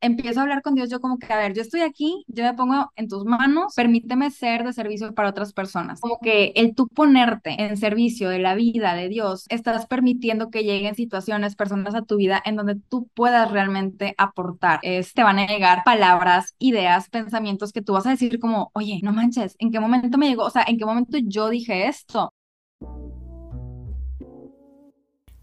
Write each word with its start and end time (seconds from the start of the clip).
empiezo 0.00 0.40
a 0.40 0.42
hablar 0.42 0.62
con 0.62 0.74
Dios, 0.74 0.90
yo 0.90 1.00
como 1.00 1.18
que, 1.18 1.32
a 1.32 1.38
ver, 1.38 1.54
yo 1.54 1.62
estoy 1.62 1.80
aquí, 1.80 2.24
yo 2.28 2.44
me 2.44 2.54
pongo 2.54 2.92
en 2.96 3.08
tus 3.08 3.24
manos, 3.24 3.74
permíteme 3.74 4.30
ser 4.30 4.64
de 4.64 4.72
servicio 4.72 5.14
para 5.14 5.28
otras 5.28 5.52
personas. 5.52 6.00
Como 6.00 6.18
que 6.20 6.52
el 6.56 6.74
tú 6.74 6.88
ponerte 6.88 7.62
en 7.62 7.76
servicio 7.76 8.28
de 8.28 8.38
la 8.38 8.54
vida 8.54 8.94
de 8.94 9.08
Dios, 9.08 9.46
estás 9.48 9.86
permitiendo 9.86 10.50
que 10.50 10.64
lleguen 10.64 10.94
situaciones, 10.94 11.56
personas 11.56 11.94
a 11.94 12.02
tu 12.02 12.16
vida 12.16 12.42
en 12.44 12.56
donde 12.56 12.76
tú 12.76 13.08
puedas 13.14 13.50
realmente 13.50 14.14
aportar. 14.18 14.80
Te 14.80 15.22
van 15.22 15.38
a 15.38 15.46
llegar 15.46 15.82
palabras, 15.84 16.54
ideas, 16.58 17.08
pensamientos 17.08 17.72
que 17.72 17.82
tú 17.82 17.92
vas 17.92 18.06
a 18.06 18.10
decir 18.10 18.38
como, 18.38 18.70
oye, 18.74 19.00
no 19.02 19.12
manches, 19.12 19.56
¿en 19.58 19.70
qué 19.70 19.80
momento 19.80 20.18
me 20.18 20.28
llegó? 20.28 20.44
O 20.44 20.50
sea, 20.50 20.64
¿en 20.66 20.78
qué 20.78 20.84
momento 20.84 21.18
yo 21.20 21.48
dije 21.48 21.88
esto? 21.88 22.32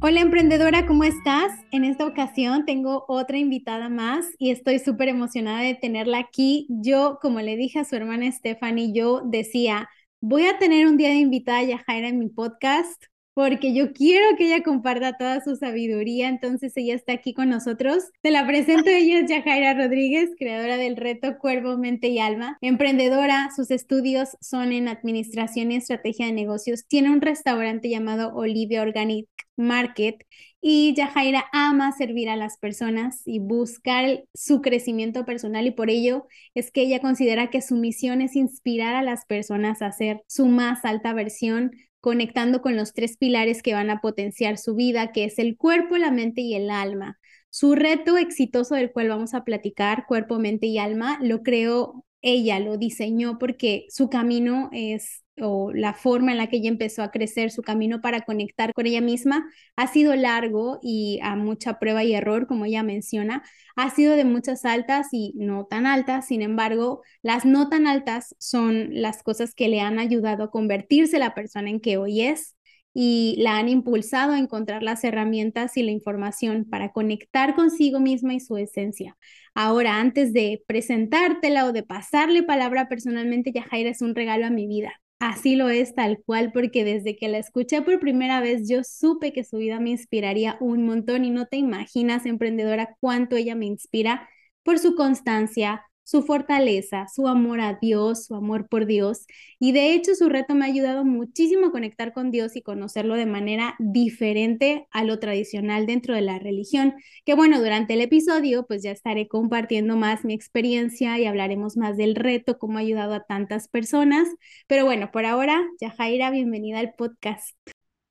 Hola 0.00 0.20
emprendedora, 0.20 0.86
¿cómo 0.86 1.02
estás? 1.02 1.50
En 1.72 1.82
esta 1.82 2.06
ocasión 2.06 2.64
tengo 2.64 3.04
otra 3.08 3.36
invitada 3.36 3.88
más 3.88 4.26
y 4.38 4.52
estoy 4.52 4.78
súper 4.78 5.08
emocionada 5.08 5.62
de 5.62 5.74
tenerla 5.74 6.20
aquí. 6.20 6.68
Yo, 6.70 7.18
como 7.20 7.40
le 7.40 7.56
dije 7.56 7.80
a 7.80 7.84
su 7.84 7.96
hermana 7.96 8.30
Stephanie, 8.30 8.92
yo 8.94 9.22
decía, 9.24 9.88
voy 10.20 10.46
a 10.46 10.56
tener 10.58 10.86
un 10.86 10.98
día 10.98 11.08
de 11.08 11.16
invitada 11.16 11.58
a 11.58 11.64
Yajaira 11.64 12.08
en 12.08 12.20
mi 12.20 12.28
podcast 12.28 13.02
porque 13.38 13.72
yo 13.72 13.92
quiero 13.92 14.36
que 14.36 14.46
ella 14.46 14.64
comparta 14.64 15.16
toda 15.16 15.40
su 15.40 15.54
sabiduría, 15.54 16.28
entonces 16.28 16.72
ella 16.74 16.96
está 16.96 17.12
aquí 17.12 17.34
con 17.34 17.48
nosotros. 17.48 18.02
Te 18.20 18.32
la 18.32 18.44
presento, 18.44 18.90
ella 18.90 19.20
es 19.20 19.30
Yajaira 19.30 19.74
Rodríguez, 19.74 20.30
creadora 20.36 20.76
del 20.76 20.96
reto 20.96 21.38
Cuervo, 21.38 21.78
Mente 21.78 22.08
y 22.08 22.18
Alma, 22.18 22.58
emprendedora, 22.62 23.50
sus 23.54 23.70
estudios 23.70 24.30
son 24.40 24.72
en 24.72 24.88
Administración 24.88 25.70
y 25.70 25.76
Estrategia 25.76 26.26
de 26.26 26.32
Negocios, 26.32 26.88
tiene 26.88 27.12
un 27.12 27.20
restaurante 27.20 27.88
llamado 27.88 28.34
Olivia 28.34 28.82
Organic 28.82 29.28
Market 29.56 30.24
y 30.60 30.94
Yajaira 30.94 31.44
ama 31.52 31.92
servir 31.92 32.28
a 32.28 32.36
las 32.36 32.58
personas 32.58 33.22
y 33.24 33.38
buscar 33.38 34.24
su 34.34 34.60
crecimiento 34.60 35.24
personal 35.24 35.66
y 35.66 35.70
por 35.70 35.90
ello 35.90 36.26
es 36.54 36.72
que 36.72 36.82
ella 36.82 37.00
considera 37.00 37.50
que 37.50 37.62
su 37.62 37.76
misión 37.76 38.20
es 38.20 38.34
inspirar 38.34 38.96
a 38.96 39.02
las 39.02 39.24
personas 39.26 39.82
a 39.82 39.92
ser 39.92 40.22
su 40.26 40.46
más 40.46 40.84
alta 40.84 41.12
versión, 41.12 41.72
conectando 42.00 42.62
con 42.62 42.76
los 42.76 42.94
tres 42.94 43.16
pilares 43.16 43.62
que 43.62 43.74
van 43.74 43.90
a 43.90 44.00
potenciar 44.00 44.58
su 44.58 44.74
vida, 44.74 45.12
que 45.12 45.24
es 45.24 45.38
el 45.38 45.56
cuerpo, 45.56 45.96
la 45.96 46.10
mente 46.10 46.40
y 46.42 46.54
el 46.54 46.70
alma. 46.70 47.18
Su 47.50 47.74
reto 47.74 48.16
exitoso 48.18 48.74
del 48.74 48.92
cual 48.92 49.08
vamos 49.08 49.34
a 49.34 49.44
platicar, 49.44 50.04
cuerpo, 50.06 50.38
mente 50.38 50.66
y 50.66 50.78
alma, 50.78 51.18
lo 51.22 51.42
creó 51.42 52.04
ella, 52.22 52.58
lo 52.60 52.76
diseñó 52.76 53.38
porque 53.38 53.86
su 53.90 54.08
camino 54.10 54.70
es 54.72 55.22
o 55.40 55.72
la 55.72 55.94
forma 55.94 56.32
en 56.32 56.38
la 56.38 56.48
que 56.48 56.56
ella 56.58 56.68
empezó 56.68 57.02
a 57.02 57.10
crecer, 57.10 57.50
su 57.50 57.62
camino 57.62 58.00
para 58.00 58.22
conectar 58.22 58.72
con 58.74 58.86
ella 58.86 59.00
misma, 59.00 59.48
ha 59.76 59.86
sido 59.86 60.14
largo 60.16 60.78
y 60.82 61.20
a 61.22 61.36
mucha 61.36 61.78
prueba 61.78 62.04
y 62.04 62.14
error, 62.14 62.46
como 62.46 62.64
ella 62.64 62.82
menciona, 62.82 63.42
ha 63.76 63.90
sido 63.90 64.16
de 64.16 64.24
muchas 64.24 64.64
altas 64.64 65.08
y 65.12 65.32
no 65.36 65.66
tan 65.66 65.86
altas, 65.86 66.26
sin 66.26 66.42
embargo, 66.42 67.02
las 67.22 67.44
no 67.44 67.68
tan 67.68 67.86
altas 67.86 68.34
son 68.38 68.88
las 68.92 69.22
cosas 69.22 69.54
que 69.54 69.68
le 69.68 69.80
han 69.80 69.98
ayudado 69.98 70.44
a 70.44 70.50
convertirse 70.50 71.18
la 71.18 71.34
persona 71.34 71.70
en 71.70 71.80
que 71.80 71.96
hoy 71.96 72.22
es 72.22 72.56
y 72.94 73.36
la 73.38 73.58
han 73.58 73.68
impulsado 73.68 74.32
a 74.32 74.38
encontrar 74.38 74.82
las 74.82 75.04
herramientas 75.04 75.76
y 75.76 75.82
la 75.82 75.92
información 75.92 76.64
para 76.68 76.90
conectar 76.92 77.54
consigo 77.54 78.00
misma 78.00 78.34
y 78.34 78.40
su 78.40 78.56
esencia. 78.56 79.16
Ahora, 79.54 80.00
antes 80.00 80.32
de 80.32 80.64
presentártela 80.66 81.66
o 81.66 81.72
de 81.72 81.82
pasarle 81.84 82.42
palabra 82.42 82.88
personalmente, 82.88 83.52
Yajaira 83.52 83.90
es 83.90 84.02
un 84.02 84.14
regalo 84.14 84.46
a 84.46 84.50
mi 84.50 84.66
vida. 84.66 84.92
Así 85.20 85.56
lo 85.56 85.68
es 85.68 85.94
tal 85.96 86.22
cual, 86.24 86.52
porque 86.52 86.84
desde 86.84 87.16
que 87.16 87.26
la 87.28 87.38
escuché 87.38 87.82
por 87.82 87.98
primera 87.98 88.40
vez, 88.40 88.68
yo 88.68 88.84
supe 88.84 89.32
que 89.32 89.42
su 89.42 89.56
vida 89.58 89.80
me 89.80 89.90
inspiraría 89.90 90.56
un 90.60 90.86
montón 90.86 91.24
y 91.24 91.30
no 91.30 91.46
te 91.46 91.56
imaginas, 91.56 92.24
emprendedora, 92.24 92.96
cuánto 93.00 93.34
ella 93.36 93.56
me 93.56 93.66
inspira 93.66 94.28
por 94.62 94.78
su 94.78 94.94
constancia, 94.94 95.82
su 96.08 96.22
fortaleza, 96.22 97.06
su 97.14 97.28
amor 97.28 97.60
a 97.60 97.74
Dios, 97.74 98.24
su 98.24 98.34
amor 98.34 98.66
por 98.66 98.86
Dios. 98.86 99.26
Y 99.58 99.72
de 99.72 99.92
hecho 99.92 100.14
su 100.14 100.30
reto 100.30 100.54
me 100.54 100.64
ha 100.64 100.68
ayudado 100.68 101.04
muchísimo 101.04 101.66
a 101.66 101.70
conectar 101.70 102.14
con 102.14 102.30
Dios 102.30 102.56
y 102.56 102.62
conocerlo 102.62 103.14
de 103.14 103.26
manera 103.26 103.76
diferente 103.78 104.86
a 104.90 105.04
lo 105.04 105.18
tradicional 105.18 105.84
dentro 105.84 106.14
de 106.14 106.22
la 106.22 106.38
religión. 106.38 106.94
Que 107.26 107.34
bueno, 107.34 107.58
durante 107.60 107.92
el 107.92 108.00
episodio 108.00 108.66
pues 108.66 108.82
ya 108.82 108.90
estaré 108.90 109.28
compartiendo 109.28 109.96
más 109.96 110.24
mi 110.24 110.32
experiencia 110.32 111.18
y 111.18 111.26
hablaremos 111.26 111.76
más 111.76 111.98
del 111.98 112.14
reto, 112.14 112.58
cómo 112.58 112.78
ha 112.78 112.80
ayudado 112.80 113.12
a 113.12 113.24
tantas 113.24 113.68
personas. 113.68 114.28
Pero 114.66 114.86
bueno, 114.86 115.10
por 115.12 115.26
ahora, 115.26 115.62
Yajaira, 115.78 116.30
bienvenida 116.30 116.78
al 116.78 116.94
podcast. 116.94 117.54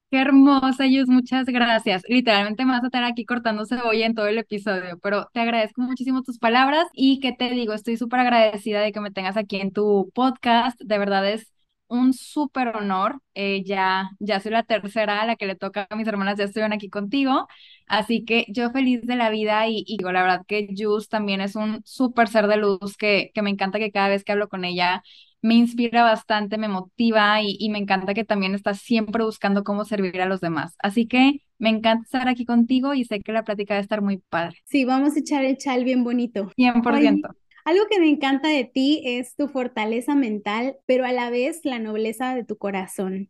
Qué 0.10 0.22
hermosa, 0.22 0.86
ellos, 0.86 1.10
muchas 1.10 1.46
gracias. 1.48 2.02
Literalmente 2.08 2.64
me 2.64 2.72
vas 2.72 2.82
a 2.84 2.86
estar 2.88 3.04
aquí 3.04 3.26
cortando 3.26 3.66
cebolla 3.66 4.06
en 4.06 4.16
todo 4.16 4.28
el 4.28 4.38
episodio, 4.38 4.98
pero 5.04 5.28
te 5.34 5.42
agradezco 5.42 5.82
muchísimo 5.82 6.24
tus 6.24 6.40
palabras 6.40 6.88
y 6.94 7.20
que 7.20 7.34
te 7.34 7.50
digo, 7.50 7.74
estoy 7.74 7.98
súper 7.98 8.22
agradecida 8.22 8.80
de 8.80 8.94
que 8.94 9.02
me 9.02 9.12
tengas 9.12 9.36
aquí 9.36 9.58
en 9.58 9.72
tu 9.74 10.10
podcast. 10.16 10.80
De 10.82 10.98
verdad 10.98 11.30
es 11.30 11.52
un 11.90 12.14
súper 12.14 12.70
honor. 12.70 13.22
Eh, 13.34 13.64
ya, 13.66 14.10
ya 14.20 14.40
soy 14.40 14.52
la 14.54 14.64
tercera 14.64 15.22
a 15.22 15.26
la 15.26 15.36
que 15.36 15.46
le 15.46 15.56
toca 15.56 15.88
a 15.90 15.96
mis 15.98 16.08
hermanas, 16.08 16.38
ya 16.38 16.46
estuvieron 16.46 16.72
aquí 16.72 16.90
contigo. 16.90 17.46
Así 17.86 18.24
que 18.24 18.46
yo 18.48 18.72
feliz 18.72 19.02
de 19.04 19.16
la 19.18 19.30
vida 19.30 19.68
y, 19.68 19.84
y 19.86 19.98
digo, 19.98 20.14
la 20.14 20.22
verdad 20.22 20.46
que 20.48 20.70
Jus 20.78 21.10
también 21.10 21.42
es 21.42 21.58
un 21.58 21.82
súper 21.84 22.30
ser 22.30 22.48
de 22.48 22.56
luz 22.58 22.96
que, 22.98 23.32
que 23.34 23.42
me 23.42 23.50
encanta 23.50 23.78
que 23.78 23.92
cada 23.92 24.08
vez 24.08 24.24
que 24.24 24.32
hablo 24.32 24.48
con 24.48 24.64
ella 24.64 25.04
me 25.42 25.56
inspira 25.56 26.04
bastante, 26.04 26.58
me 26.58 26.68
motiva 26.68 27.42
y, 27.42 27.70
me 27.70 27.78
encanta 27.78 28.14
que 28.14 28.24
también 28.24 28.56
estás 28.56 28.80
siempre 28.80 29.24
buscando 29.24 29.64
cómo 29.64 29.86
servir 29.86 30.20
a 30.22 30.26
los 30.26 30.42
demás. 30.42 30.76
Así 30.80 31.08
que 31.08 31.42
me 31.60 31.70
encanta 31.70 32.04
estar 32.04 32.28
aquí 32.28 32.46
contigo 32.46 32.94
y 32.94 33.06
sé 33.06 33.20
que 33.20 33.32
la 33.32 33.44
plática 33.44 33.76
va 33.76 33.80
a 33.80 33.84
estar 33.84 34.02
muy 34.02 34.18
padre. 34.18 34.58
Sí, 34.66 34.86
vamos 34.86 35.16
a 35.16 35.20
echar 35.20 35.46
el 35.46 35.58
chal 35.58 35.84
bien 35.84 36.04
bonito. 36.04 36.52
100%. 36.58 37.36
algo 37.66 37.86
que 37.90 38.00
me 38.00 38.10
encanta 38.10 38.50
de 38.50 38.64
ti 38.64 39.02
es 39.06 39.36
tu 39.36 39.48
fortaleza 39.48 40.16
mental, 40.16 40.78
pero 40.86 41.06
a 41.06 41.12
la 41.12 41.30
vez 41.30 41.62
la 41.64 41.80
nobleza 41.80 42.34
de 42.36 42.44
tu 42.44 42.58
corazón. 42.58 43.30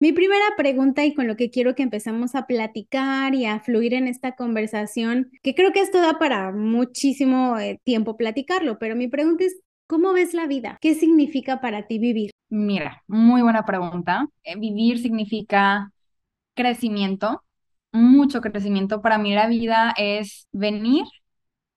Mi 0.00 0.12
primera 0.12 0.44
pregunta 0.56 1.04
y 1.04 1.12
con 1.12 1.26
lo 1.26 1.36
que 1.36 1.50
quiero 1.50 1.74
que 1.74 1.82
empecemos 1.82 2.36
a 2.36 2.46
platicar 2.46 3.34
y 3.34 3.46
a 3.46 3.58
fluir 3.58 3.94
en 3.94 4.06
esta 4.06 4.36
conversación, 4.36 5.32
que 5.42 5.56
creo 5.56 5.72
que 5.72 5.80
esto 5.80 6.00
da 6.00 6.20
para 6.20 6.52
muchísimo 6.52 7.58
eh, 7.58 7.80
tiempo 7.82 8.16
platicarlo, 8.16 8.78
pero 8.78 8.94
mi 8.94 9.08
pregunta 9.08 9.44
es, 9.44 9.60
¿Cómo 9.88 10.12
ves 10.12 10.34
la 10.34 10.46
vida? 10.46 10.76
¿Qué 10.82 10.94
significa 10.94 11.62
para 11.62 11.86
ti 11.86 11.98
vivir? 11.98 12.30
Mira, 12.50 13.02
muy 13.06 13.40
buena 13.40 13.64
pregunta. 13.64 14.28
Eh, 14.44 14.54
vivir 14.58 14.98
significa 14.98 15.90
crecimiento, 16.54 17.42
mucho 17.90 18.42
crecimiento. 18.42 19.00
Para 19.00 19.16
mí 19.16 19.34
la 19.34 19.46
vida 19.46 19.94
es 19.96 20.46
venir, 20.52 21.06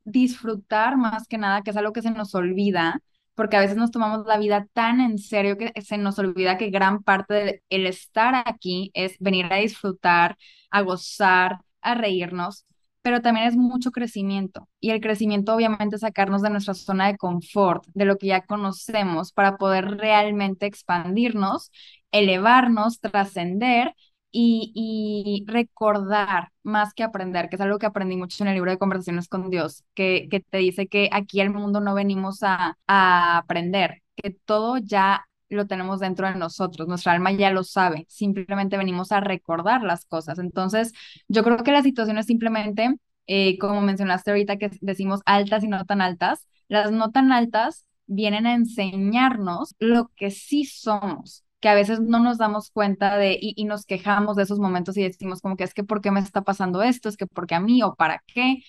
disfrutar 0.03 0.97
más 0.97 1.25
que 1.25 1.37
nada, 1.37 1.61
que 1.61 1.69
es 1.69 1.77
algo 1.77 1.93
que 1.93 2.01
se 2.01 2.11
nos 2.11 2.35
olvida, 2.35 2.99
porque 3.33 3.55
a 3.55 3.61
veces 3.61 3.77
nos 3.77 3.91
tomamos 3.91 4.25
la 4.27 4.37
vida 4.37 4.67
tan 4.73 4.99
en 4.99 5.17
serio 5.17 5.57
que 5.57 5.71
se 5.81 5.97
nos 5.97 6.19
olvida 6.19 6.57
que 6.57 6.69
gran 6.69 7.03
parte 7.03 7.63
del 7.69 7.85
estar 7.87 8.43
aquí 8.45 8.91
es 8.93 9.15
venir 9.19 9.45
a 9.53 9.55
disfrutar, 9.55 10.35
a 10.69 10.81
gozar, 10.81 11.59
a 11.81 11.95
reírnos 11.95 12.65
pero 13.01 13.21
también 13.21 13.47
es 13.47 13.55
mucho 13.55 13.91
crecimiento. 13.91 14.67
Y 14.79 14.91
el 14.91 15.01
crecimiento 15.01 15.55
obviamente 15.55 15.95
es 15.95 16.01
sacarnos 16.01 16.41
de 16.41 16.49
nuestra 16.49 16.73
zona 16.73 17.07
de 17.07 17.17
confort, 17.17 17.85
de 17.93 18.05
lo 18.05 18.17
que 18.17 18.27
ya 18.27 18.45
conocemos, 18.45 19.31
para 19.33 19.57
poder 19.57 19.97
realmente 19.97 20.65
expandirnos, 20.65 21.71
elevarnos, 22.11 22.99
trascender 22.99 23.93
y, 24.31 25.43
recordar 25.47 26.49
más 26.63 26.93
que 26.93 27.03
aprender, 27.03 27.49
que 27.49 27.55
es 27.55 27.61
algo 27.61 27.79
que 27.79 27.85
aprendí 27.85 28.15
mucho 28.15 28.43
en 28.43 28.49
el 28.49 28.55
libro 28.55 28.71
de 28.71 28.77
conversaciones 28.77 29.27
con 29.27 29.49
Dios, 29.49 29.83
que, 29.93 30.27
que 30.29 30.39
te 30.39 30.57
dice 30.59 30.87
que 30.87 31.09
aquí 31.11 31.41
al 31.41 31.49
mundo 31.51 31.81
no 31.81 31.93
venimos 31.95 32.43
a, 32.43 32.77
a 32.87 33.37
aprender, 33.37 34.01
que 34.15 34.31
todo 34.31 34.77
ya 34.77 35.25
lo 35.55 35.67
tenemos 35.67 35.99
dentro 35.99 36.27
de 36.27 36.35
nosotros, 36.35 36.87
nuestra 36.87 37.13
alma 37.13 37.31
ya 37.31 37.51
lo 37.51 37.63
sabe, 37.63 38.05
simplemente 38.09 38.77
venimos 38.77 39.11
a 39.11 39.19
recordar 39.19 39.83
las 39.83 40.05
cosas. 40.05 40.39
Entonces, 40.39 40.93
yo 41.27 41.43
creo 41.43 41.57
que 41.57 41.71
la 41.71 41.83
situación 41.83 42.17
es 42.17 42.25
simplemente, 42.25 42.95
eh, 43.27 43.57
como 43.59 43.81
mencionaste 43.81 44.31
ahorita, 44.31 44.57
que 44.57 44.71
decimos 44.81 45.21
altas 45.25 45.63
y 45.63 45.67
no 45.67 45.85
tan 45.85 46.01
altas, 46.01 46.47
las 46.67 46.91
no 46.91 47.11
tan 47.11 47.31
altas 47.31 47.85
vienen 48.07 48.45
a 48.47 48.53
enseñarnos 48.53 49.75
lo 49.79 50.11
que 50.15 50.31
sí 50.31 50.65
somos 50.65 51.43
que 51.59 51.69
a 51.69 51.75
veces 51.75 51.99
no 52.01 52.17
nos 52.19 52.39
damos 52.39 52.71
cuenta 52.71 53.17
de 53.17 53.33
y, 53.39 53.53
y, 53.55 53.65
nos 53.65 53.85
quejamos 53.85 54.35
de 54.35 54.43
esos 54.43 54.57
momentos 54.57 54.97
y 54.97 55.03
decimos 55.03 55.41
como 55.41 55.55
que 55.55 55.63
es 55.63 55.75
que 55.75 55.83
¿por 55.83 56.01
qué 56.01 56.09
me 56.09 56.19
está 56.19 56.41
pasando 56.41 56.81
esto? 56.81 57.07
Es 57.07 57.17
que 57.17 57.27
¿por 57.27 57.45
qué 57.45 57.53
a 57.53 57.59
mí 57.59 57.83
o 57.83 57.93
para 57.93 58.23
qué? 58.25 58.63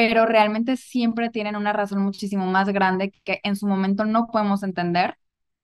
pero 0.00 0.24
realmente 0.24 0.78
siempre 0.78 1.28
tienen 1.28 1.56
una 1.56 1.74
razón 1.74 2.00
muchísimo 2.02 2.46
más 2.46 2.70
grande 2.70 3.12
que 3.22 3.38
en 3.42 3.54
su 3.54 3.66
momento 3.66 4.06
no 4.06 4.28
podemos 4.28 4.62
entender, 4.62 5.18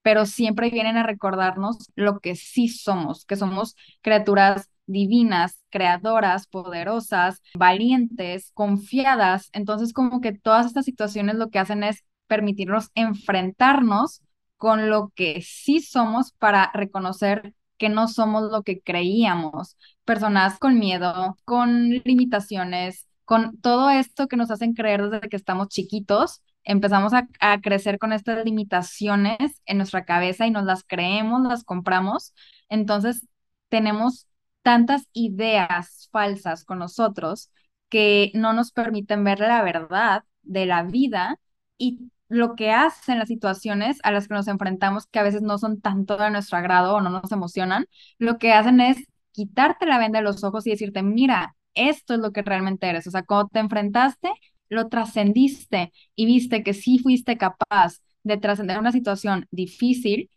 pero 0.07 0.25
siempre 0.25 0.69
vienen 0.69 0.95
a 0.95 1.03
recordarnos 1.03 1.91
lo 1.95 2.21
que 2.21 2.37
sí 2.37 2.69
somos, 2.69 3.25
que 3.25 3.35
somos 3.35 3.75
criaturas 4.01 4.69
divinas, 4.85 5.59
creadoras, 5.69 6.47
poderosas, 6.47 7.41
valientes, 7.55 8.51
confiadas. 8.53 9.49
Entonces, 9.51 9.91
como 9.91 10.21
que 10.21 10.31
todas 10.31 10.65
estas 10.65 10.85
situaciones 10.85 11.35
lo 11.35 11.49
que 11.49 11.59
hacen 11.59 11.83
es 11.83 12.05
permitirnos 12.25 12.89
enfrentarnos 12.95 14.21
con 14.55 14.89
lo 14.89 15.11
que 15.13 15.41
sí 15.41 15.81
somos 15.81 16.31
para 16.31 16.71
reconocer 16.73 17.53
que 17.77 17.89
no 17.89 18.07
somos 18.07 18.49
lo 18.49 18.63
que 18.63 18.79
creíamos, 18.79 19.75
personas 20.05 20.57
con 20.57 20.79
miedo, 20.79 21.35
con 21.43 21.89
limitaciones, 21.89 23.09
con 23.25 23.59
todo 23.59 23.89
esto 23.89 24.29
que 24.29 24.37
nos 24.37 24.51
hacen 24.51 24.73
creer 24.73 25.09
desde 25.09 25.27
que 25.27 25.35
estamos 25.35 25.67
chiquitos, 25.67 26.43
empezamos 26.67 27.13
a, 27.13 27.27
a, 27.39 27.61
crecer 27.61 27.97
con 27.97 28.13
estas 28.13 28.45
limitaciones 28.45 29.61
en 29.65 29.77
nuestra 29.77 30.05
cabeza 30.05 30.45
y 30.45 30.51
nos 30.51 30.65
las 30.65 30.83
creemos, 30.83 31.41
las 31.43 31.63
compramos. 31.63 32.33
Entonces, 32.69 33.25
tenemos 33.69 34.27
tantas 34.61 35.07
ideas 35.13 36.09
falsas 36.11 36.65
con 36.65 36.79
nosotros 36.79 37.51
que 37.89 38.31
no 38.35 38.53
nos 38.53 38.71
permiten 38.71 39.23
ver 39.23 39.39
la 39.39 39.63
verdad 39.63 40.23
de 40.43 40.65
la 40.65 40.83
vida 40.83 41.39
y 41.77 42.11
lo 42.29 42.55
que 42.55 42.71
hacen 42.71 43.19
las 43.19 43.29
situaciones 43.29 43.99
a 44.03 44.11
las 44.11 44.27
que 44.27 44.33
nos 44.33 44.47
enfrentamos, 44.49 45.07
que 45.07 45.19
a 45.19 45.23
veces 45.23 45.41
no 45.41 45.57
son 45.57 45.79
tanto 45.81 46.17
de 46.17 46.31
nuestro 46.31 46.57
agrado 46.57 46.95
o 46.95 47.01
no 47.01 47.09
nos 47.09 47.31
emocionan, 47.31 47.87
lo 48.17 48.37
que 48.37 48.51
hacen 48.53 48.81
es 48.81 48.97
quitarte 49.31 49.85
la 49.85 49.99
venda 49.99 50.19
de 50.19 50.25
los 50.25 50.43
ojos 50.43 50.67
y 50.67 50.71
decirte, 50.71 51.03
mira, 51.03 51.55
esto 51.73 52.15
es 52.15 52.19
lo 52.19 52.31
que 52.31 52.41
realmente 52.41 52.89
eres. 52.89 53.07
O 53.07 53.11
sea, 53.11 53.23
cuando 53.23 53.49
te 53.49 53.59
enfrentaste, 53.59 54.29
lo 54.69 54.87
trascendiste 54.89 55.91
y 56.15 56.25
viste 56.25 56.63
que 56.63 56.73
sí 56.73 56.99
fuiste 56.99 57.37
capaz 57.37 58.01
de 58.23 58.37
trascender 58.37 58.79
una 58.79 58.91
situación 58.91 59.47
difícil, 59.51 60.29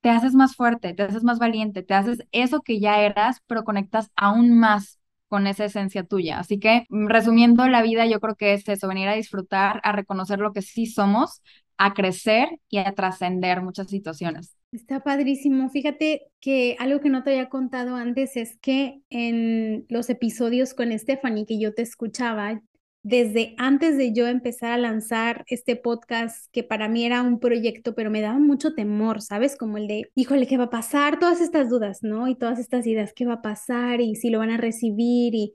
te 0.00 0.10
haces 0.10 0.34
más 0.34 0.54
fuerte, 0.56 0.94
te 0.94 1.02
haces 1.02 1.24
más 1.24 1.38
valiente, 1.38 1.82
te 1.82 1.94
haces 1.94 2.18
eso 2.32 2.60
que 2.62 2.80
ya 2.80 3.00
eras, 3.00 3.38
pero 3.46 3.64
conectas 3.64 4.10
aún 4.16 4.58
más 4.58 4.98
con 5.28 5.46
esa 5.46 5.64
esencia 5.64 6.04
tuya. 6.04 6.38
Así 6.38 6.58
que, 6.60 6.86
mm, 6.90 7.06
resumiendo 7.08 7.66
la 7.68 7.82
vida, 7.82 8.06
yo 8.06 8.20
creo 8.20 8.36
que 8.36 8.54
es 8.54 8.68
eso, 8.68 8.86
venir 8.88 9.08
a 9.08 9.14
disfrutar, 9.14 9.80
a 9.82 9.92
reconocer 9.92 10.38
lo 10.38 10.52
que 10.52 10.62
sí 10.62 10.86
somos, 10.86 11.42
a 11.78 11.94
crecer 11.94 12.48
y 12.68 12.78
a 12.78 12.92
trascender 12.94 13.62
muchas 13.62 13.88
situaciones. 13.88 14.56
Está 14.72 15.04
padrísimo. 15.04 15.70
Fíjate 15.70 16.26
que 16.40 16.76
algo 16.80 17.00
que 17.00 17.08
no 17.08 17.22
te 17.22 17.30
había 17.30 17.48
contado 17.48 17.94
antes 17.94 18.36
es 18.36 18.58
que 18.60 19.00
en 19.08 19.86
los 19.88 20.10
episodios 20.10 20.74
con 20.74 20.96
Stephanie 20.98 21.46
que 21.46 21.60
yo 21.60 21.74
te 21.74 21.82
escuchaba, 21.82 22.60
desde 23.04 23.54
antes 23.58 23.98
de 23.98 24.14
yo 24.14 24.26
empezar 24.26 24.72
a 24.72 24.78
lanzar 24.78 25.44
este 25.48 25.76
podcast, 25.76 26.46
que 26.52 26.64
para 26.64 26.88
mí 26.88 27.04
era 27.04 27.22
un 27.22 27.38
proyecto, 27.38 27.94
pero 27.94 28.10
me 28.10 28.22
daba 28.22 28.38
mucho 28.38 28.74
temor, 28.74 29.20
¿sabes? 29.20 29.56
Como 29.56 29.76
el 29.76 29.86
de, 29.86 30.10
híjole, 30.14 30.46
¿qué 30.46 30.56
va 30.56 30.64
a 30.64 30.70
pasar? 30.70 31.18
Todas 31.18 31.42
estas 31.42 31.68
dudas, 31.68 31.98
¿no? 32.02 32.28
Y 32.28 32.34
todas 32.34 32.58
estas 32.58 32.86
ideas, 32.86 33.12
¿qué 33.14 33.26
va 33.26 33.34
a 33.34 33.42
pasar? 33.42 34.00
Y 34.00 34.16
si 34.16 34.30
lo 34.30 34.38
van 34.38 34.50
a 34.50 34.56
recibir. 34.56 35.34
Y, 35.34 35.54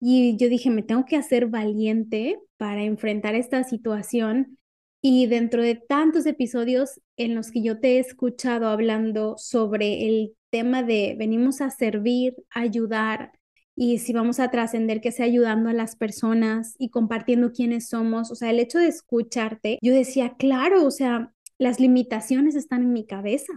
y 0.00 0.36
yo 0.38 0.48
dije, 0.48 0.70
me 0.70 0.82
tengo 0.82 1.04
que 1.04 1.16
hacer 1.16 1.46
valiente 1.46 2.40
para 2.56 2.82
enfrentar 2.82 3.36
esta 3.36 3.62
situación. 3.62 4.58
Y 5.00 5.26
dentro 5.28 5.62
de 5.62 5.76
tantos 5.76 6.26
episodios 6.26 7.00
en 7.16 7.36
los 7.36 7.52
que 7.52 7.62
yo 7.62 7.78
te 7.78 7.96
he 7.96 7.98
escuchado 8.00 8.66
hablando 8.68 9.36
sobre 9.38 10.08
el 10.08 10.34
tema 10.50 10.82
de 10.82 11.14
venimos 11.16 11.60
a 11.60 11.70
servir, 11.70 12.34
ayudar, 12.50 13.37
y 13.80 13.98
si 13.98 14.12
vamos 14.12 14.40
a 14.40 14.50
trascender 14.50 15.00
que 15.00 15.12
sea 15.12 15.26
ayudando 15.26 15.70
a 15.70 15.72
las 15.72 15.94
personas 15.94 16.74
y 16.80 16.90
compartiendo 16.90 17.52
quiénes 17.52 17.88
somos, 17.88 18.32
o 18.32 18.34
sea, 18.34 18.50
el 18.50 18.58
hecho 18.58 18.80
de 18.80 18.88
escucharte, 18.88 19.78
yo 19.80 19.94
decía, 19.94 20.34
claro, 20.36 20.84
o 20.84 20.90
sea, 20.90 21.32
las 21.58 21.78
limitaciones 21.78 22.56
están 22.56 22.82
en 22.82 22.92
mi 22.92 23.06
cabeza. 23.06 23.52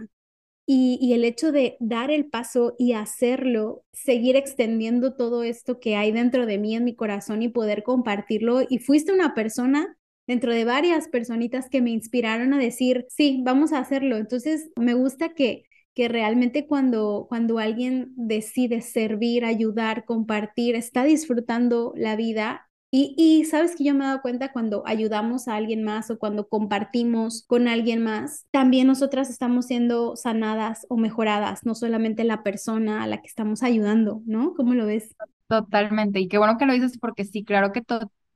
Y, 0.64 0.96
y, 1.02 1.14
el 1.14 1.24
hecho 1.24 1.50
de 1.50 1.76
dar 1.80 2.12
el 2.12 2.26
paso 2.26 2.76
y 2.78 2.92
hacerlo, 2.92 3.84
seguir 3.92 4.36
extendiendo 4.36 5.16
todo 5.16 5.42
esto 5.42 5.80
que 5.80 5.96
hay 5.96 6.12
dentro 6.12 6.46
de 6.46 6.56
mí, 6.56 6.76
en 6.76 6.84
mi 6.84 6.94
corazón 6.94 7.42
y 7.42 7.48
poder 7.48 7.82
compartirlo. 7.82 8.60
Y 8.68 8.78
fuiste 8.78 9.12
una 9.12 9.34
persona 9.34 9.98
dentro 10.28 10.54
de 10.54 10.64
varias 10.64 11.08
personitas 11.08 11.68
que 11.68 11.82
me 11.82 11.90
inspiraron 11.90 12.54
a 12.54 12.58
decir, 12.58 13.06
sí, 13.08 13.40
vamos 13.42 13.72
a 13.72 13.80
hacerlo. 13.80 14.18
Entonces, 14.18 14.70
me 14.76 14.94
gusta 14.94 15.34
que 15.34 15.64
que 15.94 16.08
realmente 16.08 16.66
cuando, 16.66 17.26
cuando 17.28 17.58
alguien 17.58 18.12
decide 18.16 18.80
servir, 18.80 19.44
ayudar, 19.44 20.04
compartir, 20.04 20.74
está 20.74 21.04
disfrutando 21.04 21.92
la 21.96 22.16
vida. 22.16 22.68
Y, 22.90 23.14
y 23.16 23.44
sabes 23.46 23.74
que 23.74 23.84
yo 23.84 23.94
me 23.94 24.04
he 24.04 24.08
dado 24.08 24.20
cuenta 24.20 24.52
cuando 24.52 24.82
ayudamos 24.86 25.48
a 25.48 25.56
alguien 25.56 25.82
más 25.82 26.10
o 26.10 26.18
cuando 26.18 26.48
compartimos 26.48 27.44
con 27.46 27.66
alguien 27.66 28.02
más, 28.02 28.46
también 28.50 28.86
nosotras 28.86 29.30
estamos 29.30 29.66
siendo 29.66 30.14
sanadas 30.14 30.86
o 30.90 30.98
mejoradas, 30.98 31.64
no 31.64 31.74
solamente 31.74 32.24
la 32.24 32.42
persona 32.42 33.02
a 33.02 33.06
la 33.06 33.22
que 33.22 33.28
estamos 33.28 33.62
ayudando, 33.62 34.20
¿no? 34.26 34.52
¿Cómo 34.54 34.74
lo 34.74 34.84
ves? 34.86 35.14
Totalmente. 35.48 36.20
Y 36.20 36.28
qué 36.28 36.36
bueno 36.36 36.58
que 36.58 36.66
lo 36.66 36.74
dices 36.74 36.98
porque 36.98 37.24
sí, 37.24 37.44
claro 37.44 37.72
que 37.72 37.82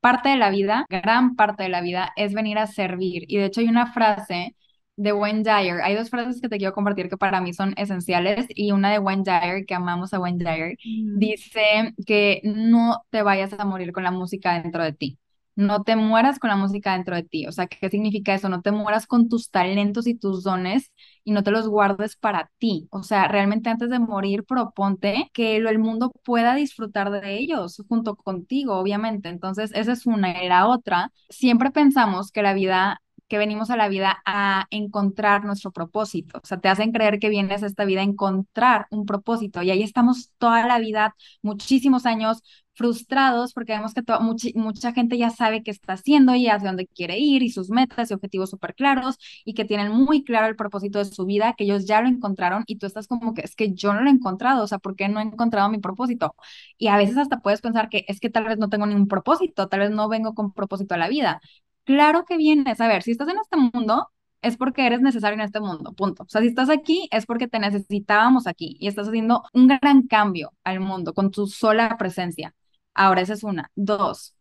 parte 0.00 0.28
de 0.28 0.36
la 0.36 0.50
vida, 0.50 0.86
gran 0.88 1.36
parte 1.36 1.64
de 1.64 1.68
la 1.68 1.80
vida, 1.80 2.12
es 2.16 2.32
venir 2.32 2.58
a 2.58 2.66
servir. 2.66 3.24
Y 3.28 3.38
de 3.38 3.46
hecho 3.46 3.60
hay 3.60 3.68
una 3.68 3.92
frase 3.92 4.54
de 4.96 5.12
Wayne 5.12 5.42
Dyer. 5.42 5.80
Hay 5.82 5.94
dos 5.94 6.10
frases 6.10 6.40
que 6.40 6.48
te 6.48 6.58
quiero 6.58 6.74
compartir 6.74 7.08
que 7.08 7.16
para 7.16 7.40
mí 7.40 7.52
son 7.52 7.74
esenciales 7.76 8.46
y 8.48 8.72
una 8.72 8.90
de 8.90 8.98
Wayne 8.98 9.22
Dyer, 9.24 9.66
que 9.66 9.74
amamos 9.74 10.12
a 10.14 10.20
Wayne 10.20 10.44
Dyer, 10.44 10.76
dice 10.82 11.94
que 12.06 12.40
no 12.44 13.02
te 13.10 13.22
vayas 13.22 13.52
a 13.58 13.64
morir 13.64 13.92
con 13.92 14.04
la 14.04 14.10
música 14.10 14.60
dentro 14.60 14.82
de 14.82 14.92
ti. 14.92 15.18
No 15.54 15.84
te 15.84 15.96
mueras 15.96 16.38
con 16.38 16.50
la 16.50 16.56
música 16.56 16.92
dentro 16.92 17.16
de 17.16 17.22
ti. 17.22 17.46
O 17.46 17.52
sea, 17.52 17.66
¿qué 17.66 17.88
significa 17.88 18.34
eso? 18.34 18.50
No 18.50 18.60
te 18.60 18.72
mueras 18.72 19.06
con 19.06 19.30
tus 19.30 19.50
talentos 19.50 20.06
y 20.06 20.14
tus 20.14 20.42
dones 20.44 20.92
y 21.24 21.32
no 21.32 21.42
te 21.42 21.50
los 21.50 21.66
guardes 21.66 22.14
para 22.16 22.50
ti. 22.58 22.88
O 22.90 23.02
sea, 23.02 23.26
realmente 23.26 23.70
antes 23.70 23.88
de 23.88 23.98
morir, 23.98 24.44
proponte 24.44 25.30
que 25.32 25.56
el 25.56 25.78
mundo 25.78 26.12
pueda 26.24 26.54
disfrutar 26.54 27.10
de 27.10 27.38
ellos 27.38 27.82
junto 27.88 28.16
contigo, 28.16 28.76
obviamente. 28.76 29.30
Entonces, 29.30 29.70
esa 29.74 29.92
es 29.92 30.04
una. 30.06 30.44
Y 30.44 30.48
la 30.48 30.66
otra, 30.66 31.10
siempre 31.30 31.70
pensamos 31.70 32.30
que 32.32 32.42
la 32.42 32.52
vida 32.52 33.00
que 33.28 33.38
venimos 33.38 33.70
a 33.70 33.76
la 33.76 33.88
vida 33.88 34.22
a 34.24 34.66
encontrar 34.70 35.44
nuestro 35.44 35.72
propósito. 35.72 36.40
O 36.42 36.46
sea, 36.46 36.58
te 36.60 36.68
hacen 36.68 36.92
creer 36.92 37.18
que 37.18 37.28
vienes 37.28 37.62
a 37.62 37.66
esta 37.66 37.84
vida 37.84 38.00
a 38.00 38.04
encontrar 38.04 38.86
un 38.90 39.06
propósito 39.06 39.62
y 39.62 39.70
ahí 39.70 39.82
estamos 39.82 40.30
toda 40.38 40.66
la 40.66 40.78
vida, 40.78 41.14
muchísimos 41.42 42.06
años 42.06 42.42
frustrados 42.74 43.54
porque 43.54 43.72
vemos 43.72 43.94
que 43.94 44.02
mucha, 44.20 44.48
mucha 44.54 44.92
gente 44.92 45.16
ya 45.16 45.30
sabe 45.30 45.62
qué 45.62 45.70
está 45.70 45.94
haciendo 45.94 46.34
y 46.34 46.46
hacia 46.48 46.68
dónde 46.68 46.86
quiere 46.86 47.18
ir 47.18 47.42
y 47.42 47.50
sus 47.50 47.70
metas 47.70 48.10
y 48.10 48.14
objetivos 48.14 48.50
súper 48.50 48.74
claros 48.74 49.16
y 49.44 49.54
que 49.54 49.64
tienen 49.64 49.90
muy 49.92 50.22
claro 50.24 50.46
el 50.46 50.56
propósito 50.56 50.98
de 50.98 51.06
su 51.06 51.24
vida, 51.24 51.54
que 51.56 51.64
ellos 51.64 51.86
ya 51.86 52.02
lo 52.02 52.08
encontraron 52.08 52.64
y 52.66 52.76
tú 52.76 52.86
estás 52.86 53.08
como 53.08 53.32
que 53.34 53.40
es 53.42 53.56
que 53.56 53.72
yo 53.72 53.94
no 53.94 54.02
lo 54.02 54.08
he 54.10 54.12
encontrado, 54.12 54.62
o 54.62 54.66
sea, 54.66 54.78
¿por 54.78 54.94
qué 54.94 55.08
no 55.08 55.20
he 55.20 55.22
encontrado 55.22 55.70
mi 55.70 55.78
propósito? 55.78 56.34
Y 56.78 56.88
a 56.88 56.96
veces 56.98 57.16
hasta 57.16 57.40
puedes 57.40 57.60
pensar 57.62 57.88
que 57.88 58.04
es 58.08 58.20
que 58.20 58.30
tal 58.30 58.44
vez 58.44 58.58
no 58.58 58.68
tengo 58.68 58.86
ningún 58.86 59.08
propósito, 59.08 59.68
tal 59.68 59.80
vez 59.80 59.90
no 59.90 60.08
vengo 60.08 60.34
con 60.34 60.52
propósito 60.52 60.94
a 60.94 60.98
la 60.98 61.08
vida, 61.08 61.40
Claro 61.86 62.24
que 62.26 62.36
vienes. 62.36 62.80
A 62.82 62.88
ver, 62.88 63.02
si 63.04 63.12
estás 63.12 63.28
en 63.28 63.38
este 63.38 63.56
mundo, 63.56 64.08
es 64.42 64.56
porque 64.58 64.86
eres 64.86 65.00
necesario 65.02 65.34
en 65.36 65.42
este 65.42 65.60
mundo, 65.60 65.94
punto. 65.94 66.24
O 66.24 66.28
sea, 66.28 66.42
si 66.42 66.48
estás 66.48 66.70
aquí, 66.70 67.08
es 67.12 67.26
porque 67.26 67.48
te 67.48 67.58
necesitábamos 67.60 68.46
aquí 68.48 68.76
y 68.80 68.88
estás 68.88 69.08
haciendo 69.08 69.44
un 69.54 69.68
gran 69.68 70.06
cambio 70.08 70.52
al 70.64 70.80
mundo 70.80 71.14
con 71.14 71.30
tu 71.30 71.46
sola 71.48 71.96
presencia. 71.98 72.54
Ahora, 72.94 73.22
esa 73.22 73.34
es 73.34 73.44
una. 73.44 73.70
Dos, 73.76 74.34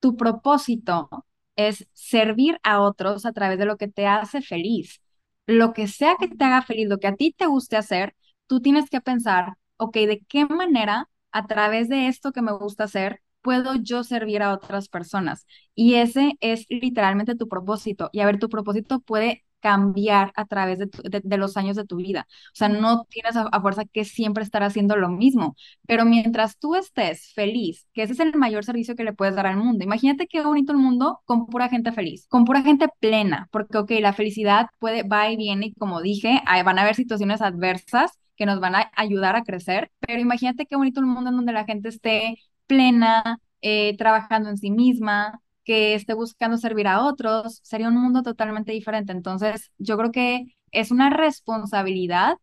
tu 0.00 0.16
propósito 0.16 1.10
es 1.56 1.88
servir 1.94 2.60
a 2.64 2.82
otros 2.82 3.26
a 3.26 3.32
través 3.34 3.58
de 3.58 3.66
lo 3.66 3.78
que 3.78 3.88
te 3.88 4.06
hace 4.08 4.42
feliz. 4.42 5.02
Lo 5.48 5.74
que 5.74 5.88
sea 5.88 6.16
que 6.20 6.28
te 6.28 6.44
haga 6.44 6.62
feliz, 6.62 6.88
lo 6.88 7.00
que 7.00 7.08
a 7.08 7.16
ti 7.16 7.32
te 7.36 7.46
guste 7.48 7.78
hacer, 7.78 8.16
tú 8.48 8.62
tienes 8.62 8.90
que 8.90 9.02
pensar, 9.02 9.54
ok, 9.78 9.94
¿de 9.96 10.20
qué 10.28 10.46
manera 10.46 11.10
a 11.32 11.46
través 11.48 11.90
de 11.90 12.08
esto 12.08 12.32
que 12.32 12.42
me 12.42 12.52
gusta 12.52 12.86
hacer 12.86 13.22
puedo 13.44 13.76
yo 13.76 14.04
servir 14.04 14.42
a 14.42 14.54
otras 14.54 14.88
personas? 14.88 15.46
Y 15.74 15.94
ese 15.96 16.36
es 16.40 16.66
literalmente 16.70 17.36
tu 17.36 17.48
propósito. 17.48 18.10
Y 18.12 18.20
a 18.20 18.26
ver, 18.26 18.38
tu 18.38 18.48
propósito 18.48 19.00
puede 19.00 19.44
cambiar 19.64 20.30
a 20.36 20.44
través 20.44 20.78
de, 20.78 21.38
los 21.38 21.56
años 21.56 21.74
de 21.76 21.86
tu 21.86 21.96
vida. 21.96 22.26
O 22.28 22.54
sea, 22.54 22.68
no 22.68 23.04
tienes 23.08 23.34
a, 23.36 23.60
fuerza 23.62 23.84
que 23.86 24.04
siempre 24.04 24.44
estar 24.44 24.62
haciendo 24.62 24.94
lo 24.96 25.08
mismo, 25.08 25.56
pero 25.86 26.04
mientras 26.04 26.58
tú 26.58 26.74
estés 26.74 27.32
feliz, 27.32 27.86
que 27.94 28.02
ese 28.02 28.12
es 28.12 28.20
el 28.20 28.34
mayor 28.34 28.64
servicio 28.64 28.94
que 28.94 29.04
le 29.04 29.14
puedes 29.14 29.34
dar 29.36 29.46
al 29.46 29.56
mundo. 29.56 29.82
Imagínate 29.82 30.26
qué 30.26 30.42
bonito 30.42 30.72
el 30.72 30.78
mundo 30.78 31.20
con 31.24 31.46
pura 31.46 31.70
gente 31.70 31.92
feliz, 31.92 32.26
con 32.28 32.44
pura 32.44 32.60
gente 32.62 32.88
plena, 33.00 33.48
porque, 33.52 33.78
ok, 33.78 33.90
la 34.00 34.12
felicidad 34.12 34.66
puede, 34.78 35.02
va 35.02 35.30
y 35.30 35.36
viene, 35.36 35.66
y 35.68 35.74
como 35.74 36.02
dije, 36.02 36.42
van 36.64 36.78
a 36.78 36.82
haber 36.82 36.94
situaciones 36.94 37.40
adversas 37.40 38.12
que 38.36 38.44
nos 38.46 38.60
van 38.60 38.74
a 38.74 38.90
ayudar 38.96 39.34
a 39.34 39.44
crecer, 39.44 39.90
pero 40.00 40.20
imagínate 40.20 40.66
qué 40.66 40.76
bonito 40.76 41.00
el 41.00 41.06
mundo 41.06 41.30
en 41.30 41.36
donde 41.36 41.52
la 41.54 41.64
gente 41.64 41.88
esté 41.88 42.38
plena, 42.66 43.38
eh, 43.62 43.96
trabajando 43.96 44.50
en 44.50 44.58
sí 44.58 44.70
misma, 44.70 45.40
que 45.64 45.94
esté 45.94 46.14
buscando 46.14 46.56
servir 46.58 46.86
a 46.88 47.02
otros, 47.04 47.60
sería 47.62 47.88
un 47.88 47.96
mundo 47.96 48.22
totalmente 48.22 48.72
diferente. 48.72 49.12
Entonces, 49.12 49.72
yo 49.78 49.96
creo 49.96 50.12
que 50.12 50.56
es 50.72 50.90
una 50.90 51.10
responsabilidad 51.10 52.36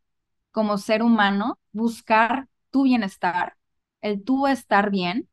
como 0.52 0.78
ser 0.78 1.04
humano 1.04 1.60
buscar 1.72 2.48
tu 2.72 2.84
bienestar, 2.84 3.56
el 4.02 4.24
tú 4.24 4.48
estar 4.48 4.90
bien, 4.92 5.30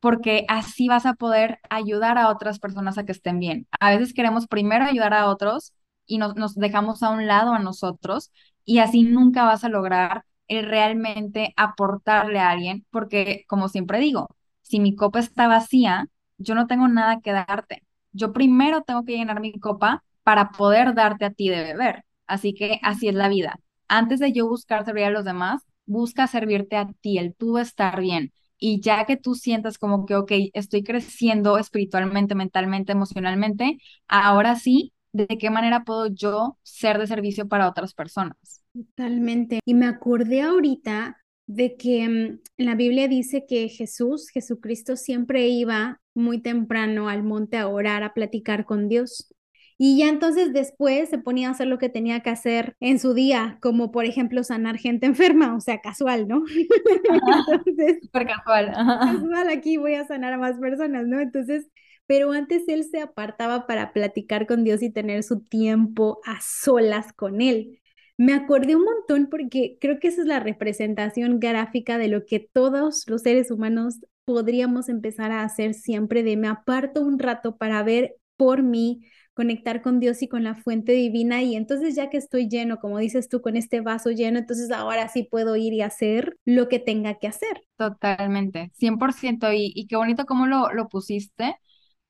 porque 0.00 0.44
así 0.48 0.88
vas 0.88 1.06
a 1.06 1.14
poder 1.14 1.58
ayudar 1.70 2.18
a 2.18 2.28
otras 2.30 2.58
personas 2.58 2.98
a 2.98 3.04
que 3.04 3.12
estén 3.12 3.38
bien. 3.38 3.68
A 3.80 3.90
veces 3.90 4.14
queremos 4.14 4.46
primero 4.46 4.84
ayudar 4.84 5.14
a 5.14 5.26
otros 5.28 5.74
y 6.06 6.18
nos, 6.18 6.36
nos 6.36 6.54
dejamos 6.54 7.02
a 7.02 7.10
un 7.10 7.26
lado 7.26 7.52
a 7.54 7.58
nosotros 7.58 8.30
y 8.64 8.78
así 8.78 9.02
nunca 9.02 9.44
vas 9.44 9.64
a 9.64 9.68
lograr 9.68 10.24
el 10.50 10.66
realmente 10.66 11.54
aportarle 11.56 12.38
a 12.40 12.50
alguien, 12.50 12.86
porque 12.90 13.44
como 13.48 13.68
siempre 13.68 14.00
digo, 14.00 14.28
si 14.62 14.80
mi 14.80 14.94
copa 14.96 15.20
está 15.20 15.48
vacía, 15.48 16.08
yo 16.38 16.54
no 16.54 16.66
tengo 16.66 16.88
nada 16.88 17.20
que 17.20 17.32
darte. 17.32 17.82
Yo 18.12 18.32
primero 18.32 18.82
tengo 18.82 19.04
que 19.04 19.16
llenar 19.16 19.40
mi 19.40 19.52
copa 19.58 20.04
para 20.22 20.50
poder 20.50 20.94
darte 20.94 21.24
a 21.24 21.30
ti 21.32 21.48
de 21.48 21.62
beber. 21.62 22.04
Así 22.26 22.54
que 22.54 22.78
así 22.82 23.08
es 23.08 23.14
la 23.14 23.28
vida. 23.28 23.58
Antes 23.88 24.20
de 24.20 24.32
yo 24.32 24.48
buscar 24.48 24.84
servir 24.84 25.04
a 25.04 25.10
los 25.10 25.24
demás, 25.24 25.62
busca 25.86 26.26
servirte 26.26 26.76
a 26.76 26.88
ti, 27.00 27.18
el 27.18 27.34
tú 27.34 27.58
estar 27.58 28.00
bien. 28.00 28.32
Y 28.58 28.80
ya 28.80 29.04
que 29.06 29.16
tú 29.16 29.34
sientas 29.34 29.78
como 29.78 30.04
que, 30.06 30.16
ok, 30.16 30.32
estoy 30.52 30.82
creciendo 30.84 31.58
espiritualmente, 31.58 32.34
mentalmente, 32.34 32.92
emocionalmente, 32.92 33.78
ahora 34.08 34.56
sí, 34.56 34.92
¿de 35.12 35.26
qué 35.26 35.50
manera 35.50 35.84
puedo 35.84 36.06
yo 36.08 36.58
ser 36.62 36.98
de 36.98 37.06
servicio 37.06 37.48
para 37.48 37.68
otras 37.68 37.94
personas? 37.94 38.59
Totalmente. 38.72 39.60
Y 39.64 39.74
me 39.74 39.86
acordé 39.86 40.42
ahorita 40.42 41.16
de 41.46 41.76
que 41.76 42.08
mm, 42.08 42.40
la 42.58 42.74
Biblia 42.76 43.08
dice 43.08 43.44
que 43.48 43.68
Jesús, 43.68 44.28
Jesucristo, 44.30 44.96
siempre 44.96 45.48
iba 45.48 46.00
muy 46.14 46.40
temprano 46.40 47.08
al 47.08 47.22
monte 47.24 47.56
a 47.56 47.68
orar, 47.68 48.02
a 48.04 48.14
platicar 48.14 48.64
con 48.64 48.88
Dios. 48.88 49.34
Y 49.76 49.98
ya 49.98 50.08
entonces 50.08 50.52
después 50.52 51.08
se 51.08 51.18
ponía 51.18 51.48
a 51.48 51.52
hacer 51.52 51.66
lo 51.66 51.78
que 51.78 51.88
tenía 51.88 52.20
que 52.20 52.30
hacer 52.30 52.76
en 52.80 52.98
su 52.98 53.14
día, 53.14 53.58
como 53.62 53.90
por 53.90 54.04
ejemplo 54.04 54.44
sanar 54.44 54.76
gente 54.78 55.06
enferma, 55.06 55.56
o 55.56 55.60
sea, 55.60 55.80
casual, 55.80 56.28
¿no? 56.28 56.44
entonces, 57.66 57.98
casual. 58.12 58.72
Casual, 58.72 59.48
aquí 59.48 59.78
voy 59.78 59.94
a 59.94 60.06
sanar 60.06 60.34
a 60.34 60.38
más 60.38 60.58
personas, 60.58 61.06
¿no? 61.06 61.18
Entonces, 61.18 61.66
pero 62.06 62.32
antes 62.32 62.64
él 62.68 62.84
se 62.84 63.00
apartaba 63.00 63.66
para 63.66 63.92
platicar 63.92 64.46
con 64.46 64.64
Dios 64.64 64.82
y 64.82 64.90
tener 64.90 65.22
su 65.22 65.40
tiempo 65.40 66.20
a 66.24 66.40
solas 66.40 67.12
con 67.12 67.40
él. 67.40 67.79
Me 68.20 68.34
acordé 68.34 68.76
un 68.76 68.84
montón 68.84 69.28
porque 69.30 69.78
creo 69.80 69.98
que 69.98 70.08
esa 70.08 70.20
es 70.20 70.26
la 70.26 70.40
representación 70.40 71.40
gráfica 71.40 71.96
de 71.96 72.08
lo 72.08 72.26
que 72.26 72.38
todos 72.52 73.04
los 73.06 73.22
seres 73.22 73.50
humanos 73.50 74.00
podríamos 74.26 74.90
empezar 74.90 75.32
a 75.32 75.42
hacer 75.42 75.72
siempre 75.72 76.22
de 76.22 76.36
me 76.36 76.46
aparto 76.46 77.00
un 77.00 77.18
rato 77.18 77.56
para 77.56 77.82
ver 77.82 78.16
por 78.36 78.62
mí, 78.62 79.06
conectar 79.32 79.80
con 79.80 80.00
Dios 80.00 80.20
y 80.20 80.28
con 80.28 80.44
la 80.44 80.54
fuente 80.54 80.92
divina 80.92 81.42
y 81.42 81.56
entonces 81.56 81.94
ya 81.94 82.10
que 82.10 82.18
estoy 82.18 82.46
lleno, 82.50 82.78
como 82.78 82.98
dices 82.98 83.30
tú, 83.30 83.40
con 83.40 83.56
este 83.56 83.80
vaso 83.80 84.10
lleno, 84.10 84.38
entonces 84.38 84.70
ahora 84.70 85.08
sí 85.08 85.22
puedo 85.22 85.56
ir 85.56 85.72
y 85.72 85.80
hacer 85.80 86.36
lo 86.44 86.68
que 86.68 86.78
tenga 86.78 87.14
que 87.14 87.26
hacer. 87.26 87.62
Totalmente, 87.76 88.70
100% 88.74 89.50
y, 89.50 89.72
y 89.74 89.86
qué 89.86 89.96
bonito 89.96 90.26
cómo 90.26 90.46
lo, 90.46 90.70
lo 90.74 90.88
pusiste, 90.88 91.56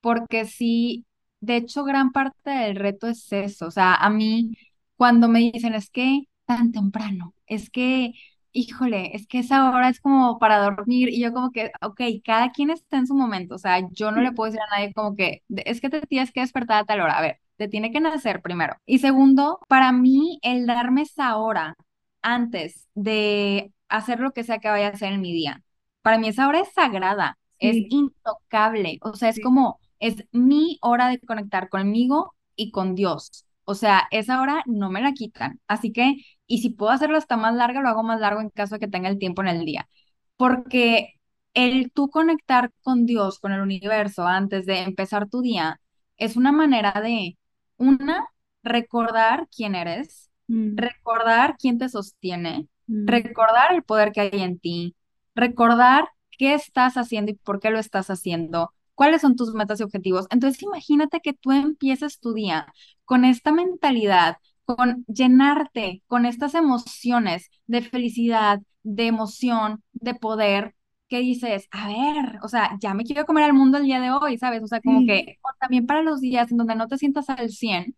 porque 0.00 0.44
sí, 0.44 1.06
de 1.38 1.54
hecho 1.56 1.84
gran 1.84 2.10
parte 2.10 2.50
del 2.50 2.74
reto 2.74 3.06
es 3.06 3.30
eso, 3.32 3.66
o 3.68 3.70
sea, 3.70 3.94
a 3.94 4.10
mí 4.10 4.56
cuando 5.00 5.28
me 5.28 5.38
dicen 5.40 5.72
es 5.74 5.88
que 5.88 6.24
tan 6.44 6.72
temprano, 6.72 7.34
es 7.46 7.70
que 7.70 8.12
híjole, 8.52 9.16
es 9.16 9.26
que 9.26 9.38
esa 9.38 9.70
hora 9.70 9.88
es 9.88 9.98
como 9.98 10.38
para 10.38 10.58
dormir 10.58 11.08
y 11.08 11.22
yo 11.22 11.32
como 11.32 11.52
que, 11.52 11.72
ok, 11.80 12.02
cada 12.22 12.50
quien 12.52 12.68
está 12.68 12.98
en 12.98 13.06
su 13.06 13.14
momento, 13.14 13.54
o 13.54 13.58
sea, 13.58 13.80
yo 13.92 14.10
no 14.10 14.20
le 14.20 14.32
puedo 14.32 14.50
decir 14.50 14.60
a 14.60 14.76
nadie 14.76 14.92
como 14.92 15.16
que, 15.16 15.42
es 15.48 15.80
que 15.80 15.88
te 15.88 16.02
tienes 16.02 16.32
que 16.32 16.40
despertar 16.40 16.82
a 16.82 16.84
tal 16.84 17.00
hora, 17.00 17.16
a 17.16 17.22
ver, 17.22 17.40
te 17.56 17.66
tiene 17.68 17.92
que 17.92 18.00
nacer 18.00 18.42
primero. 18.42 18.76
Y 18.84 18.98
segundo, 18.98 19.60
para 19.68 19.90
mí, 19.90 20.38
el 20.42 20.66
darme 20.66 21.00
esa 21.02 21.38
hora 21.38 21.76
antes 22.20 22.86
de 22.94 23.72
hacer 23.88 24.20
lo 24.20 24.32
que 24.32 24.44
sea 24.44 24.58
que 24.58 24.68
vaya 24.68 24.88
a 24.88 24.90
hacer 24.90 25.14
en 25.14 25.22
mi 25.22 25.32
día, 25.32 25.62
para 26.02 26.18
mí 26.18 26.28
esa 26.28 26.46
hora 26.46 26.60
es 26.60 26.74
sagrada, 26.74 27.38
es 27.58 27.76
intocable, 27.88 28.98
o 29.00 29.14
sea, 29.14 29.30
es 29.30 29.40
como, 29.40 29.80
es 29.98 30.26
mi 30.32 30.78
hora 30.82 31.08
de 31.08 31.18
conectar 31.20 31.70
conmigo 31.70 32.34
y 32.54 32.70
con 32.70 32.94
Dios. 32.94 33.46
O 33.70 33.76
sea, 33.76 34.08
esa 34.10 34.40
hora 34.42 34.64
no 34.66 34.90
me 34.90 35.00
la 35.00 35.12
quitan. 35.12 35.60
Así 35.68 35.92
que, 35.92 36.16
y 36.48 36.58
si 36.60 36.70
puedo 36.70 36.90
hacerlo 36.90 37.16
hasta 37.16 37.36
más 37.36 37.54
larga, 37.54 37.80
lo 37.80 37.88
hago 37.88 38.02
más 38.02 38.18
largo 38.20 38.40
en 38.40 38.50
caso 38.50 38.74
de 38.74 38.80
que 38.80 38.88
tenga 38.88 39.08
el 39.08 39.18
tiempo 39.18 39.42
en 39.42 39.48
el 39.48 39.64
día. 39.64 39.88
Porque 40.36 41.14
el 41.54 41.92
tú 41.92 42.10
conectar 42.10 42.72
con 42.82 43.06
Dios, 43.06 43.38
con 43.38 43.52
el 43.52 43.60
universo, 43.60 44.26
antes 44.26 44.66
de 44.66 44.80
empezar 44.80 45.28
tu 45.28 45.40
día, 45.40 45.80
es 46.16 46.36
una 46.36 46.50
manera 46.50 47.00
de, 47.00 47.38
una, 47.76 48.26
recordar 48.64 49.46
quién 49.54 49.76
eres, 49.76 50.30
mm. 50.48 50.76
recordar 50.76 51.56
quién 51.56 51.78
te 51.78 51.88
sostiene, 51.88 52.66
mm. 52.88 53.06
recordar 53.06 53.72
el 53.72 53.84
poder 53.84 54.10
que 54.10 54.22
hay 54.22 54.42
en 54.42 54.58
ti, 54.58 54.96
recordar 55.36 56.08
qué 56.32 56.54
estás 56.54 56.96
haciendo 56.96 57.30
y 57.30 57.34
por 57.36 57.60
qué 57.60 57.70
lo 57.70 57.78
estás 57.78 58.10
haciendo, 58.10 58.72
cuáles 59.00 59.22
son 59.22 59.34
tus 59.34 59.54
metas 59.54 59.80
y 59.80 59.82
objetivos. 59.82 60.26
Entonces, 60.28 60.62
imagínate 60.62 61.20
que 61.20 61.32
tú 61.32 61.52
empieces 61.52 62.20
tu 62.20 62.34
día 62.34 62.66
con 63.06 63.24
esta 63.24 63.50
mentalidad, 63.50 64.36
con 64.66 65.06
llenarte 65.06 66.02
con 66.06 66.26
estas 66.26 66.54
emociones 66.54 67.48
de 67.66 67.80
felicidad, 67.80 68.60
de 68.82 69.06
emoción, 69.06 69.82
de 69.94 70.14
poder, 70.14 70.74
que 71.08 71.20
dices, 71.20 71.66
a 71.70 71.88
ver, 71.88 72.40
o 72.42 72.48
sea, 72.48 72.76
ya 72.78 72.92
me 72.92 73.04
quiero 73.04 73.24
comer 73.24 73.44
al 73.44 73.54
mundo 73.54 73.78
el 73.78 73.84
día 73.84 74.00
de 74.00 74.10
hoy, 74.10 74.36
¿sabes? 74.36 74.62
O 74.62 74.66
sea, 74.66 74.82
como 74.82 75.06
que 75.06 75.38
también 75.58 75.86
para 75.86 76.02
los 76.02 76.20
días 76.20 76.50
en 76.52 76.58
donde 76.58 76.74
no 76.74 76.86
te 76.86 76.98
sientas 76.98 77.30
al 77.30 77.48
100, 77.48 77.96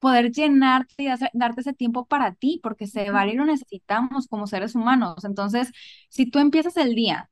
poder 0.00 0.32
llenarte 0.32 1.04
y 1.04 1.06
darte 1.32 1.60
ese 1.60 1.74
tiempo 1.74 2.06
para 2.06 2.34
ti, 2.34 2.58
porque 2.60 2.88
se 2.88 3.08
vale 3.12 3.34
y 3.34 3.36
lo 3.36 3.44
necesitamos 3.44 4.26
como 4.26 4.48
seres 4.48 4.74
humanos. 4.74 5.24
Entonces, 5.24 5.70
si 6.08 6.26
tú 6.26 6.40
empiezas 6.40 6.76
el 6.76 6.96
día 6.96 7.29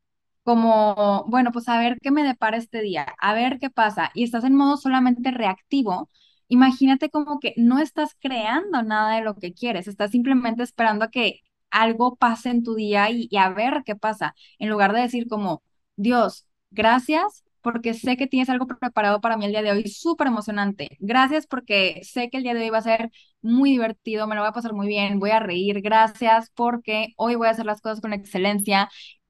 como, 0.48 1.26
bueno, 1.28 1.52
pues 1.52 1.68
a 1.68 1.78
ver 1.78 1.98
qué 2.00 2.10
me 2.10 2.22
depara 2.22 2.56
este 2.56 2.80
día, 2.80 3.14
a 3.20 3.34
ver 3.34 3.58
qué 3.58 3.68
pasa, 3.68 4.10
y 4.14 4.24
estás 4.24 4.44
en 4.44 4.54
modo 4.54 4.78
solamente 4.78 5.30
reactivo, 5.30 6.08
imagínate 6.48 7.10
como 7.10 7.38
que 7.38 7.52
no 7.58 7.78
estás 7.78 8.16
creando 8.18 8.82
nada 8.82 9.16
de 9.16 9.20
lo 9.22 9.34
que 9.34 9.52
quieres, 9.52 9.88
estás 9.88 10.10
simplemente 10.10 10.62
esperando 10.62 11.04
a 11.04 11.10
que 11.10 11.40
algo 11.70 12.16
pase 12.16 12.48
en 12.48 12.62
tu 12.64 12.74
día 12.76 13.10
y, 13.10 13.28
a 13.36 13.50
ver 13.50 13.82
qué 13.84 13.94
pasa, 13.94 14.34
en 14.58 14.70
lugar 14.70 14.94
de 14.94 15.02
decir 15.02 15.28
como, 15.28 15.62
Dios, 15.96 16.46
gracias 16.70 17.44
porque 17.60 17.92
sé 17.92 18.16
que 18.16 18.26
tienes 18.26 18.48
algo 18.48 18.66
preparado 18.66 19.20
para 19.20 19.36
mí 19.36 19.44
el 19.44 19.50
día 19.50 19.60
de 19.62 19.72
hoy, 19.72 19.86
súper 19.88 20.28
emocionante. 20.28 20.96
Gracias 21.00 21.46
porque 21.46 22.00
sé 22.04 22.30
que 22.30 22.38
el 22.38 22.44
día 22.44 22.54
de 22.54 22.60
hoy 22.62 22.70
va 22.70 22.78
a 22.78 22.82
ser 22.82 23.10
muy 23.42 23.70
divertido, 23.72 24.26
me 24.26 24.34
lo 24.34 24.40
voy 24.42 24.48
a 24.48 24.52
pasar 24.52 24.72
muy 24.72 24.86
bien, 24.88 25.18
voy 25.18 25.30
a 25.30 25.40
reír. 25.40 25.82
Gracias 25.82 26.50
porque 26.54 27.08
hoy 27.16 27.34
voy 27.34 27.48
a 27.48 27.50
hacer 27.50 27.66
las 27.66 27.80
cosas 27.82 28.00
con 28.00 28.12
excelencia 28.14 28.88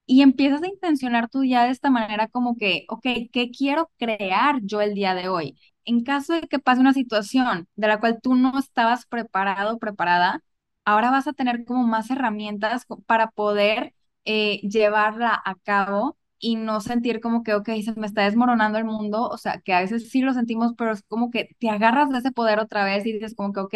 y 0.09 0.21
empiezas 0.23 0.63
a 0.63 0.67
intencionar 0.67 1.29
tu 1.29 1.41
día 1.41 1.63
de 1.63 1.69
esta 1.71 1.89
manera 1.91 2.27
como 2.27 2.55
que, 2.57 2.85
ok, 2.89 3.03
¿qué 3.31 3.51
quiero 3.55 3.91
crear 3.97 4.59
yo 4.63 4.81
el 4.81 4.95
día 4.95 5.13
de 5.15 5.29
hoy? 5.29 5.59
En 5.85 6.03
caso 6.03 6.33
de 6.33 6.41
que 6.47 6.59
pase 6.59 6.81
una 6.81 6.93
situación 6.93 7.67
de 7.75 7.87
la 7.87 7.99
cual 7.99 8.19
tú 8.21 8.35
no 8.35 8.57
estabas 8.59 9.05
preparado 9.05 9.77
preparada, 9.79 10.41
ahora 10.85 11.11
vas 11.11 11.27
a 11.27 11.33
tener 11.33 11.63
como 11.65 11.85
más 11.87 12.09
herramientas 12.09 12.85
para 13.05 13.29
poder 13.31 13.93
eh, 14.25 14.59
llevarla 14.61 15.39
a 15.45 15.55
cabo 15.55 16.17
y 16.39 16.55
no 16.55 16.81
sentir 16.81 17.19
como 17.21 17.43
que, 17.43 17.53
ok, 17.53 17.69
se 17.83 17.93
me 17.95 18.07
está 18.07 18.23
desmoronando 18.23 18.77
el 18.79 18.85
mundo, 18.85 19.27
o 19.29 19.37
sea, 19.37 19.59
que 19.61 19.73
a 19.73 19.81
veces 19.81 20.09
sí 20.09 20.21
lo 20.21 20.33
sentimos, 20.33 20.73
pero 20.77 20.91
es 20.93 21.03
como 21.03 21.29
que 21.31 21.49
te 21.59 21.69
agarras 21.69 22.09
de 22.09 22.19
ese 22.19 22.31
poder 22.31 22.59
otra 22.59 22.83
vez 22.85 23.05
y 23.05 23.13
dices 23.13 23.35
como 23.35 23.53
que, 23.53 23.59
ok, 23.59 23.73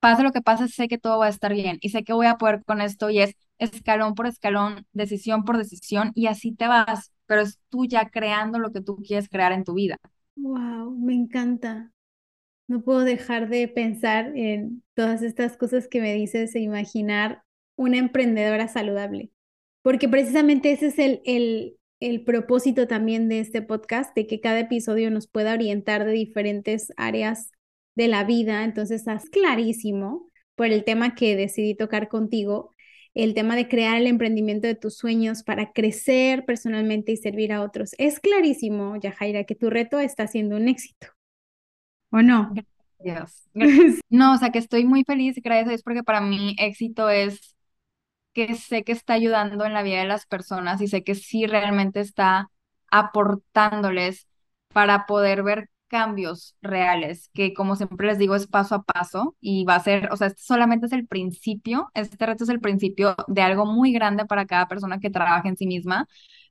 pase 0.00 0.22
lo 0.22 0.32
que 0.32 0.42
pase, 0.42 0.68
sé 0.68 0.88
que 0.88 0.98
todo 0.98 1.18
va 1.18 1.26
a 1.26 1.30
estar 1.30 1.52
bien 1.52 1.78
y 1.80 1.90
sé 1.90 2.04
que 2.04 2.12
voy 2.12 2.26
a 2.26 2.36
poder 2.36 2.64
con 2.64 2.80
esto 2.80 3.10
y 3.10 3.20
es 3.20 3.34
escalón 3.58 4.14
por 4.14 4.26
escalón, 4.26 4.86
decisión 4.92 5.44
por 5.44 5.58
decisión, 5.58 6.12
y 6.14 6.26
así 6.26 6.52
te 6.54 6.68
vas, 6.68 7.12
pero 7.26 7.42
es 7.42 7.58
tú 7.68 7.86
ya 7.86 8.08
creando 8.08 8.58
lo 8.58 8.72
que 8.72 8.80
tú 8.80 8.96
quieres 8.96 9.28
crear 9.28 9.52
en 9.52 9.64
tu 9.64 9.74
vida. 9.74 9.96
Wow, 10.36 10.92
me 10.96 11.14
encanta. 11.14 11.92
No 12.68 12.82
puedo 12.82 13.00
dejar 13.00 13.48
de 13.48 13.66
pensar 13.68 14.32
en 14.36 14.82
todas 14.94 15.22
estas 15.22 15.56
cosas 15.56 15.88
que 15.88 16.00
me 16.00 16.14
dices 16.14 16.54
e 16.54 16.60
imaginar 16.60 17.42
una 17.76 17.98
emprendedora 17.98 18.68
saludable, 18.68 19.30
porque 19.82 20.08
precisamente 20.08 20.72
ese 20.72 20.88
es 20.88 20.98
el, 20.98 21.22
el, 21.24 21.76
el 22.00 22.24
propósito 22.24 22.86
también 22.86 23.28
de 23.28 23.40
este 23.40 23.62
podcast, 23.62 24.14
de 24.14 24.26
que 24.26 24.40
cada 24.40 24.60
episodio 24.60 25.10
nos 25.10 25.28
pueda 25.28 25.54
orientar 25.54 26.04
de 26.04 26.12
diferentes 26.12 26.92
áreas 26.96 27.50
de 27.98 28.08
la 28.08 28.24
vida. 28.24 28.64
Entonces, 28.64 29.00
estás 29.00 29.28
clarísimo 29.28 30.30
por 30.54 30.68
el 30.68 30.84
tema 30.84 31.14
que 31.16 31.36
decidí 31.36 31.74
tocar 31.74 32.08
contigo, 32.08 32.74
el 33.12 33.34
tema 33.34 33.56
de 33.56 33.68
crear 33.68 33.96
el 33.96 34.06
emprendimiento 34.06 34.68
de 34.68 34.76
tus 34.76 34.96
sueños 34.96 35.42
para 35.42 35.72
crecer 35.72 36.44
personalmente 36.44 37.10
y 37.12 37.16
servir 37.16 37.52
a 37.52 37.60
otros. 37.60 37.90
Es 37.98 38.20
clarísimo, 38.20 38.96
Yajaira, 38.96 39.44
que 39.44 39.56
tu 39.56 39.68
reto 39.68 39.98
está 39.98 40.28
siendo 40.28 40.56
un 40.56 40.68
éxito. 40.68 41.08
¿O 42.10 42.22
no? 42.22 42.54
Gracias. 43.00 43.48
No, 44.10 44.34
o 44.34 44.36
sea 44.38 44.50
que 44.50 44.58
estoy 44.58 44.84
muy 44.84 45.04
feliz 45.04 45.36
y 45.36 45.40
gracias 45.40 45.66
a 45.66 45.70
Dios 45.70 45.82
porque 45.82 46.02
para 46.02 46.20
mí 46.20 46.54
éxito 46.58 47.10
es 47.10 47.56
que 48.32 48.54
sé 48.54 48.84
que 48.84 48.92
está 48.92 49.14
ayudando 49.14 49.64
en 49.64 49.74
la 49.74 49.82
vida 49.82 49.98
de 49.98 50.06
las 50.06 50.26
personas 50.26 50.80
y 50.80 50.86
sé 50.88 51.02
que 51.02 51.14
sí 51.16 51.46
realmente 51.46 52.00
está 52.00 52.50
aportándoles 52.90 54.28
para 54.72 55.06
poder 55.06 55.42
ver 55.42 55.68
cambios 55.88 56.56
reales, 56.62 57.30
que 57.34 57.54
como 57.54 57.76
siempre 57.76 58.06
les 58.06 58.18
digo 58.18 58.34
es 58.36 58.46
paso 58.46 58.76
a 58.76 58.82
paso 58.84 59.36
y 59.40 59.64
va 59.64 59.76
a 59.76 59.80
ser, 59.80 60.10
o 60.12 60.16
sea, 60.16 60.28
este 60.28 60.42
solamente 60.42 60.86
es 60.86 60.92
el 60.92 61.06
principio, 61.06 61.90
este 61.94 62.24
reto 62.24 62.44
es 62.44 62.50
el 62.50 62.60
principio 62.60 63.16
de 63.26 63.42
algo 63.42 63.66
muy 63.66 63.92
grande 63.92 64.26
para 64.26 64.46
cada 64.46 64.68
persona 64.68 65.00
que 65.00 65.10
trabaje 65.10 65.48
en 65.48 65.56
sí 65.56 65.66
misma, 65.66 66.06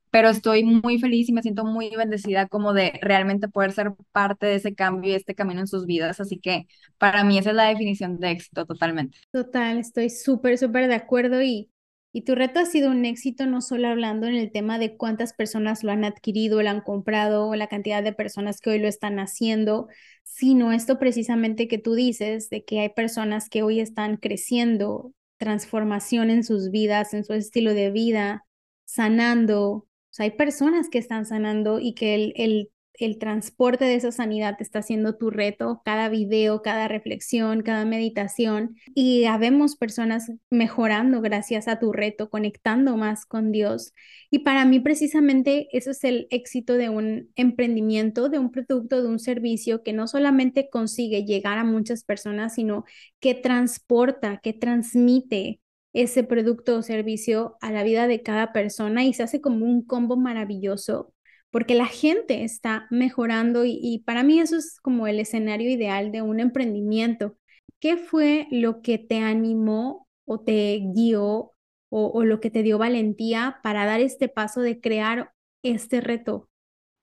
pero 0.09 0.29
estoy 0.29 0.63
muy 0.63 0.99
feliz 0.99 1.29
y 1.29 1.33
me 1.33 1.41
siento 1.41 1.65
muy 1.65 1.89
bendecida 1.95 2.47
como 2.47 2.73
de 2.73 2.99
realmente 3.01 3.47
poder 3.47 3.71
ser 3.71 3.93
parte 4.11 4.45
de 4.45 4.55
ese 4.55 4.73
cambio 4.73 5.11
y 5.11 5.15
este 5.15 5.35
camino 5.35 5.59
en 5.59 5.67
sus 5.67 5.85
vidas. 5.85 6.19
Así 6.19 6.39
que 6.39 6.67
para 6.97 7.23
mí 7.23 7.37
esa 7.37 7.51
es 7.51 7.55
la 7.55 7.65
definición 7.65 8.19
de 8.19 8.31
éxito 8.31 8.65
totalmente. 8.65 9.17
Total, 9.31 9.77
estoy 9.77 10.09
súper, 10.09 10.57
súper 10.57 10.87
de 10.87 10.95
acuerdo 10.95 11.41
y, 11.41 11.69
y 12.17 12.23
tu 12.23 12.33
reto 12.33 12.59
ha 12.59 12.65
sido 12.65 12.89
un 12.89 13.05
éxito 13.05 13.45
no 13.45 13.61
solo 13.61 13.89
hablando 13.89 14.25
en 14.25 14.33
el 14.33 14.51
tema 14.51 14.79
de 14.79 14.97
cuántas 14.97 15.33
personas 15.33 15.83
lo 15.83 15.91
han 15.91 16.03
adquirido, 16.03 16.63
lo 16.63 16.69
han 16.71 16.81
comprado, 16.81 17.47
o 17.47 17.53
la 17.55 17.67
cantidad 17.67 18.01
de 18.01 18.11
personas 18.11 18.59
que 18.59 18.71
hoy 18.71 18.79
lo 18.79 18.87
están 18.87 19.19
haciendo, 19.19 19.87
sino 20.23 20.71
esto 20.71 20.97
precisamente 20.97 21.67
que 21.67 21.77
tú 21.77 21.93
dices, 21.93 22.49
de 22.49 22.65
que 22.65 22.79
hay 22.79 22.89
personas 22.89 23.49
que 23.49 23.61
hoy 23.61 23.79
están 23.79 24.17
creciendo, 24.17 25.13
transformación 25.37 26.31
en 26.31 26.43
sus 26.43 26.71
vidas, 26.71 27.13
en 27.13 27.23
su 27.23 27.33
estilo 27.33 27.75
de 27.75 27.91
vida, 27.91 28.47
sanando. 28.85 29.61
O 29.61 29.85
sea, 30.09 30.23
hay 30.23 30.31
personas 30.31 30.89
que 30.89 30.97
están 30.97 31.27
sanando 31.27 31.79
y 31.79 31.93
que 31.93 32.15
el, 32.15 32.33
el 32.35 32.71
el 32.99 33.17
transporte 33.19 33.85
de 33.85 33.95
esa 33.95 34.11
sanidad 34.11 34.55
está 34.59 34.81
siendo 34.81 35.15
tu 35.15 35.29
reto, 35.29 35.81
cada 35.85 36.09
video, 36.09 36.61
cada 36.61 36.87
reflexión, 36.87 37.61
cada 37.61 37.85
meditación. 37.85 38.75
Y 38.93 39.25
habemos 39.25 39.75
personas 39.75 40.31
mejorando 40.49 41.21
gracias 41.21 41.67
a 41.67 41.79
tu 41.79 41.93
reto, 41.93 42.29
conectando 42.29 42.97
más 42.97 43.25
con 43.25 43.51
Dios. 43.51 43.93
Y 44.29 44.39
para 44.39 44.65
mí 44.65 44.79
precisamente 44.79 45.67
eso 45.71 45.91
es 45.91 46.03
el 46.03 46.27
éxito 46.29 46.73
de 46.73 46.89
un 46.89 47.29
emprendimiento, 47.35 48.29
de 48.29 48.39
un 48.39 48.51
producto, 48.51 49.01
de 49.01 49.07
un 49.07 49.19
servicio 49.19 49.83
que 49.83 49.93
no 49.93 50.07
solamente 50.07 50.69
consigue 50.69 51.25
llegar 51.25 51.57
a 51.57 51.63
muchas 51.63 52.03
personas, 52.03 52.55
sino 52.55 52.85
que 53.19 53.35
transporta, 53.35 54.39
que 54.41 54.53
transmite 54.53 55.59
ese 55.93 56.23
producto 56.23 56.77
o 56.77 56.81
servicio 56.83 57.57
a 57.61 57.71
la 57.71 57.83
vida 57.83 58.07
de 58.07 58.21
cada 58.21 58.53
persona 58.53 59.03
y 59.05 59.13
se 59.13 59.23
hace 59.23 59.41
como 59.41 59.65
un 59.65 59.83
combo 59.83 60.15
maravilloso 60.15 61.13
porque 61.51 61.75
la 61.75 61.85
gente 61.85 62.43
está 62.43 62.87
mejorando 62.89 63.63
y, 63.65 64.03
para 64.05 64.23
mí 64.23 64.39
eso 64.39 64.57
es 64.57 64.79
como 64.81 65.07
el 65.07 65.19
escenario 65.19 65.69
ideal 65.69 66.11
de 66.11 66.21
un 66.21 66.39
emprendimiento. 66.39 67.35
¿Qué 67.79 67.97
fue 67.97 68.47
lo 68.51 68.81
que 68.81 68.97
te 68.97 69.19
animó 69.19 70.07
o 70.25 70.39
te 70.39 70.79
guió 70.93 71.53
o, 71.89 72.07
o 72.07 72.23
lo 72.23 72.39
que 72.39 72.51
te 72.51 72.63
dio 72.63 72.77
valentía 72.77 73.59
para 73.63 73.85
dar 73.85 74.01
este 74.01 74.29
paso 74.29 74.61
de 74.61 74.81
crear 74.81 75.31
este 75.63 76.01
reto? 76.01 76.49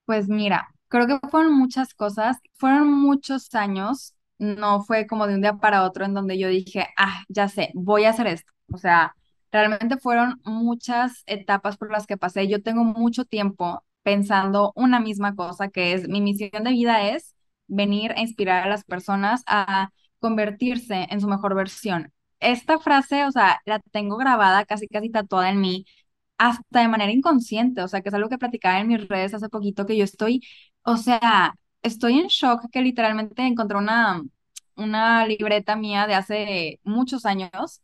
Pues 0.05 0.27
mira, 0.27 0.67
creo 0.87 1.07
que 1.07 1.27
fueron 1.29 1.57
muchas 1.57 1.93
cosas, 1.93 2.37
fueron 2.55 2.91
muchos 2.91 3.53
años, 3.55 4.13
no 4.37 4.83
fue 4.83 5.07
como 5.07 5.27
de 5.27 5.35
un 5.35 5.41
día 5.41 5.55
para 5.55 5.83
otro 5.83 6.05
en 6.05 6.13
donde 6.13 6.37
yo 6.37 6.49
dije, 6.49 6.87
ah, 6.97 7.23
ya 7.29 7.47
sé, 7.47 7.71
voy 7.73 8.05
a 8.05 8.11
hacer 8.11 8.27
esto. 8.27 8.51
O 8.71 8.77
sea, 8.77 9.15
realmente 9.51 9.97
fueron 9.97 10.39
muchas 10.43 11.23
etapas 11.25 11.77
por 11.77 11.91
las 11.91 12.05
que 12.05 12.17
pasé. 12.17 12.47
Yo 12.47 12.61
tengo 12.61 12.83
mucho 12.83 13.25
tiempo 13.25 13.83
pensando 14.05 14.73
una 14.77 15.01
misma 15.01 15.35
cosa, 15.35 15.69
que 15.69 15.93
es 15.95 16.07
mi 16.09 16.21
misión 16.21 16.63
de 16.65 16.71
vida 16.71 17.09
es 17.09 17.35
venir 17.67 18.13
a 18.13 18.21
inspirar 18.21 18.63
a 18.65 18.69
las 18.69 18.85
personas 18.85 19.43
a 19.47 19.89
convertirse 20.19 21.07
en 21.11 21.21
su 21.21 21.27
mejor 21.29 21.55
versión. 21.55 22.13
Esta 22.39 22.79
frase, 22.79 23.25
o 23.25 23.31
sea, 23.33 23.61
la 23.65 23.79
tengo 23.91 24.17
grabada 24.17 24.65
casi 24.65 24.87
casi 24.87 25.09
tatuada 25.11 25.49
en 25.49 25.61
mí, 25.61 25.85
hasta 26.37 26.81
de 26.81 26.87
manera 26.89 27.11
inconsciente, 27.11 27.81
o 27.81 27.87
sea, 27.87 28.01
que 28.01 28.09
es 28.09 28.15
algo 28.15 28.29
que 28.29 28.37
platicaba 28.37 28.79
en 28.79 28.87
mis 28.89 29.07
redes 29.07 29.33
hace 29.33 29.49
poquito, 29.49 29.85
que 29.87 29.97
yo 29.97 30.03
estoy, 30.03 30.41
o 30.83 30.97
sea, 30.97 31.55
estoy 31.83 32.19
en 32.19 32.27
shock 32.27 32.69
que 32.71 32.81
literalmente 32.81 33.43
encontré 33.43 33.77
una, 33.77 34.21
una 34.75 35.25
libreta 35.27 35.75
mía 35.75 36.07
de 36.07 36.13
hace 36.15 36.79
muchos 36.83 37.25
años, 37.25 37.81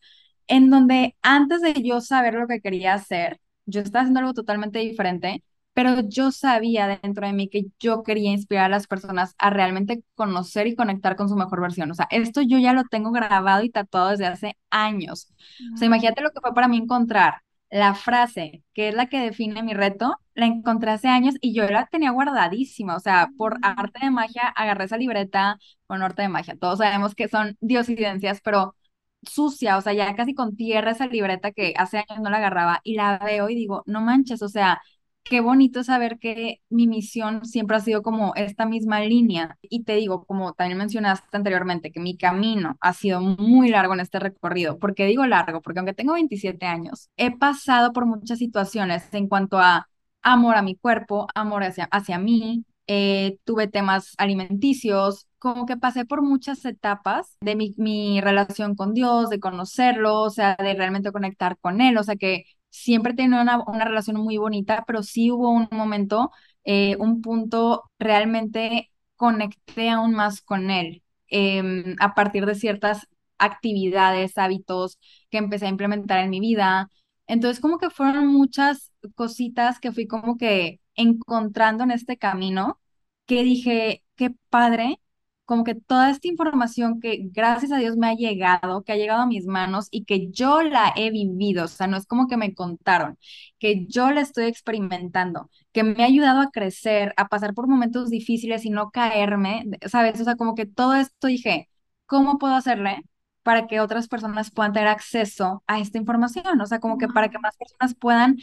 en 0.47 0.69
donde 0.69 1.15
antes 1.21 1.61
de 1.61 1.73
yo 1.83 2.01
saber 2.01 2.33
lo 2.35 2.47
que 2.47 2.61
quería 2.61 2.93
hacer, 2.93 3.39
yo 3.65 3.81
estaba 3.81 4.01
haciendo 4.03 4.19
algo 4.21 4.33
totalmente 4.33 4.79
diferente 4.79 5.43
pero 5.73 6.01
yo 6.01 6.31
sabía 6.31 6.99
dentro 7.01 7.25
de 7.27 7.33
mí 7.33 7.49
que 7.49 7.65
yo 7.79 8.03
quería 8.03 8.31
inspirar 8.31 8.65
a 8.65 8.69
las 8.69 8.87
personas 8.87 9.35
a 9.37 9.49
realmente 9.49 10.03
conocer 10.15 10.67
y 10.67 10.75
conectar 10.75 11.15
con 11.15 11.29
su 11.29 11.35
mejor 11.35 11.61
versión. 11.61 11.89
O 11.91 11.95
sea, 11.95 12.07
esto 12.11 12.41
yo 12.41 12.57
ya 12.59 12.73
lo 12.73 12.83
tengo 12.85 13.11
grabado 13.11 13.63
y 13.63 13.69
tatuado 13.69 14.09
desde 14.09 14.25
hace 14.27 14.57
años. 14.69 15.31
O 15.73 15.77
sea, 15.77 15.87
imagínate 15.87 16.21
lo 16.21 16.31
que 16.31 16.41
fue 16.41 16.53
para 16.53 16.67
mí 16.67 16.77
encontrar 16.77 17.41
la 17.69 17.95
frase, 17.95 18.63
que 18.73 18.89
es 18.89 18.95
la 18.95 19.07
que 19.07 19.19
define 19.19 19.63
mi 19.63 19.73
reto, 19.73 20.17
la 20.33 20.45
encontré 20.45 20.91
hace 20.91 21.07
años 21.07 21.35
y 21.39 21.53
yo 21.53 21.65
la 21.69 21.85
tenía 21.87 22.11
guardadísima. 22.11 22.95
O 22.97 22.99
sea, 22.99 23.29
por 23.37 23.57
arte 23.61 23.99
de 24.05 24.11
magia, 24.11 24.43
agarré 24.49 24.85
esa 24.85 24.97
libreta 24.97 25.57
con 25.87 26.01
arte 26.03 26.23
de 26.23 26.29
magia. 26.29 26.57
Todos 26.59 26.79
sabemos 26.79 27.15
que 27.15 27.29
son 27.29 27.57
diosidencias, 27.61 28.41
pero 28.41 28.75
sucia, 29.23 29.77
o 29.77 29.81
sea, 29.81 29.93
ya 29.93 30.15
casi 30.15 30.33
con 30.33 30.55
tierra 30.55 30.91
esa 30.91 31.07
libreta 31.07 31.51
que 31.51 31.73
hace 31.77 31.97
años 31.99 32.21
no 32.21 32.29
la 32.29 32.37
agarraba 32.37 32.81
y 32.83 32.95
la 32.95 33.19
veo 33.19 33.49
y 33.49 33.55
digo, 33.55 33.83
no 33.85 34.01
manches, 34.01 34.41
o 34.41 34.49
sea, 34.49 34.81
qué 35.23 35.41
bonito 35.41 35.83
saber 35.83 36.19
que 36.19 36.61
mi 36.69 36.87
misión 36.87 37.45
siempre 37.45 37.77
ha 37.77 37.79
sido 37.79 38.01
como 38.01 38.33
esta 38.35 38.65
misma 38.65 39.01
línea. 39.01 39.57
Y 39.61 39.83
te 39.83 39.95
digo, 39.95 40.25
como 40.25 40.53
también 40.53 40.77
mencionaste 40.77 41.37
anteriormente, 41.37 41.91
que 41.91 41.99
mi 41.99 42.17
camino 42.17 42.77
ha 42.81 42.93
sido 42.93 43.21
muy 43.21 43.69
largo 43.69 43.93
en 43.93 44.01
este 44.01 44.19
recorrido. 44.19 44.79
¿Por 44.79 44.95
qué 44.95 45.05
digo 45.05 45.25
largo? 45.25 45.61
Porque 45.61 45.79
aunque 45.79 45.93
tengo 45.93 46.13
27 46.13 46.65
años, 46.65 47.09
he 47.17 47.35
pasado 47.37 47.93
por 47.93 48.05
muchas 48.05 48.39
situaciones 48.39 49.03
en 49.13 49.27
cuanto 49.27 49.59
a 49.59 49.87
amor 50.21 50.55
a 50.55 50.61
mi 50.61 50.75
cuerpo, 50.75 51.27
amor 51.35 51.63
hacia, 51.63 51.85
hacia 51.85 52.19
mí, 52.19 52.65
eh, 52.87 53.37
tuve 53.45 53.67
temas 53.67 54.13
alimenticios, 54.17 55.27
como 55.39 55.65
que 55.65 55.77
pasé 55.77 56.05
por 56.05 56.21
muchas 56.21 56.65
etapas 56.65 57.37
de 57.41 57.55
mi, 57.55 57.73
mi 57.77 58.21
relación 58.21 58.75
con 58.75 58.93
Dios, 58.93 59.29
de 59.29 59.39
conocerlo, 59.39 60.19
o 60.21 60.29
sea, 60.29 60.55
de 60.59 60.73
realmente 60.73 61.11
conectar 61.11 61.57
con 61.59 61.81
Él, 61.81 61.97
o 61.97 62.03
sea, 62.03 62.15
que 62.15 62.43
siempre 62.71 63.13
he 63.13 63.15
tenido 63.15 63.41
una, 63.41 63.85
relación 63.85 64.17
muy 64.17 64.37
bonita, 64.37 64.83
pero 64.87 65.03
sí 65.03 65.31
hubo 65.31 65.51
un 65.51 65.67
momento, 65.71 66.31
eh, 66.63 66.95
un 66.99 67.21
punto, 67.21 67.83
realmente 67.99 68.91
conecté 69.15 69.89
aún 69.89 70.13
más 70.13 70.41
con 70.41 70.71
él 70.71 71.03
em, 71.27 71.95
a 71.99 72.15
partir 72.15 72.45
de 72.45 72.55
ciertas 72.55 73.07
actividades, 73.37 74.37
hábitos 74.37 74.99
que 75.29 75.37
empecé 75.37 75.65
a 75.67 75.69
implementar 75.69 76.19
en 76.19 76.29
mi 76.29 76.39
vida. 76.39 76.89
Entonces, 77.27 77.61
como 77.61 77.77
que 77.77 77.89
fueron 77.89 78.27
muchas 78.27 78.91
cositas 79.15 79.79
que 79.79 79.91
fui 79.91 80.07
como 80.07 80.37
que 80.37 80.79
encontrando 80.95 81.83
en 81.83 81.91
este 81.91 82.17
camino 82.17 82.79
que 83.25 83.43
dije, 83.43 84.03
qué 84.15 84.31
padre 84.49 84.99
como 85.45 85.63
que 85.63 85.75
toda 85.75 86.09
esta 86.09 86.27
información 86.27 86.99
que 87.01 87.19
gracias 87.31 87.71
a 87.71 87.77
Dios 87.77 87.97
me 87.97 88.07
ha 88.07 88.13
llegado, 88.15 88.83
que 88.83 88.93
ha 88.93 88.95
llegado 88.95 89.21
a 89.21 89.25
mis 89.27 89.45
manos 89.47 89.87
y 89.91 90.05
que 90.05 90.29
yo 90.31 90.61
la 90.63 90.93
he 90.95 91.11
vivido, 91.11 91.65
o 91.65 91.67
sea, 91.67 91.87
no 91.87 91.97
es 91.97 92.05
como 92.07 92.27
que 92.27 92.37
me 92.37 92.53
contaron, 92.53 93.17
que 93.59 93.85
yo 93.87 94.11
la 94.11 94.21
estoy 94.21 94.45
experimentando, 94.45 95.49
que 95.73 95.83
me 95.83 96.03
ha 96.03 96.07
ayudado 96.07 96.41
a 96.41 96.51
crecer, 96.51 97.13
a 97.17 97.27
pasar 97.27 97.53
por 97.53 97.67
momentos 97.67 98.09
difíciles 98.09 98.65
y 98.65 98.69
no 98.69 98.91
caerme, 98.91 99.65
¿sabes? 99.87 100.19
O 100.21 100.23
sea, 100.23 100.35
como 100.35 100.55
que 100.55 100.65
todo 100.65 100.95
esto 100.95 101.27
dije, 101.27 101.69
¿cómo 102.05 102.37
puedo 102.37 102.55
hacerle? 102.55 103.03
para 103.43 103.65
que 103.67 103.79
otras 103.79 104.07
personas 104.07 104.51
puedan 104.51 104.71
tener 104.73 104.87
acceso 104.87 105.63
a 105.67 105.79
esta 105.79 105.97
información, 105.97 106.61
o 106.61 106.65
sea, 106.67 106.79
como 106.79 106.97
que 106.99 107.07
para 107.07 107.29
que 107.29 107.39
más 107.39 107.57
personas 107.57 107.95
puedan 107.95 108.37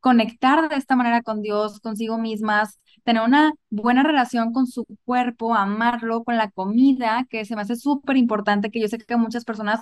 conectar 0.00 0.68
de 0.68 0.76
esta 0.76 0.96
manera 0.96 1.22
con 1.22 1.42
Dios, 1.42 1.80
consigo 1.80 2.18
mismas, 2.18 2.80
tener 3.04 3.22
una 3.22 3.52
buena 3.70 4.02
relación 4.02 4.52
con 4.52 4.66
su 4.66 4.84
cuerpo, 5.04 5.54
amarlo, 5.54 6.24
con 6.24 6.36
la 6.36 6.50
comida, 6.50 7.26
que 7.30 7.44
se 7.44 7.56
me 7.56 7.62
hace 7.62 7.76
súper 7.76 8.16
importante, 8.16 8.70
que 8.70 8.80
yo 8.80 8.88
sé 8.88 8.98
que 8.98 9.16
muchas 9.16 9.44
personas 9.44 9.80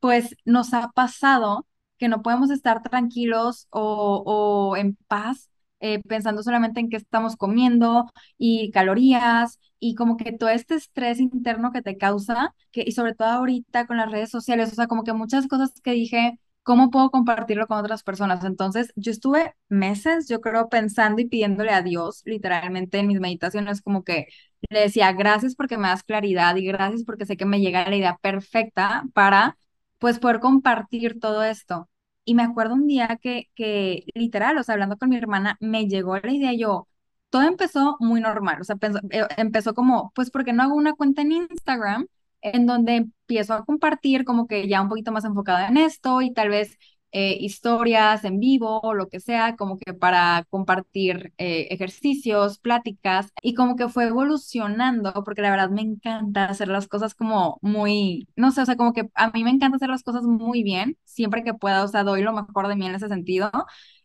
pues 0.00 0.36
nos 0.44 0.74
ha 0.74 0.90
pasado 0.92 1.66
que 1.98 2.08
no 2.08 2.22
podemos 2.22 2.50
estar 2.50 2.82
tranquilos 2.82 3.66
o, 3.70 4.22
o 4.26 4.76
en 4.76 4.96
paz 5.08 5.50
eh, 5.80 6.02
pensando 6.04 6.42
solamente 6.42 6.80
en 6.80 6.88
qué 6.90 6.96
estamos 6.96 7.36
comiendo 7.36 8.06
y 8.38 8.70
calorías 8.70 9.58
y 9.78 9.94
como 9.94 10.16
que 10.16 10.32
todo 10.32 10.48
este 10.50 10.74
estrés 10.74 11.20
interno 11.20 11.72
que 11.72 11.82
te 11.82 11.96
causa, 11.98 12.54
que, 12.72 12.82
y 12.86 12.92
sobre 12.92 13.14
todo 13.14 13.28
ahorita 13.28 13.86
con 13.86 13.96
las 13.98 14.10
redes 14.10 14.30
sociales, 14.30 14.72
o 14.72 14.74
sea, 14.74 14.86
como 14.86 15.04
que 15.04 15.12
muchas 15.12 15.46
cosas 15.48 15.72
que 15.82 15.92
dije, 15.92 16.38
¿cómo 16.66 16.90
puedo 16.90 17.10
compartirlo 17.10 17.68
con 17.68 17.78
otras 17.78 18.02
personas? 18.02 18.44
Entonces, 18.44 18.92
yo 18.96 19.12
estuve 19.12 19.54
meses, 19.70 20.28
yo 20.28 20.40
creo, 20.42 20.68
pensando 20.68 21.22
y 21.22 21.26
pidiéndole 21.26 21.70
a 21.72 21.82
Dios, 21.82 22.22
literalmente 22.26 22.98
en 22.98 23.06
mis 23.08 23.20
meditaciones, 23.20 23.82
como 23.82 24.04
que 24.04 24.26
le 24.70 24.80
decía, 24.80 25.12
gracias 25.12 25.54
porque 25.54 25.78
me 25.78 25.88
das 25.88 26.02
claridad 26.02 26.56
y 26.56 26.66
gracias 26.66 27.04
porque 27.04 27.26
sé 27.26 27.36
que 27.36 27.46
me 27.46 27.60
llega 27.60 27.88
la 27.88 27.96
idea 27.96 28.18
perfecta 28.20 29.04
para, 29.14 29.56
pues, 29.98 30.18
poder 30.18 30.40
compartir 30.40 31.20
todo 31.20 31.44
esto. 31.44 31.88
Y 32.24 32.34
me 32.34 32.42
acuerdo 32.42 32.74
un 32.74 32.86
día 32.88 33.18
que, 33.22 33.48
que 33.54 34.04
literal, 34.14 34.58
o 34.58 34.62
sea, 34.64 34.72
hablando 34.74 34.96
con 34.98 35.08
mi 35.10 35.16
hermana, 35.16 35.56
me 35.60 35.86
llegó 35.88 36.18
la 36.18 36.32
idea, 36.32 36.52
yo, 36.54 36.88
todo 37.30 37.42
empezó 37.42 37.96
muy 38.00 38.20
normal, 38.20 38.60
o 38.60 38.64
sea, 38.64 38.76
eh, 39.10 39.26
empezó 39.36 39.74
como, 39.74 40.12
pues, 40.14 40.30
¿por 40.30 40.44
qué 40.44 40.52
no 40.52 40.62
hago 40.64 40.74
una 40.74 40.94
cuenta 40.94 41.22
en 41.22 41.32
Instagram? 41.32 42.06
En 42.42 42.66
donde 42.66 42.96
empiezo 42.96 43.54
a 43.54 43.64
compartir 43.64 44.24
como 44.24 44.46
que 44.46 44.68
ya 44.68 44.80
un 44.82 44.88
poquito 44.88 45.12
más 45.12 45.24
enfocada 45.24 45.68
en 45.68 45.76
esto 45.76 46.22
y 46.22 46.32
tal 46.32 46.48
vez 46.50 46.78
eh, 47.12 47.36
historias 47.40 48.24
en 48.24 48.40
vivo 48.40 48.80
o 48.82 48.92
lo 48.94 49.08
que 49.08 49.20
sea, 49.20 49.56
como 49.56 49.78
que 49.78 49.94
para 49.94 50.44
compartir 50.50 51.32
eh, 51.38 51.68
ejercicios, 51.70 52.58
pláticas 52.58 53.32
y 53.42 53.54
como 53.54 53.76
que 53.76 53.88
fue 53.88 54.06
evolucionando, 54.08 55.12
porque 55.24 55.40
la 55.42 55.50
verdad 55.50 55.70
me 55.70 55.80
encanta 55.82 56.44
hacer 56.46 56.68
las 56.68 56.88
cosas 56.88 57.14
como 57.14 57.58
muy, 57.62 58.28
no 58.36 58.50
sé, 58.50 58.60
o 58.62 58.66
sea, 58.66 58.76
como 58.76 58.92
que 58.92 59.08
a 59.14 59.30
mí 59.30 59.44
me 59.44 59.50
encanta 59.50 59.76
hacer 59.76 59.88
las 59.88 60.02
cosas 60.02 60.24
muy 60.24 60.62
bien, 60.62 60.98
siempre 61.04 61.42
que 61.42 61.54
pueda, 61.54 61.84
o 61.84 61.88
sea, 61.88 62.04
doy 62.04 62.22
lo 62.22 62.32
mejor 62.32 62.68
de 62.68 62.76
mí 62.76 62.86
en 62.86 62.94
ese 62.96 63.08
sentido. 63.08 63.50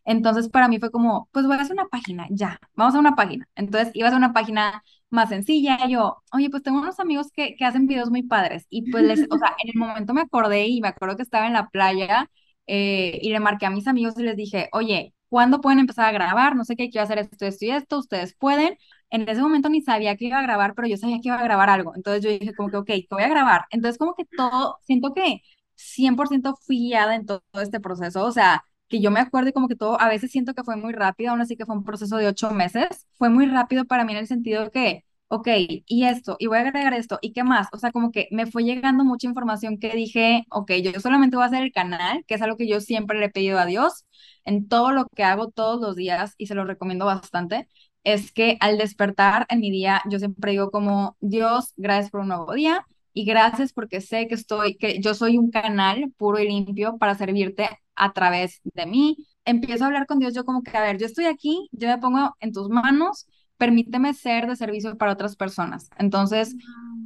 Entonces 0.06 0.50
para 0.50 0.68
mí 0.68 0.80
fue 0.80 0.92
como, 0.92 1.30
pues 1.32 1.46
voy 1.46 1.58
a 1.58 1.62
hacer 1.62 1.74
una 1.74 1.88
página, 1.88 2.28
ya, 2.32 2.60
vamos 2.76 2.96
a 2.96 3.00
una 3.00 3.16
página. 3.16 3.48
Entonces 3.56 3.92
iba 3.94 4.08
a 4.08 4.10
hacer 4.10 4.18
una 4.18 4.34
página 4.34 4.84
más 5.12 5.30
sencilla. 5.30 5.88
Yo, 5.88 6.24
oye, 6.34 6.50
pues 6.50 6.64
tengo 6.64 6.80
unos 6.82 7.00
amigos 7.00 7.28
que, 7.34 7.56
que 7.56 7.66
hacen 7.66 7.88
videos 7.88 8.10
muy 8.10 8.24
padres 8.24 8.66
y 8.70 8.92
pues 8.92 9.04
les, 9.04 9.22
o 9.30 9.38
sea, 9.38 9.56
en 9.64 9.70
el 9.70 9.76
momento 9.80 10.14
me 10.14 10.22
acordé 10.22 10.68
y 10.68 10.82
me 10.82 10.90
acuerdo 10.90 11.16
que 11.18 11.24
estaba 11.24 11.48
en 11.48 11.54
la 11.54 11.70
playa 11.70 12.30
eh, 12.68 13.20
y 13.22 13.30
le 13.32 13.40
marqué 13.40 13.66
a 13.66 13.70
mis 13.70 13.88
amigos 13.88 14.16
y 14.18 14.24
les 14.24 14.36
dije, 14.38 14.70
oye, 14.74 15.14
¿cuándo 15.30 15.62
pueden 15.62 15.80
empezar 15.80 16.06
a 16.08 16.12
grabar? 16.12 16.56
No 16.56 16.66
sé 16.66 16.76
qué, 16.76 16.90
quiero 16.90 17.04
hacer 17.04 17.20
esto, 17.20 17.46
esto 17.46 17.66
y 17.66 17.72
esto, 17.72 17.98
ustedes 18.00 18.36
pueden. 18.36 18.78
En 19.10 19.28
ese 19.28 19.42
momento 19.42 19.70
ni 19.70 19.82
sabía 19.82 20.16
que 20.16 20.26
iba 20.26 20.40
a 20.40 20.42
grabar, 20.42 20.74
pero 20.76 20.88
yo 20.88 20.98
sabía 20.98 21.18
que 21.22 21.28
iba 21.30 21.38
a 21.38 21.44
grabar 21.44 21.70
algo. 21.70 21.94
Entonces 21.96 22.24
yo 22.24 22.30
dije 22.30 22.54
como 22.56 22.70
que, 22.72 22.78
ok, 22.78 22.86
¿qué 22.88 23.08
voy 23.12 23.24
a 23.24 23.30
grabar? 23.30 23.66
Entonces 23.72 23.98
como 23.98 24.16
que 24.16 24.26
todo, 24.26 24.78
siento 24.84 25.14
que 25.14 25.42
100% 25.76 26.56
fui 26.56 26.78
guiada 26.80 27.16
en 27.16 27.26
todo 27.26 27.44
este 27.62 27.80
proceso, 27.80 28.26
o 28.26 28.32
sea, 28.32 28.64
que 28.92 29.02
yo 29.02 29.12
me 29.12 29.20
acuerdo 29.22 29.50
y 29.50 29.54
como 29.54 29.68
que 29.70 29.76
todo, 29.76 30.00
a 30.02 30.10
veces 30.10 30.32
siento 30.32 30.54
que 30.54 30.64
fue 30.64 30.76
muy 30.78 30.94
rápido, 30.94 31.32
aún 31.32 31.42
así 31.42 31.58
que 31.58 31.66
fue 31.66 31.76
un 31.76 31.84
proceso 31.86 32.18
de 32.18 32.28
ocho 32.28 32.52
meses, 32.52 33.08
fue 33.18 33.30
muy 33.30 33.48
rápido 33.48 33.86
para 33.86 34.06
mí 34.06 34.14
en 34.14 34.20
el 34.20 34.28
sentido 34.28 34.72
que 34.72 35.06
ok, 35.32 35.48
y 35.88 36.06
esto, 36.06 36.36
y 36.40 36.48
voy 36.48 36.58
a 36.58 36.62
agregar 36.62 36.94
esto, 36.94 37.18
y 37.22 37.32
qué 37.32 37.44
más. 37.46 37.68
O 37.72 37.78
sea, 37.78 37.92
como 37.94 38.12
que 38.12 38.28
me 38.32 38.48
fue 38.48 38.64
llegando 38.66 39.06
mucha 39.06 39.28
información 39.28 39.80
que 39.80 39.92
dije, 39.96 40.46
ok, 40.52 40.72
yo 40.84 41.00
solamente 41.00 41.38
voy 41.38 41.44
a 41.44 41.48
hacer 41.48 41.64
el 41.64 41.72
canal, 41.72 42.26
que 42.28 42.36
es 42.36 42.42
algo 42.42 42.58
que 42.58 42.68
yo 42.68 42.82
siempre 42.82 43.18
le 43.18 43.28
he 43.28 43.30
pedido 43.30 43.58
a 43.58 43.66
Dios 43.66 44.06
en 44.44 44.68
todo 44.68 44.92
lo 44.92 45.08
que 45.16 45.24
hago 45.24 45.50
todos 45.50 45.80
los 45.80 45.96
días 45.96 46.36
y 46.38 46.48
se 46.48 46.56
lo 46.56 46.66
recomiendo 46.66 47.06
bastante. 47.06 47.70
Es 48.04 48.32
que 48.34 48.58
al 48.60 48.78
despertar 48.78 49.46
en 49.50 49.62
mi 49.62 49.72
día, 49.72 50.02
yo 50.10 50.20
siempre 50.20 50.52
digo 50.52 50.70
como, 50.72 51.16
Dios, 51.22 51.74
gracias 51.78 52.12
por 52.12 52.22
un 52.22 52.28
nuevo 52.30 52.54
día 52.54 52.86
y 53.14 53.24
gracias 53.26 53.72
porque 53.74 54.02
sé 54.02 54.28
que 54.28 54.36
estoy, 54.36 54.76
que 54.78 55.00
yo 55.00 55.14
soy 55.14 55.38
un 55.38 55.50
canal 55.52 56.12
puro 56.18 56.40
y 56.40 56.48
limpio 56.48 56.98
para 56.98 57.16
servirte 57.16 57.70
a 58.02 58.14
través 58.14 58.62
de 58.64 58.86
mí. 58.86 59.18
Empiezo 59.46 59.84
a 59.84 59.88
hablar 59.88 60.08
con 60.08 60.20
Dios, 60.20 60.34
yo 60.34 60.46
como 60.46 60.64
que, 60.64 60.76
a 60.78 60.82
ver, 60.82 60.98
yo 60.98 61.06
estoy 61.06 61.26
aquí, 61.26 61.70
yo 61.72 61.88
me 61.88 61.98
pongo 62.00 62.36
en 62.40 62.52
tus 62.52 62.70
manos 62.70 63.28
permíteme 63.58 64.16
ser 64.16 64.48
de 64.48 64.56
servicio 64.56 64.98
para 64.98 65.12
otras 65.12 65.36
personas. 65.36 65.88
Entonces, 66.00 66.56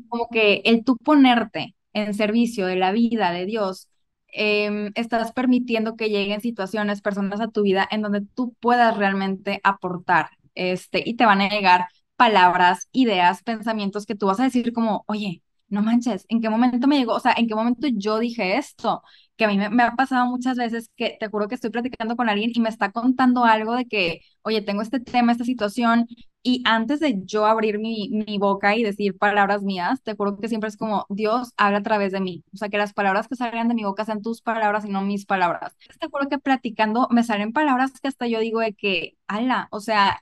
como 0.07 0.29
que 0.29 0.61
el 0.65 0.85
tú 0.85 0.95
ponerte 0.97 1.75
en 1.93 2.13
servicio 2.13 2.65
de 2.65 2.77
la 2.77 2.93
vida 2.93 3.31
de 3.31 3.45
Dios, 3.45 3.89
em, 4.27 4.91
estás 4.95 5.31
permitiendo 5.33 5.95
que 5.97 6.09
lleguen 6.09 6.41
situaciones, 6.41 7.01
personas 7.01 7.41
a 7.41 7.49
tu 7.49 7.63
vida 7.63 7.87
en 7.91 8.01
donde 8.01 8.21
tú 8.35 8.53
puedas 8.61 8.95
realmente 8.97 9.59
aportar, 9.63 10.29
este, 10.55 11.03
y 11.05 11.15
te 11.15 11.25
van 11.25 11.41
a 11.41 11.49
llegar 11.49 11.87
palabras, 12.15 12.87
ideas, 12.93 13.43
pensamientos 13.43 14.05
que 14.05 14.15
tú 14.15 14.27
vas 14.27 14.39
a 14.39 14.43
decir 14.43 14.71
como, 14.73 15.03
oye, 15.07 15.41
no 15.75 15.81
manches, 15.83 16.25
¿en 16.29 16.41
qué 16.41 16.49
momento 16.49 16.87
me 16.87 16.97
llegó? 16.97 17.13
O 17.13 17.19
sea, 17.19 17.33
¿en 17.37 17.47
qué 17.47 17.55
momento 17.55 17.87
yo 17.93 18.19
dije 18.19 18.57
esto? 18.57 19.03
Que 19.37 19.45
a 19.45 19.47
mí 19.49 19.57
me, 19.57 19.83
ha 19.83 19.95
pasado 19.95 20.25
muchas 20.27 20.57
veces 20.57 20.89
que 20.95 21.17
te 21.19 21.27
juro 21.27 21.47
que 21.47 21.55
estoy 21.55 21.69
platicando 21.69 22.15
con 22.15 22.29
alguien 22.29 22.51
y 22.53 22.59
me 22.59 22.69
está 22.69 22.91
contando 22.91 23.45
algo 23.45 23.75
de 23.75 23.85
que, 23.85 24.21
oye, 24.43 24.61
tengo 24.61 24.81
este 24.81 24.99
tema, 24.99 25.31
esta 25.31 25.43
situación, 25.43 26.07
y 26.41 26.61
antes 26.65 26.99
de 26.99 27.21
yo 27.25 27.45
abrir 27.45 27.79
mi, 27.79 28.09
mi 28.09 28.37
boca 28.37 28.75
y 28.75 28.83
decir 28.83 29.17
palabras 29.17 29.63
mías, 29.63 30.01
te 30.03 30.15
juro 30.15 30.37
que 30.37 30.47
siempre 30.47 30.69
es 30.69 30.77
como, 30.77 31.05
Dios 31.09 31.51
habla 31.57 31.79
a 31.79 31.83
través 31.83 32.11
de 32.11 32.21
mí. 32.21 32.43
O 32.53 32.57
sea, 32.57 32.69
que 32.69 32.77
las 32.77 32.93
palabras 32.93 33.27
que 33.27 33.35
salgan 33.35 33.67
de 33.67 33.73
mi 33.73 33.83
boca 33.83 34.05
sean 34.05 34.21
tus 34.21 34.41
palabras 34.41 34.85
y 34.85 34.89
no 34.89 35.01
mis 35.01 35.25
palabras. 35.25 35.75
Te 35.99 36.07
juro 36.07 36.29
que 36.29 36.37
platicando 36.39 37.07
me 37.11 37.23
salen 37.23 37.51
palabras 37.51 37.99
que 37.99 38.07
hasta 38.07 38.27
yo 38.27 38.39
digo 38.39 38.59
de 38.59 38.73
que, 38.73 39.17
ala, 39.27 39.67
o 39.71 39.79
sea, 39.79 40.21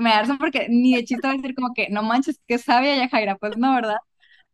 me 0.00 0.10
da 0.10 0.36
porque 0.38 0.66
ni 0.68 0.94
de 0.94 1.04
chiste 1.04 1.26
voy 1.26 1.36
a 1.36 1.40
decir 1.40 1.54
como 1.54 1.74
que, 1.74 1.88
no 1.90 2.02
manches, 2.02 2.40
que 2.46 2.58
sabia 2.58 2.96
ya 2.96 3.08
Jaira, 3.08 3.36
pues 3.36 3.56
no, 3.56 3.74
¿verdad? 3.74 3.98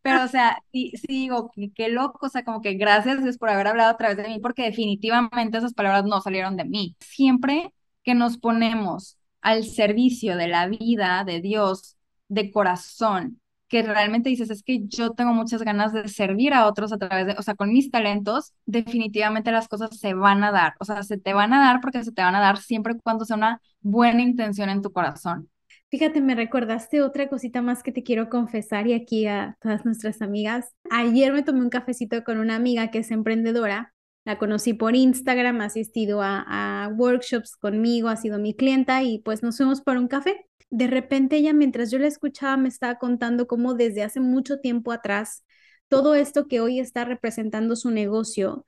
Pero, 0.02 0.24
o 0.24 0.28
sea, 0.28 0.62
sí, 0.72 0.92
sí 0.96 1.06
digo, 1.08 1.50
qué 1.74 1.88
loco, 1.90 2.26
o 2.26 2.28
sea, 2.30 2.44
como 2.44 2.62
que 2.62 2.74
gracias 2.74 3.22
Dios 3.22 3.36
por 3.38 3.50
haber 3.50 3.66
hablado 3.66 3.90
a 3.90 3.96
través 3.96 4.16
de 4.16 4.28
mí, 4.28 4.38
porque 4.40 4.62
definitivamente 4.62 5.58
esas 5.58 5.74
palabras 5.74 6.04
no 6.04 6.20
salieron 6.22 6.56
de 6.56 6.64
mí. 6.64 6.96
Siempre 7.00 7.74
que 8.02 8.14
nos 8.14 8.38
ponemos 8.38 9.18
al 9.42 9.64
servicio 9.64 10.36
de 10.36 10.48
la 10.48 10.66
vida 10.68 11.24
de 11.24 11.40
Dios 11.40 11.96
de 12.28 12.50
corazón, 12.50 13.40
que 13.68 13.82
realmente 13.82 14.30
dices, 14.30 14.50
es 14.50 14.62
que 14.62 14.80
yo 14.86 15.12
tengo 15.12 15.32
muchas 15.32 15.62
ganas 15.62 15.92
de 15.92 16.08
servir 16.08 16.54
a 16.54 16.66
otros 16.66 16.92
a 16.92 16.98
través 16.98 17.26
de, 17.26 17.34
o 17.38 17.42
sea, 17.42 17.54
con 17.54 17.72
mis 17.72 17.90
talentos, 17.90 18.52
definitivamente 18.66 19.52
las 19.52 19.68
cosas 19.68 19.98
se 19.98 20.14
van 20.14 20.42
a 20.44 20.50
dar, 20.50 20.74
o 20.80 20.84
sea, 20.84 21.02
se 21.04 21.18
te 21.18 21.34
van 21.34 21.52
a 21.52 21.60
dar 21.60 21.80
porque 21.80 22.02
se 22.04 22.12
te 22.12 22.22
van 22.22 22.34
a 22.34 22.40
dar 22.40 22.58
siempre 22.58 22.96
cuando 23.02 23.24
sea 23.24 23.36
una 23.36 23.60
buena 23.80 24.22
intención 24.22 24.70
en 24.70 24.82
tu 24.82 24.92
corazón. 24.92 25.48
Fíjate, 25.90 26.20
me 26.20 26.36
recordaste 26.36 27.02
otra 27.02 27.28
cosita 27.28 27.62
más 27.62 27.82
que 27.82 27.90
te 27.90 28.04
quiero 28.04 28.28
confesar 28.28 28.86
y 28.86 28.92
aquí 28.92 29.26
a 29.26 29.56
todas 29.60 29.84
nuestras 29.84 30.22
amigas. 30.22 30.72
Ayer 30.88 31.32
me 31.32 31.42
tomé 31.42 31.62
un 31.62 31.68
cafecito 31.68 32.22
con 32.22 32.38
una 32.38 32.54
amiga 32.54 32.92
que 32.92 32.98
es 32.98 33.10
emprendedora. 33.10 33.92
La 34.24 34.38
conocí 34.38 34.72
por 34.72 34.94
Instagram, 34.94 35.60
ha 35.60 35.64
asistido 35.64 36.20
a, 36.22 36.88
workshops 36.96 37.56
conmigo, 37.56 38.08
ha 38.08 38.16
sido 38.16 38.38
mi 38.38 38.54
clienta 38.54 39.02
y 39.02 39.18
pues 39.18 39.42
nos 39.42 39.56
fuimos 39.56 39.80
por 39.80 39.96
un 39.96 40.06
café. 40.06 40.46
De 40.70 40.86
repente 40.86 41.36
ella, 41.38 41.52
mientras 41.52 41.90
yo 41.90 41.98
la 41.98 42.06
escuchaba, 42.06 42.56
me 42.56 42.68
estaba 42.68 42.96
contando 42.98 43.48
cómo 43.48 43.74
desde 43.74 44.04
hace 44.04 44.20
mucho 44.20 44.60
tiempo 44.60 44.92
atrás, 44.92 45.44
todo 45.88 46.14
esto 46.14 46.46
que 46.46 46.60
hoy 46.60 46.78
está 46.78 47.04
representando 47.04 47.74
su 47.74 47.90
negocio, 47.90 48.64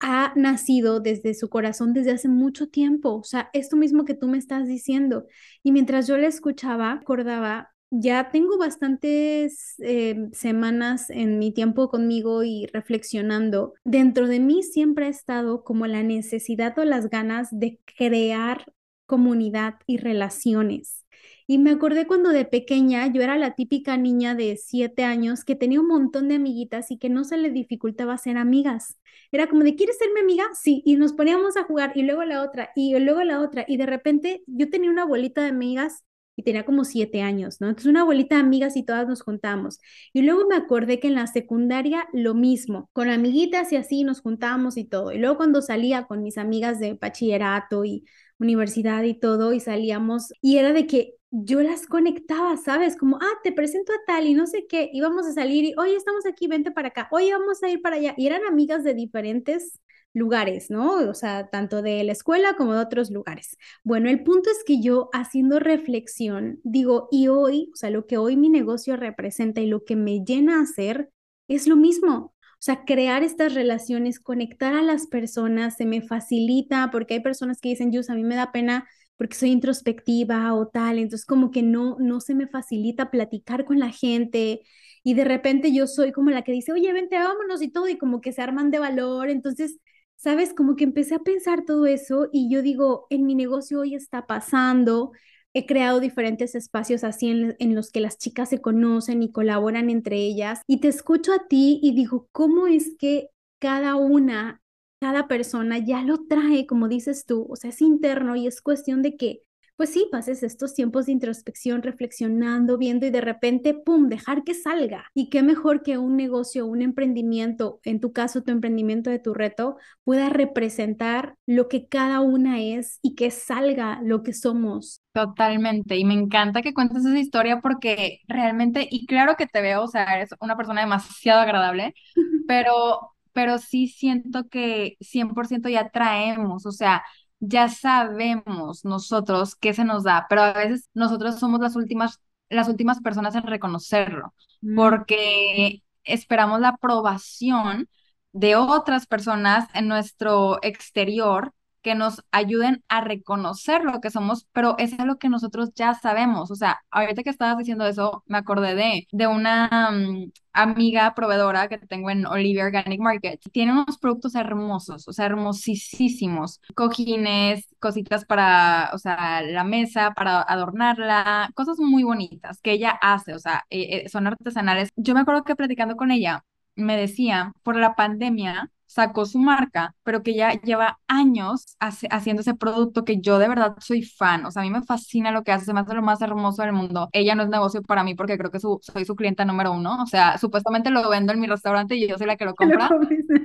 ha 0.00 0.32
nacido 0.36 1.00
desde 1.00 1.34
su 1.34 1.48
corazón 1.48 1.92
desde 1.92 2.12
hace 2.12 2.28
mucho 2.28 2.68
tiempo. 2.68 3.16
O 3.16 3.24
sea, 3.24 3.50
esto 3.52 3.76
mismo 3.76 4.04
que 4.04 4.14
tú 4.14 4.28
me 4.28 4.38
estás 4.38 4.66
diciendo. 4.66 5.26
Y 5.62 5.72
mientras 5.72 6.06
yo 6.06 6.16
le 6.16 6.26
escuchaba, 6.26 6.92
acordaba, 6.92 7.70
ya 7.90 8.30
tengo 8.30 8.58
bastantes 8.58 9.74
eh, 9.78 10.28
semanas 10.32 11.10
en 11.10 11.38
mi 11.38 11.52
tiempo 11.52 11.88
conmigo 11.88 12.44
y 12.44 12.66
reflexionando. 12.66 13.74
Dentro 13.84 14.28
de 14.28 14.40
mí 14.40 14.62
siempre 14.62 15.06
ha 15.06 15.08
estado 15.08 15.64
como 15.64 15.86
la 15.86 16.02
necesidad 16.02 16.78
o 16.78 16.84
las 16.84 17.08
ganas 17.08 17.48
de 17.50 17.80
crear 17.96 18.72
comunidad 19.06 19.76
y 19.86 19.96
relaciones. 19.96 21.06
Y 21.50 21.56
me 21.58 21.70
acordé 21.70 22.06
cuando 22.06 22.28
de 22.30 22.44
pequeña 22.44 23.06
yo 23.10 23.22
era 23.22 23.38
la 23.38 23.54
típica 23.54 23.96
niña 23.96 24.34
de 24.34 24.58
siete 24.58 25.04
años 25.04 25.44
que 25.46 25.54
tenía 25.56 25.80
un 25.80 25.88
montón 25.88 26.28
de 26.28 26.34
amiguitas 26.34 26.90
y 26.90 26.98
que 26.98 27.08
no 27.08 27.24
se 27.24 27.38
le 27.38 27.50
dificultaba 27.50 28.18
ser 28.18 28.36
amigas. 28.36 28.98
Era 29.32 29.48
como 29.48 29.62
de, 29.64 29.74
¿quieres 29.74 29.96
ser 29.96 30.08
mi 30.14 30.20
amiga? 30.20 30.44
Sí, 30.52 30.82
y 30.84 30.96
nos 30.96 31.14
poníamos 31.14 31.56
a 31.56 31.64
jugar 31.64 31.92
y 31.94 32.02
luego 32.02 32.22
la 32.24 32.42
otra 32.42 32.70
y 32.76 32.98
luego 32.98 33.22
la 33.24 33.40
otra. 33.40 33.64
Y 33.66 33.78
de 33.78 33.86
repente 33.86 34.42
yo 34.46 34.68
tenía 34.68 34.90
una 34.90 35.06
bolita 35.06 35.40
de 35.42 35.48
amigas 35.48 36.04
y 36.36 36.42
tenía 36.42 36.64
como 36.66 36.84
siete 36.84 37.22
años, 37.22 37.60
¿no? 37.62 37.68
Entonces 37.68 37.90
una 37.90 38.04
bolita 38.04 38.34
de 38.36 38.42
amigas 38.42 38.76
y 38.76 38.84
todas 38.84 39.08
nos 39.08 39.22
juntamos. 39.22 39.80
Y 40.12 40.22
luego 40.22 40.46
me 40.48 40.54
acordé 40.56 41.00
que 41.00 41.08
en 41.08 41.14
la 41.14 41.26
secundaria 41.26 42.06
lo 42.12 42.34
mismo, 42.34 42.90
con 42.92 43.08
amiguitas 43.08 43.72
y 43.72 43.76
así 43.76 44.04
nos 44.04 44.20
juntábamos 44.20 44.76
y 44.76 44.84
todo. 44.84 45.12
Y 45.12 45.18
luego 45.18 45.38
cuando 45.38 45.62
salía 45.62 46.04
con 46.06 46.22
mis 46.22 46.36
amigas 46.38 46.78
de 46.78 46.92
bachillerato 46.94 47.84
y 47.86 48.04
universidad 48.38 49.02
y 49.04 49.14
todo, 49.18 49.52
y 49.52 49.60
salíamos, 49.60 50.32
y 50.40 50.58
era 50.58 50.72
de 50.72 50.86
que 50.86 51.14
yo 51.30 51.62
las 51.62 51.86
conectaba, 51.86 52.56
¿sabes? 52.56 52.96
Como, 52.96 53.16
ah, 53.16 53.38
te 53.42 53.52
presento 53.52 53.92
a 53.92 54.04
tal 54.06 54.26
y 54.26 54.34
no 54.34 54.46
sé 54.46 54.66
qué, 54.68 54.90
íbamos 54.92 55.26
a 55.26 55.32
salir 55.32 55.64
y, 55.64 55.74
oye, 55.78 55.96
estamos 55.96 56.26
aquí, 56.26 56.48
vente 56.48 56.70
para 56.70 56.88
acá, 56.88 57.08
oye, 57.10 57.32
vamos 57.32 57.62
a 57.62 57.68
ir 57.68 57.82
para 57.82 57.96
allá. 57.96 58.14
Y 58.16 58.26
eran 58.26 58.44
amigas 58.46 58.84
de 58.84 58.94
diferentes 58.94 59.80
lugares, 60.14 60.70
¿no? 60.70 60.94
O 61.08 61.14
sea, 61.14 61.48
tanto 61.50 61.82
de 61.82 62.02
la 62.04 62.12
escuela 62.12 62.54
como 62.56 62.74
de 62.74 62.80
otros 62.80 63.10
lugares. 63.10 63.56
Bueno, 63.84 64.08
el 64.08 64.22
punto 64.24 64.50
es 64.50 64.64
que 64.64 64.80
yo 64.80 65.10
haciendo 65.12 65.58
reflexión, 65.60 66.60
digo, 66.64 67.08
y 67.10 67.28
hoy, 67.28 67.70
o 67.74 67.76
sea, 67.76 67.90
lo 67.90 68.06
que 68.06 68.16
hoy 68.18 68.36
mi 68.36 68.48
negocio 68.48 68.96
representa 68.96 69.60
y 69.60 69.66
lo 69.66 69.84
que 69.84 69.96
me 69.96 70.24
llena 70.24 70.58
a 70.58 70.62
hacer 70.62 71.10
es 71.46 71.66
lo 71.66 71.76
mismo. 71.76 72.34
O 72.60 72.60
sea, 72.60 72.84
crear 72.84 73.22
estas 73.22 73.54
relaciones, 73.54 74.18
conectar 74.18 74.74
a 74.74 74.82
las 74.82 75.06
personas, 75.06 75.76
se 75.76 75.86
me 75.86 76.02
facilita 76.02 76.90
porque 76.90 77.14
hay 77.14 77.20
personas 77.20 77.60
que 77.60 77.68
dicen, 77.68 77.92
Yus, 77.92 78.10
a 78.10 78.14
mí 78.14 78.24
me 78.24 78.34
da 78.34 78.50
pena 78.50 78.88
porque 79.18 79.36
soy 79.36 79.50
introspectiva 79.50 80.54
o 80.54 80.68
tal, 80.68 80.98
entonces 80.98 81.26
como 81.26 81.50
que 81.50 81.62
no, 81.62 81.96
no 82.00 82.20
se 82.20 82.34
me 82.34 82.46
facilita 82.48 83.10
platicar 83.10 83.66
con 83.66 83.78
la 83.80 83.90
gente 83.92 84.62
y 85.04 85.14
de 85.14 85.24
repente 85.24 85.72
yo 85.74 85.86
soy 85.86 86.12
como 86.12 86.30
la 86.30 86.42
que 86.42 86.52
dice, 86.52 86.72
oye, 86.72 86.92
vente, 86.92 87.18
vámonos 87.18 87.62
y 87.62 87.70
todo, 87.70 87.88
y 87.88 87.98
como 87.98 88.20
que 88.20 88.32
se 88.32 88.42
arman 88.42 88.70
de 88.70 88.78
valor, 88.78 89.30
entonces, 89.30 89.78
sabes, 90.16 90.54
como 90.54 90.76
que 90.76 90.84
empecé 90.84 91.14
a 91.14 91.20
pensar 91.20 91.64
todo 91.64 91.86
eso 91.86 92.28
y 92.32 92.50
yo 92.50 92.62
digo, 92.62 93.06
en 93.10 93.26
mi 93.26 93.34
negocio 93.34 93.80
hoy 93.80 93.94
está 93.94 94.26
pasando, 94.26 95.12
he 95.54 95.66
creado 95.66 96.00
diferentes 96.00 96.54
espacios 96.54 97.04
así 97.04 97.28
en, 97.30 97.56
en 97.58 97.74
los 97.74 97.90
que 97.90 98.00
las 98.00 98.18
chicas 98.18 98.50
se 98.50 98.60
conocen 98.60 99.22
y 99.22 99.32
colaboran 99.32 99.90
entre 99.90 100.16
ellas 100.16 100.60
y 100.66 100.80
te 100.80 100.88
escucho 100.88 101.32
a 101.32 101.48
ti 101.48 101.80
y 101.82 101.94
digo, 101.94 102.28
¿cómo 102.32 102.66
es 102.66 102.92
que 102.98 103.30
cada 103.58 103.96
una 103.96 104.60
cada 105.00 105.28
persona 105.28 105.78
ya 105.78 106.02
lo 106.02 106.26
trae, 106.26 106.66
como 106.66 106.88
dices 106.88 107.26
tú, 107.26 107.46
o 107.50 107.56
sea, 107.56 107.70
es 107.70 107.80
interno 107.80 108.36
y 108.36 108.46
es 108.46 108.60
cuestión 108.60 109.02
de 109.02 109.16
que, 109.16 109.42
pues 109.76 109.90
sí, 109.90 110.08
pases 110.10 110.42
estos 110.42 110.74
tiempos 110.74 111.06
de 111.06 111.12
introspección, 111.12 111.82
reflexionando, 111.82 112.78
viendo 112.78 113.06
y 113.06 113.10
de 113.10 113.20
repente, 113.20 113.74
¡pum!, 113.74 114.08
dejar 114.08 114.42
que 114.42 114.54
salga. 114.54 115.04
Y 115.14 115.30
qué 115.30 115.42
mejor 115.44 115.82
que 115.84 115.98
un 115.98 116.16
negocio, 116.16 116.66
un 116.66 116.82
emprendimiento, 116.82 117.80
en 117.84 118.00
tu 118.00 118.12
caso, 118.12 118.42
tu 118.42 118.50
emprendimiento 118.50 119.08
de 119.08 119.20
tu 119.20 119.34
reto, 119.34 119.76
pueda 120.02 120.30
representar 120.30 121.36
lo 121.46 121.68
que 121.68 121.86
cada 121.86 122.20
una 122.20 122.60
es 122.60 122.98
y 123.02 123.14
que 123.14 123.30
salga 123.30 124.00
lo 124.02 124.24
que 124.24 124.32
somos. 124.32 125.00
Totalmente, 125.12 125.96
y 125.96 126.04
me 126.04 126.14
encanta 126.14 126.62
que 126.62 126.72
cuentes 126.74 127.04
esa 127.04 127.18
historia 127.18 127.60
porque 127.60 128.20
realmente, 128.28 128.86
y 128.88 129.04
claro 129.06 129.34
que 129.36 129.46
te 129.48 129.60
veo, 129.60 129.82
o 129.82 129.88
sea, 129.88 130.04
eres 130.14 130.30
una 130.40 130.56
persona 130.56 130.82
demasiado 130.82 131.40
agradable, 131.40 131.94
pero 132.46 133.14
pero 133.32 133.58
sí 133.58 133.88
siento 133.88 134.48
que 134.48 134.96
100% 135.00 135.68
ya 135.68 135.90
traemos, 135.90 136.66
o 136.66 136.72
sea, 136.72 137.04
ya 137.40 137.68
sabemos 137.68 138.84
nosotros 138.84 139.54
qué 139.56 139.74
se 139.74 139.84
nos 139.84 140.04
da, 140.04 140.26
pero 140.28 140.42
a 140.42 140.52
veces 140.52 140.88
nosotros 140.94 141.38
somos 141.38 141.60
las 141.60 141.76
últimas, 141.76 142.20
las 142.48 142.68
últimas 142.68 143.00
personas 143.00 143.34
en 143.34 143.44
reconocerlo, 143.44 144.34
Mm, 144.62 144.76
porque 144.76 145.82
esperamos 146.04 146.60
la 146.60 146.70
aprobación 146.70 147.88
de 148.32 148.56
otras 148.56 149.06
personas 149.06 149.68
en 149.74 149.88
nuestro 149.88 150.58
exterior 150.62 151.52
que 151.82 151.94
nos 151.94 152.24
ayuden 152.32 152.82
a 152.88 153.00
reconocer 153.02 153.84
lo 153.84 154.00
que 154.00 154.10
somos, 154.10 154.46
pero 154.52 154.76
eso 154.78 154.96
es 154.98 155.04
lo 155.06 155.18
que 155.18 155.28
nosotros 155.28 155.70
ya 155.74 155.94
sabemos. 155.94 156.50
O 156.50 156.54
sea, 156.54 156.80
ahorita 156.90 157.22
que 157.22 157.30
estabas 157.30 157.58
diciendo 157.58 157.86
eso, 157.86 158.22
me 158.26 158.38
acordé 158.38 158.74
de, 158.74 159.06
de 159.12 159.26
una 159.26 159.90
mm, 159.92 160.30
amiga 160.52 161.14
proveedora 161.14 161.68
que 161.68 161.78
tengo 161.78 162.10
en 162.10 162.26
Olivia 162.26 162.64
Organic 162.64 163.00
Market. 163.00 163.40
Tiene 163.52 163.72
unos 163.72 163.98
productos 163.98 164.34
hermosos, 164.34 165.06
o 165.08 165.12
sea, 165.12 165.26
hermosísimos. 165.26 166.60
Cojines, 166.74 167.66
cositas 167.78 168.24
para, 168.24 168.90
o 168.94 168.98
sea, 168.98 169.42
la 169.42 169.64
mesa, 169.64 170.12
para 170.12 170.42
adornarla, 170.42 171.50
cosas 171.54 171.78
muy 171.78 172.02
bonitas 172.02 172.60
que 172.60 172.72
ella 172.72 172.90
hace, 173.00 173.34
o 173.34 173.38
sea, 173.38 173.64
eh, 173.70 174.02
eh, 174.04 174.08
son 174.08 174.26
artesanales. 174.26 174.90
Yo 174.96 175.14
me 175.14 175.20
acuerdo 175.20 175.44
que 175.44 175.56
platicando 175.56 175.96
con 175.96 176.10
ella, 176.10 176.44
me 176.76 176.96
decía, 176.96 177.52
por 177.62 177.76
la 177.76 177.94
pandemia 177.96 178.70
sacó 178.88 179.26
su 179.26 179.38
marca, 179.38 179.94
pero 180.02 180.22
que 180.24 180.34
ya 180.34 180.52
lleva 180.62 180.98
años 181.08 181.76
hace- 181.78 182.08
haciendo 182.10 182.42
ese 182.42 182.54
producto 182.54 183.04
que 183.04 183.20
yo 183.20 183.38
de 183.38 183.48
verdad 183.48 183.76
soy 183.80 184.02
fan. 184.02 184.46
O 184.46 184.50
sea, 184.50 184.62
a 184.62 184.64
mí 184.64 184.70
me 184.72 184.82
fascina 184.82 185.30
lo 185.32 185.44
que 185.44 185.52
hace, 185.52 185.66
se 185.66 185.74
me 185.74 185.80
hace 185.80 185.94
lo 185.94 186.02
más 186.02 186.20
hermoso 186.22 186.62
del 186.62 186.72
mundo. 186.72 187.08
Ella 187.12 187.34
no 187.36 187.44
es 187.44 187.48
negocio 187.50 187.82
para 187.82 188.04
mí 188.04 188.14
porque 188.16 188.38
creo 188.38 188.50
que 188.50 188.60
su- 188.60 188.80
soy 188.82 189.04
su 189.04 189.14
clienta 189.16 189.44
número 189.44 189.72
uno. 189.72 190.02
O 190.02 190.06
sea, 190.06 190.38
supuestamente 190.38 190.90
lo 190.90 191.08
vendo 191.08 191.32
en 191.32 191.40
mi 191.40 191.46
restaurante 191.46 191.96
y 191.96 192.08
yo 192.08 192.18
soy 192.18 192.26
la 192.26 192.36
que 192.36 192.44
lo 192.46 192.54
compra. 192.56 192.96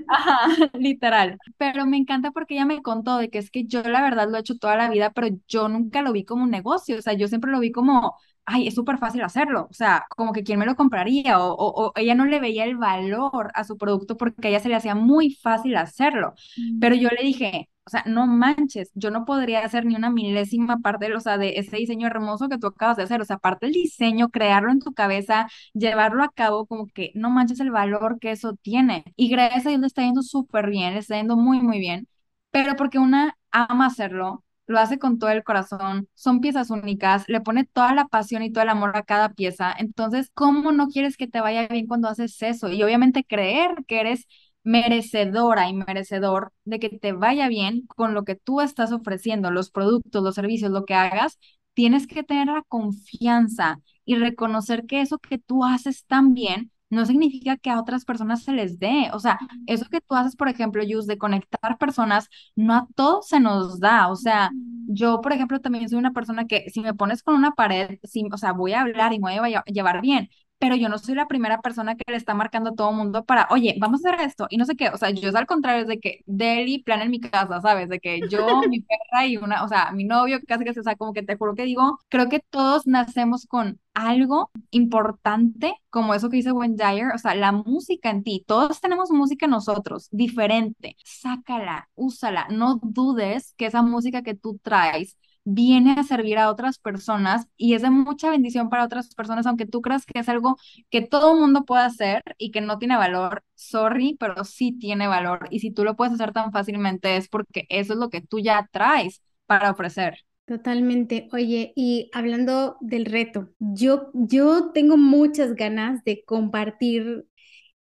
Ajá, 0.08 0.39
literal. 0.73 1.39
Pero 1.58 1.86
me 1.86 1.97
encanta 1.97 2.32
porque 2.32 2.56
ella 2.56 2.65
me 2.65 2.82
contó 2.82 3.17
de 3.17 3.29
que 3.29 3.39
es 3.39 3.49
que 3.51 3.65
yo 3.65 3.82
la 3.84 4.01
verdad 4.01 4.29
lo 4.29 4.38
he 4.38 4.41
hecho 4.41 4.58
toda 4.58 4.75
la 4.75 4.89
vida, 4.89 5.12
pero 5.12 5.27
yo 5.47 5.69
nunca 5.69 6.01
lo 6.01 6.12
vi 6.13 6.25
como 6.25 6.43
un 6.43 6.51
negocio. 6.51 6.97
O 6.97 7.01
sea, 7.01 7.13
yo 7.13 7.27
siempre 7.27 7.51
lo 7.51 7.60
vi 7.60 7.71
como, 7.71 8.15
ay, 8.45 8.67
es 8.67 8.75
súper 8.75 8.97
fácil 8.97 9.21
hacerlo. 9.21 9.67
O 9.69 9.73
sea, 9.73 10.06
como 10.15 10.34
que 10.34 10.43
quién 10.43 10.60
me 10.60 10.65
lo 10.65 10.75
compraría. 10.75 11.39
O, 11.39 11.53
o, 11.53 11.88
o 11.89 11.93
ella 11.95 12.15
no 12.15 12.25
le 12.25 12.39
veía 12.39 12.65
el 12.65 12.77
valor 12.77 13.51
a 13.56 13.63
su 13.63 13.77
producto 13.77 14.17
porque 14.17 14.47
a 14.47 14.49
ella 14.51 14.60
se 14.60 14.69
le 14.69 14.75
hacía 14.75 14.95
muy 14.95 15.34
fácil 15.36 15.75
hacerlo. 15.77 16.34
Pero 16.79 16.95
yo 16.95 17.10
le 17.10 17.23
dije, 17.23 17.69
o 17.86 17.89
sea, 17.89 18.03
no 18.06 18.27
manches, 18.27 18.91
yo 18.95 19.12
no 19.12 19.25
podría 19.25 19.60
hacer 19.65 19.86
ni 19.86 19.95
una 19.95 20.10
milésima 20.10 20.77
parte, 20.79 21.13
o 21.15 21.19
sea, 21.19 21.38
de 21.38 21.58
ese 21.60 21.77
diseño 21.77 22.08
hermoso 22.08 22.49
que 22.49 22.58
tú 22.58 22.67
acabas 22.67 22.97
de 22.97 23.03
hacer. 23.03 23.21
O 23.21 23.25
sea, 23.25 23.38
aparte 23.38 23.65
el 23.67 23.73
diseño, 23.73 24.29
crearlo 24.29 24.71
en 24.71 24.79
tu 24.79 24.93
cabeza 24.93 25.47
llevarlo 25.73 26.23
a 26.23 26.29
cabo, 26.32 26.65
como 26.65 26.88
que 26.88 27.12
no 27.15 27.29
manches 27.29 27.60
el 27.60 27.71
valor 27.71 28.19
que 28.19 28.32
eso 28.32 28.56
tiene. 28.62 29.03
Y 29.15 29.29
gracias 29.29 29.65
a 29.65 29.69
Dios 29.69 29.82
le 29.82 29.88
está 29.88 30.01
yendo 30.03 30.21
súper 30.23 30.69
bien, 30.69 30.93
le 30.93 30.99
está 30.99 31.15
yendo 31.17 31.36
muy, 31.38 31.62
muy 31.62 31.79
bien, 31.79 32.08
pero 32.51 32.75
porque 32.75 32.99
una 32.99 33.38
ama 33.51 33.88
hacerlo, 33.88 34.43
lo 34.67 34.80
hace 34.80 34.97
con 34.99 35.19
todo 35.19 35.30
el 35.32 35.43
corazón, 35.43 36.08
son 36.15 36.39
piezas 36.41 36.69
únicas, 36.69 37.26
le 37.28 37.41
pone 37.41 37.65
toda 37.65 37.93
la 37.93 38.06
pasión 38.08 38.43
y 38.43 38.52
todo 38.52 38.63
el 38.63 38.69
amor 38.69 38.95
a 38.97 39.04
cada 39.04 39.30
pieza. 39.34 39.73
Entonces, 39.78 40.32
¿cómo 40.34 40.71
no 40.71 40.88
quieres 40.88 41.17
que 41.17 41.28
te 41.28 41.41
vaya 41.41 41.67
bien 41.67 41.88
cuando 41.88 42.08
haces 42.08 42.41
eso? 42.41 42.69
Y 42.69 42.82
obviamente 42.84 43.23
creer 43.26 43.71
que 43.88 43.99
eres 44.02 44.26
merecedora 44.63 45.67
y 45.69 45.73
merecedor 45.73 46.52
de 46.63 46.80
que 46.80 46.89
te 46.89 47.12
vaya 47.12 47.47
bien 47.49 47.86
con 47.88 48.13
lo 48.13 48.23
que 48.23 48.36
tú 48.36 48.62
estás 48.62 48.91
ofreciendo, 48.93 49.52
los 49.52 49.69
productos, 49.71 50.23
los 50.23 50.36
servicios, 50.36 50.71
lo 50.71 50.86
que 50.86 50.93
hagas, 50.93 51.38
tienes 51.73 52.08
que 52.08 52.23
tener 52.23 52.47
la 52.47 52.63
confianza 52.67 53.80
y 54.06 54.15
reconocer 54.15 54.86
que 54.86 55.02
eso 55.02 55.17
que 55.19 55.38
tú 55.38 55.65
haces 55.65 56.06
tan 56.06 56.34
bien 56.34 56.71
no 56.93 57.06
significa 57.06 57.58
que 57.58 57.69
a 57.69 57.79
otras 57.79 58.06
personas 58.06 58.43
se 58.43 58.53
les 58.53 58.79
dé. 58.79 59.10
O 59.13 59.19
sea, 59.19 59.41
eso 59.65 59.86
que 59.89 60.01
tú 60.01 60.15
haces, 60.15 60.36
por 60.36 60.49
ejemplo, 60.49 60.84
Yus, 60.84 61.08
de 61.08 61.17
conectar 61.17 61.77
personas, 61.77 62.29
no 62.56 62.73
a 62.75 62.88
todos 62.95 63.27
se 63.27 63.39
nos 63.39 63.79
da. 63.79 64.10
O 64.10 64.15
sea, 64.15 64.56
yo, 64.86 65.21
por 65.21 65.34
ejemplo, 65.34 65.60
también 65.62 65.89
soy 65.89 65.97
una 65.99 66.12
persona 66.13 66.45
que 66.47 66.69
si 66.69 66.82
me 66.82 66.93
pones 66.93 67.23
con 67.23 67.36
una 67.36 67.51
pared, 67.51 67.99
sí, 68.03 68.25
o 68.32 68.38
sea, 68.38 68.51
voy 68.53 68.73
a 68.73 68.82
hablar 68.82 69.13
y 69.13 69.19
me 69.19 69.39
voy 69.39 69.53
a 69.56 69.62
lle- 69.62 69.63
llevar 69.73 70.01
bien. 70.01 70.29
Pero 70.63 70.78
yo 70.78 70.88
no 70.88 70.97
soy 70.97 71.15
la 71.15 71.28
primera 71.28 71.60
persona 71.60 71.95
que 71.95 72.10
le 72.10 72.15
está 72.15 72.34
marcando 72.34 72.69
a 72.69 72.73
todo 72.73 72.93
mundo 72.93 73.26
para, 73.26 73.47
oye, 73.52 73.76
vamos 73.82 74.06
a 74.06 74.10
hacer 74.10 74.26
esto 74.26 74.47
y 74.49 74.56
no 74.56 74.63
sé 74.63 74.76
qué. 74.78 74.88
O 74.89 74.97
sea, 74.97 75.10
yo 75.10 75.28
es 75.28 75.36
al 75.36 75.45
contrario, 75.45 75.82
es 75.82 75.89
de 75.89 75.99
que 75.99 76.21
Deli 76.26 76.80
plan 76.82 77.02
en 77.02 77.12
mi 77.12 77.19
casa, 77.19 77.60
¿sabes? 77.60 77.89
De 77.89 77.99
que 77.99 78.21
yo, 78.30 78.45
mi 78.69 78.80
perra 78.80 79.28
y 79.28 79.36
una, 79.36 79.63
o 79.65 79.67
sea, 79.67 79.91
mi 79.91 80.06
novio, 80.06 80.39
casi 80.47 80.63
que 80.63 80.73
se, 80.73 80.80
o 80.80 80.84
sea, 80.84 80.95
como 80.95 81.12
que 81.12 81.21
te 81.21 81.36
juro 81.36 81.54
que 81.54 81.63
digo, 81.63 81.99
creo 82.08 82.30
que 82.30 82.39
todos 82.39 82.88
nacemos 82.88 83.45
con 83.45 83.78
algo 83.93 84.52
importante, 84.71 85.76
como 85.89 86.13
eso 86.13 86.30
que 86.30 86.38
dice 86.38 86.54
Wayne 86.54 86.78
Dyer, 86.78 87.12
o 87.13 87.17
sea, 87.17 87.36
la 87.36 87.52
música 87.52 88.10
en 88.10 88.23
ti, 88.23 88.45
todos 88.47 88.80
tenemos 88.80 89.12
música 89.12 89.45
en 89.45 89.52
nosotros, 89.52 90.08
diferente, 90.12 90.95
sácala, 91.04 91.89
úsala, 91.95 92.47
no 92.49 92.80
dudes 92.82 93.54
que 93.58 93.65
esa 93.65 93.82
música 93.82 94.21
que 94.23 94.34
tú 94.34 94.60
traes 94.63 95.17
viene 95.45 95.95
a 95.97 96.03
servir 96.03 96.38
a 96.38 96.49
otras 96.49 96.79
personas 96.79 97.47
y 97.58 97.73
es 97.73 97.82
de 97.82 97.89
mucha 97.89 98.29
bendición 98.29 98.69
para 98.69 98.86
otras 98.86 99.13
personas, 99.15 99.45
aunque 99.45 99.65
tú 99.65 99.82
creas 99.82 100.06
que 100.06 100.19
es 100.19 100.29
algo 100.29 100.58
que 100.89 101.01
todo 101.01 101.36
mundo 101.36 101.65
puede 101.65 101.84
hacer 101.84 102.23
y 102.38 102.51
que 102.51 102.62
no 102.62 102.79
tiene 102.79 102.97
valor, 102.97 103.43
sorry, 103.56 104.15
pero 104.19 104.43
sí 104.45 104.71
tiene 104.79 105.08
valor 105.08 105.47
y 105.51 105.60
si 105.60 105.71
tú 105.71 105.84
lo 105.84 105.95
puedes 105.95 106.13
hacer 106.13 106.32
tan 106.34 106.51
fácilmente 106.51 107.17
es 107.17 107.27
porque 107.29 107.65
eso 107.69 107.93
es 107.93 107.99
lo 107.99 108.10
que 108.10 108.21
tú 108.21 108.39
ya 108.39 108.69
traes 108.71 109.21
para 109.45 109.71
ofrecer. 109.71 110.19
Totalmente. 110.45 111.29
Oye, 111.32 111.71
y 111.75 112.10
hablando 112.13 112.75
del 112.82 113.06
reto, 113.06 113.49
yo, 113.60 114.12
yo 114.13 114.71
tengo 114.73 114.97
muchas 114.97 115.56
ganas 115.56 116.03
de 116.03 116.23
compartir 116.25 117.25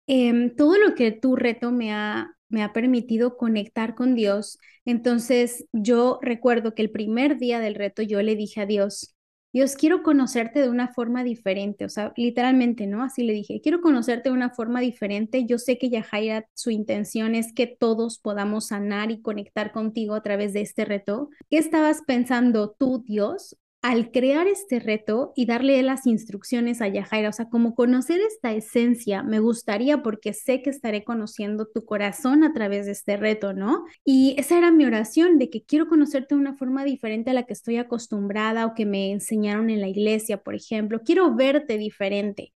em, 0.07 0.55
todo 0.55 0.79
lo 0.79 0.95
que 0.95 1.13
tu 1.13 1.37
reto 1.37 1.73
me 1.73 1.93
ha, 1.93 2.37
me 2.53 2.63
ha 2.63 2.73
permitido 2.73 3.37
conectar 3.37 3.95
con 3.95 4.15
Dios. 4.15 4.59
Entonces, 4.85 5.67
yo 5.73 6.19
recuerdo 6.23 6.75
que 6.75 6.83
el 6.83 6.91
primer 6.91 7.39
día 7.39 7.61
del 7.61 7.75
reto 7.75 8.03
yo 8.03 8.23
le 8.23 8.37
dije 8.37 8.61
a 8.61 8.67
Dios, 8.67 9.17
Dios, 9.53 9.77
quiero 9.77 10.03
conocerte 10.03 10.61
de 10.61 10.71
una 10.71 10.89
forma 10.95 11.23
diferente, 11.25 11.85
o 11.85 11.89
sea, 11.91 12.15
literalmente, 12.17 12.87
¿no? 12.87 13.03
Así 13.03 13.23
le 13.23 13.35
dije, 13.35 13.61
quiero 13.63 13.83
conocerte 13.83 14.31
de 14.31 14.35
una 14.35 14.49
forma 14.51 14.81
diferente. 14.81 15.45
Yo 15.45 15.59
sé 15.59 15.77
que 15.77 15.91
Yajaira, 15.91 16.47
su 16.55 16.71
intención 16.71 17.35
es 17.35 17.53
que 17.53 17.67
todos 17.67 18.19
podamos 18.19 18.69
sanar 18.69 19.11
y 19.11 19.21
conectar 19.21 19.71
contigo 19.73 20.15
a 20.15 20.23
través 20.23 20.55
de 20.55 20.63
este 20.63 20.87
reto. 20.87 21.29
¿Qué 21.51 21.59
estabas 21.59 22.01
pensando 22.07 22.71
tú, 22.79 23.05
Dios? 23.07 23.57
Al 23.83 24.13
crear 24.13 24.47
este 24.47 24.79
reto 24.79 25.33
y 25.35 25.47
darle 25.47 25.83
las 25.83 26.07
instrucciones 26.07 26.81
a 26.81 26.87
Yajaira, 26.87 27.29
o 27.29 27.33
sea, 27.33 27.49
como 27.49 27.75
conocer 27.75 28.21
esta 28.21 28.53
esencia, 28.53 29.25
me 29.25 29.41
gustaría 29.41 30.03
porque 30.03 30.33
sé 30.33 30.63
que 30.63 30.71
estaré 30.71 31.03
conociendo 31.03 31.67
tu 31.67 31.85
corazón 31.85 32.45
a 32.45 32.53
través 32.53 32.87
de 32.87 32.93
este 32.93 33.17
reto, 33.17 33.53
¿no? 33.53 33.85
Y 34.05 34.37
esa 34.39 34.57
era 34.57 34.71
mi 34.71 34.85
oración, 34.85 35.37
de 35.39 35.51
que 35.51 35.65
quiero 35.65 35.89
conocerte 35.89 36.37
de 36.37 36.41
una 36.41 36.55
forma 36.55 36.85
diferente 36.85 37.31
a 37.31 37.35
la 37.35 37.43
que 37.43 37.53
estoy 37.55 37.77
acostumbrada 37.77 38.67
o 38.67 38.75
que 38.75 38.87
me 38.87 39.11
enseñaron 39.11 39.69
en 39.69 39.81
la 39.81 39.89
iglesia, 39.89 40.39
por 40.43 40.55
ejemplo. 40.55 41.03
Quiero 41.05 41.35
verte 41.35 41.77
diferente. 41.77 42.53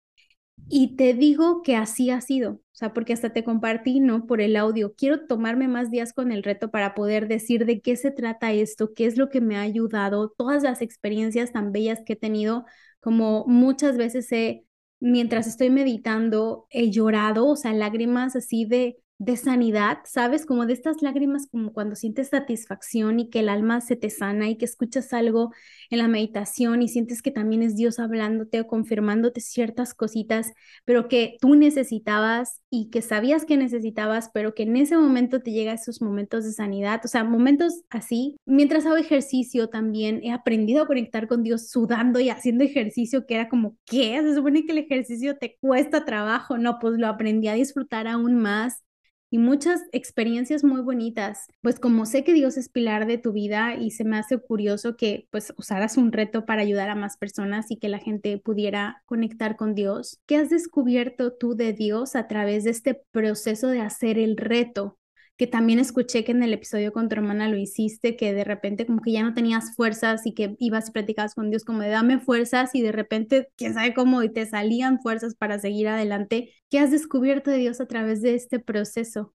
Y 0.69 0.95
te 0.95 1.13
digo 1.13 1.63
que 1.63 1.75
así 1.75 2.11
ha 2.11 2.21
sido, 2.21 2.61
o 2.75 2.77
sea, 2.77 2.93
porque 2.93 3.13
hasta 3.13 3.31
te 3.31 3.45
compartí, 3.45 4.01
¿no? 4.01 4.27
Por 4.27 4.41
el 4.41 4.57
audio. 4.57 4.95
Quiero 4.95 5.27
tomarme 5.27 5.69
más 5.69 5.91
días 5.91 6.11
con 6.11 6.33
el 6.33 6.43
reto 6.43 6.71
para 6.71 6.93
poder 6.93 7.29
decir 7.29 7.65
de 7.65 7.79
qué 7.79 7.95
se 7.95 8.11
trata 8.11 8.51
esto, 8.51 8.93
qué 8.93 9.05
es 9.05 9.17
lo 9.17 9.29
que 9.29 9.39
me 9.39 9.55
ha 9.55 9.61
ayudado, 9.61 10.29
todas 10.38 10.61
las 10.63 10.81
experiencias 10.81 11.53
tan 11.53 11.71
bellas 11.71 12.01
que 12.05 12.13
he 12.13 12.15
tenido, 12.17 12.65
como 12.99 13.45
muchas 13.47 13.95
veces 13.95 14.29
he, 14.33 14.65
mientras 14.99 15.47
estoy 15.47 15.69
meditando, 15.69 16.67
he 16.69 16.91
llorado, 16.91 17.47
o 17.47 17.55
sea, 17.55 17.71
lágrimas 17.73 18.35
así 18.35 18.65
de, 18.65 18.97
de 19.17 19.38
sanidad, 19.38 19.99
¿sabes? 20.04 20.45
Como 20.45 20.65
de 20.65 20.73
estas 20.73 21.01
lágrimas, 21.01 21.47
como 21.49 21.71
cuando 21.71 21.95
sientes 21.95 22.30
satisfacción 22.30 23.19
y 23.19 23.30
que 23.30 23.39
el 23.39 23.49
alma 23.49 23.80
se 23.80 23.95
te 23.95 24.10
sana 24.10 24.49
y 24.49 24.58
que 24.58 24.65
escuchas 24.65 25.13
algo 25.13 25.54
en 25.89 25.99
la 25.99 26.10
meditación 26.10 26.82
y 26.82 26.89
sientes 26.89 27.21
que 27.21 27.32
también 27.32 27.63
es 27.63 27.75
Dios 27.78 27.99
hablándote 27.99 28.60
o 28.60 28.67
confirmándote 28.67 29.39
ciertas 29.39 29.93
cositas, 29.93 30.51
pero 30.84 31.08
que 31.08 31.38
tú 31.39 31.56
necesitabas 31.56 32.62
y 32.69 32.89
que 32.89 33.01
sabías 33.01 33.45
que 33.45 33.56
necesitabas, 33.56 34.30
pero 34.34 34.54
que 34.54 34.63
en 34.63 34.75
ese 34.75 34.97
momento 34.97 35.41
te 35.41 35.51
llega 35.51 35.73
esos 35.73 36.01
momentos 36.01 36.43
de 36.43 36.51
sanidad, 36.51 36.99
o 37.06 37.08
sea, 37.08 37.23
momentos 37.23 37.84
así. 37.89 38.36
Mientras 38.45 38.86
hago 38.86 38.97
ejercicio 38.97 39.69
también 39.69 40.19
he 40.23 40.32
aprendido 40.34 40.84
a 40.84 40.88
conectar 40.88 41.28
con 41.28 41.41
Dios 41.43 41.69
sudando 41.69 42.19
y 42.19 42.30
haciendo 42.30 42.65
ejercicio, 42.65 43.25
que 43.25 43.36
era 43.36 43.47
como, 43.49 43.78
¿qué? 43.86 44.21
Se 44.21 44.36
supone 44.36 44.65
que 44.65 44.73
el 44.73 44.80
ejercicio 44.80 45.38
te 45.38 45.58
cuesta 45.62 46.04
trabajo, 46.04 46.58
no, 46.58 46.80
pues 46.80 46.97
lo 46.97 47.08
aprendí 47.08 47.47
a 47.47 47.54
disfrutar 47.54 48.08
aún 48.08 48.36
más 48.36 48.84
y 49.29 49.38
muchas 49.38 49.81
experiencias 49.91 50.63
muy 50.63 50.81
bonitas. 50.81 51.47
Pues 51.61 51.79
como 51.79 52.05
sé 52.05 52.23
que 52.23 52.33
Dios 52.33 52.57
es 52.57 52.69
pilar 52.69 53.05
de 53.07 53.17
tu 53.17 53.33
vida 53.33 53.75
y 53.75 53.91
se 53.91 54.03
me 54.03 54.17
hace 54.17 54.38
curioso 54.38 54.95
que 54.95 55.27
pues 55.31 55.53
usaras 55.57 55.97
un 55.97 56.11
reto 56.11 56.45
para 56.45 56.61
ayudar 56.61 56.89
a 56.89 56.95
más 56.95 57.17
personas 57.17 57.71
y 57.71 57.77
que 57.77 57.89
la 57.89 57.99
gente 57.99 58.38
pudiera 58.38 59.03
conectar 59.05 59.55
con 59.55 59.75
Dios, 59.75 60.19
¿qué 60.25 60.38
has 60.38 60.49
descubierto 60.49 61.33
tú 61.33 61.55
de 61.55 61.73
Dios 61.73 62.15
a 62.15 62.27
través 62.27 62.63
de 62.63 62.71
este 62.71 63.01
proceso 63.11 63.67
de 63.67 63.81
hacer 63.81 64.17
el 64.19 64.38
reto? 64.38 64.97
Que 65.37 65.47
también 65.47 65.79
escuché 65.79 66.23
que 66.23 66.31
en 66.31 66.43
el 66.43 66.53
episodio 66.53 66.93
con 66.93 67.09
tu 67.09 67.15
hermana 67.15 67.49
lo 67.49 67.57
hiciste, 67.57 68.15
que 68.15 68.33
de 68.33 68.43
repente 68.43 68.85
como 68.85 69.01
que 69.01 69.11
ya 69.11 69.23
no 69.23 69.33
tenías 69.33 69.75
fuerzas 69.75 70.25
y 70.25 70.33
que 70.33 70.55
ibas 70.59 70.89
y 70.89 70.91
platicabas 70.91 71.35
con 71.35 71.49
Dios 71.49 71.65
como 71.65 71.81
de 71.81 71.89
dame 71.89 72.19
fuerzas 72.19 72.73
y 72.73 72.81
de 72.81 72.91
repente, 72.91 73.49
quién 73.57 73.73
sabe 73.73 73.93
cómo, 73.93 74.23
y 74.23 74.29
te 74.31 74.45
salían 74.45 75.01
fuerzas 75.01 75.35
para 75.35 75.59
seguir 75.59 75.87
adelante. 75.89 76.53
¿Qué 76.69 76.79
has 76.79 76.91
descubierto 76.91 77.51
de 77.51 77.57
Dios 77.57 77.81
a 77.81 77.87
través 77.87 78.21
de 78.21 78.35
este 78.35 78.59
proceso? 78.59 79.33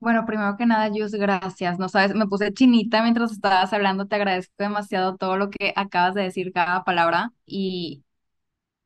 Bueno, 0.00 0.24
primero 0.26 0.56
que 0.56 0.64
nada, 0.64 0.88
Jus, 0.90 1.12
gracias. 1.12 1.78
No 1.78 1.88
sabes, 1.88 2.14
me 2.14 2.26
puse 2.28 2.52
chinita 2.52 3.02
mientras 3.02 3.32
estabas 3.32 3.72
hablando. 3.72 4.06
Te 4.06 4.14
agradezco 4.14 4.54
demasiado 4.58 5.16
todo 5.16 5.36
lo 5.36 5.50
que 5.50 5.72
acabas 5.74 6.14
de 6.14 6.22
decir, 6.22 6.52
cada 6.52 6.84
palabra. 6.84 7.32
Y 7.46 8.04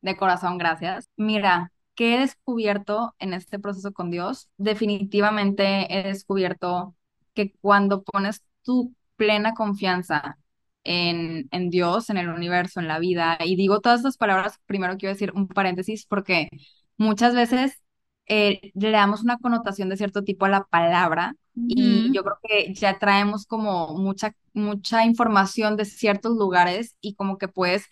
de 0.01 0.17
corazón, 0.17 0.57
gracias. 0.59 1.09
Mira, 1.17 1.72
¿qué 1.95 2.15
he 2.15 2.19
descubierto 2.19 3.15
en 3.19 3.33
este 3.33 3.59
proceso 3.59 3.91
con 3.93 4.11
Dios? 4.11 4.49
Definitivamente 4.57 5.87
he 5.97 6.03
descubierto 6.03 6.95
que 7.33 7.53
cuando 7.61 8.03
pones 8.03 8.43
tu 8.63 8.93
plena 9.15 9.53
confianza 9.53 10.37
en, 10.83 11.47
en 11.51 11.69
Dios, 11.69 12.09
en 12.09 12.17
el 12.17 12.29
universo, 12.29 12.79
en 12.79 12.87
la 12.87 12.99
vida, 12.99 13.37
y 13.43 13.55
digo 13.55 13.79
todas 13.81 13.99
estas 13.99 14.17
palabras, 14.17 14.59
primero 14.65 14.97
quiero 14.97 15.13
decir 15.13 15.31
un 15.35 15.47
paréntesis 15.47 16.05
porque 16.05 16.49
muchas 16.97 17.35
veces 17.35 17.81
eh, 18.27 18.71
le 18.75 18.91
damos 18.91 19.21
una 19.23 19.37
connotación 19.37 19.89
de 19.89 19.97
cierto 19.97 20.23
tipo 20.23 20.45
a 20.45 20.49
la 20.49 20.63
palabra. 20.65 21.35
Y 21.67 22.11
yo 22.13 22.23
creo 22.23 22.37
que 22.41 22.73
ya 22.73 22.97
traemos 22.97 23.45
como 23.45 23.95
mucha, 23.95 24.35
mucha 24.53 25.05
información 25.05 25.77
de 25.77 25.85
ciertos 25.85 26.35
lugares 26.35 26.97
y 26.99 27.13
como 27.13 27.37
que 27.37 27.47
puedes 27.47 27.85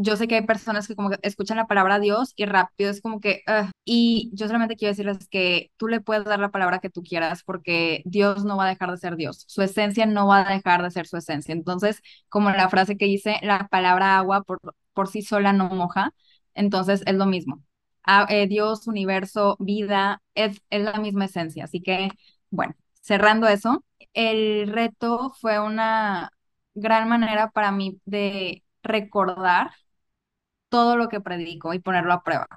yo 0.00 0.16
sé 0.16 0.28
que 0.28 0.36
hay 0.36 0.46
personas 0.46 0.88
que 0.88 0.94
como 0.96 1.10
que 1.10 1.18
escuchan 1.22 1.56
la 1.56 1.66
palabra 1.66 1.98
Dios 2.00 2.32
y 2.36 2.44
rápido 2.46 2.90
es 2.90 3.00
como 3.02 3.20
que, 3.20 3.42
"Ugh". 3.48 3.70
y 3.84 4.30
yo 4.34 4.46
solamente 4.46 4.76
quiero 4.76 4.92
decirles 4.92 5.28
que 5.28 5.70
tú 5.76 5.88
le 5.88 6.00
puedes 6.00 6.24
dar 6.24 6.38
la 6.40 6.50
palabra 6.50 6.78
que 6.80 6.90
tú 6.90 7.02
quieras 7.02 7.42
porque 7.44 8.02
Dios 8.04 8.44
no 8.44 8.56
va 8.56 8.66
a 8.66 8.68
dejar 8.70 8.90
de 8.90 8.98
ser 8.98 9.16
Dios, 9.16 9.44
su 9.48 9.62
esencia 9.62 10.06
no 10.06 10.26
va 10.28 10.48
a 10.48 10.54
dejar 10.54 10.82
de 10.82 10.90
ser 10.90 11.06
su 11.06 11.16
esencia. 11.16 11.52
Entonces, 11.52 12.00
como 12.28 12.50
la 12.50 12.68
frase 12.68 12.96
que 12.96 13.06
dice, 13.06 13.38
la 13.42 13.68
palabra 13.68 14.18
agua 14.18 14.42
por, 14.42 14.60
por 14.94 15.08
sí 15.08 15.22
sola 15.22 15.52
no 15.52 15.68
moja, 15.70 16.12
entonces 16.54 17.02
es 17.06 17.14
lo 17.14 17.26
mismo. 17.26 17.62
A- 18.04 18.26
eh, 18.30 18.46
Dios, 18.48 18.86
universo, 18.86 19.56
vida, 19.60 20.22
es, 20.34 20.62
es 20.70 20.82
la 20.82 20.94
misma 21.00 21.26
esencia. 21.26 21.64
Así 21.64 21.80
que, 21.82 22.08
bueno, 22.50 22.74
cerrando 23.00 23.46
eso, 23.48 23.84
el 24.14 24.68
reto 24.68 25.32
fue 25.40 25.60
una 25.60 26.30
gran 26.74 27.08
manera 27.08 27.50
para 27.50 27.70
mí 27.72 28.00
de 28.04 28.64
recordar 28.82 29.70
todo 30.68 30.96
lo 30.96 31.08
que 31.08 31.20
predico 31.20 31.74
y 31.74 31.78
ponerlo 31.80 32.12
a 32.12 32.22
prueba. 32.22 32.48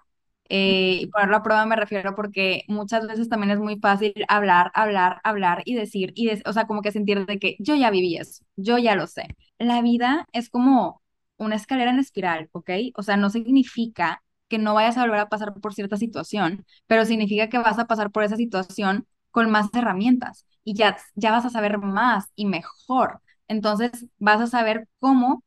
Eh, 0.54 0.98
y 1.02 1.08
ponerlo 1.08 1.38
a 1.38 1.44
prueba 1.44 1.66
me 1.66 1.78
refiero 1.78 2.14
porque 2.16 2.64
muchas 2.68 3.08
veces 3.08 3.30
también 3.30 3.52
es 3.52 3.60
muy 3.60 3.80
fácil 3.80 4.14
hablar, 4.28 4.70
hablar, 4.74 5.22
hablar 5.24 5.62
y 5.66 5.76
decir, 5.76 6.12
y 6.16 6.28
des- 6.28 6.42
o 6.46 6.52
sea, 6.54 6.68
como 6.68 6.82
que 6.82 6.92
sentir 6.92 7.26
de 7.26 7.40
que 7.40 7.56
yo 7.60 7.76
ya 7.76 7.90
viví 7.90 8.18
eso, 8.18 8.44
yo 8.58 8.78
ya 8.78 8.96
lo 8.96 9.08
sé. 9.08 9.28
La 9.60 9.82
vida 9.82 10.28
es 10.34 10.50
como 10.50 11.02
una 11.38 11.56
escalera 11.56 11.92
en 11.92 12.00
espiral, 12.00 12.50
¿ok? 12.52 12.70
O 12.96 13.04
sea, 13.04 13.16
no 13.18 13.30
significa 13.30 14.24
que 14.50 14.58
no 14.58 14.74
vayas 14.74 14.98
a 14.98 15.02
volver 15.04 15.20
a 15.22 15.30
pasar 15.30 15.54
por 15.62 15.74
cierta 15.74 15.96
situación, 15.98 16.66
pero 16.88 17.06
significa 17.06 17.48
que 17.50 17.58
vas 17.58 17.80
a 17.80 17.88
pasar 17.88 18.12
por 18.12 18.24
esa 18.24 18.36
situación 18.36 19.08
con 19.32 19.50
más 19.50 19.70
herramientas 19.74 20.46
y 20.66 20.74
ya, 20.76 20.98
ya 21.16 21.32
vas 21.32 21.46
a 21.46 21.50
saber 21.50 21.78
más 21.80 22.26
y 22.36 22.46
mejor. 22.46 23.22
Entonces, 23.48 24.06
vas 24.20 24.42
a 24.42 24.48
saber 24.48 24.88
cómo 25.00 25.44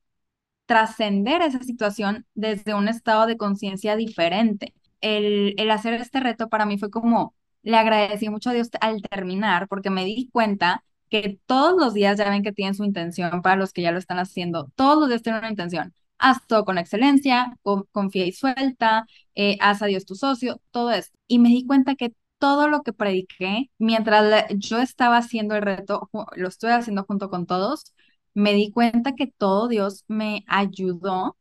trascender 0.67 1.43
esa 1.43 1.61
situación 1.63 2.27
desde 2.35 2.75
un 2.75 2.89
estado 2.89 3.27
de 3.27 3.37
conciencia 3.37 3.97
diferente. 3.97 4.75
El, 5.01 5.55
el 5.59 5.71
hacer 5.71 5.95
este 5.95 6.21
reto 6.21 6.49
para 6.49 6.67
mí 6.67 6.79
fue 6.79 6.91
como, 6.91 7.35
le 7.63 7.77
agradecí 7.77 8.29
mucho 8.31 8.51
a 8.51 8.53
Dios 8.55 8.71
al 8.81 9.03
terminar, 9.03 9.69
porque 9.69 9.91
me 9.91 10.05
di 10.05 10.29
cuenta 10.33 10.85
que 11.11 11.39
todos 11.47 11.77
los 11.81 11.95
días, 11.95 12.19
ya 12.19 12.29
ven 12.31 12.43
que 12.43 12.53
tienen 12.53 12.75
su 12.75 12.85
intención, 12.85 13.43
para 13.43 13.57
los 13.57 13.73
que 13.73 13.83
ya 13.83 13.93
lo 13.93 13.99
están 13.99 14.19
haciendo, 14.19 14.71
todos 14.75 14.99
los 15.01 15.09
días 15.09 15.23
tienen 15.23 15.41
una 15.41 15.51
intención. 15.51 15.93
Haz 16.19 16.47
todo 16.47 16.65
con 16.65 16.79
excelencia, 16.79 17.57
con- 17.63 17.85
confía 17.93 18.25
y 18.27 18.33
suelta, 18.33 19.07
eh, 19.35 19.57
haz 19.61 19.83
a 19.83 19.87
Dios 19.87 20.07
tu 20.07 20.15
socio, 20.15 20.61
todo 20.71 20.91
esto. 20.93 21.17
Y 21.27 21.39
me 21.39 21.49
di 21.51 21.67
cuenta 21.67 21.95
que 21.97 22.13
todo 22.39 22.69
lo 22.69 22.83
que 22.83 22.93
prediqué, 22.93 23.71
mientras 23.79 24.47
yo 24.57 24.79
estaba 24.81 25.19
haciendo 25.19 25.55
el 25.57 25.63
reto, 25.63 26.11
lo 26.37 26.49
estoy 26.49 26.71
haciendo 26.73 27.05
junto 27.05 27.31
con 27.31 27.47
todos, 27.47 27.95
me 28.35 28.53
di 28.55 28.71
cuenta 28.73 29.15
que 29.15 29.27
todo 29.29 29.69
Dios 29.69 30.05
me 30.09 30.45
ayudó 30.49 31.37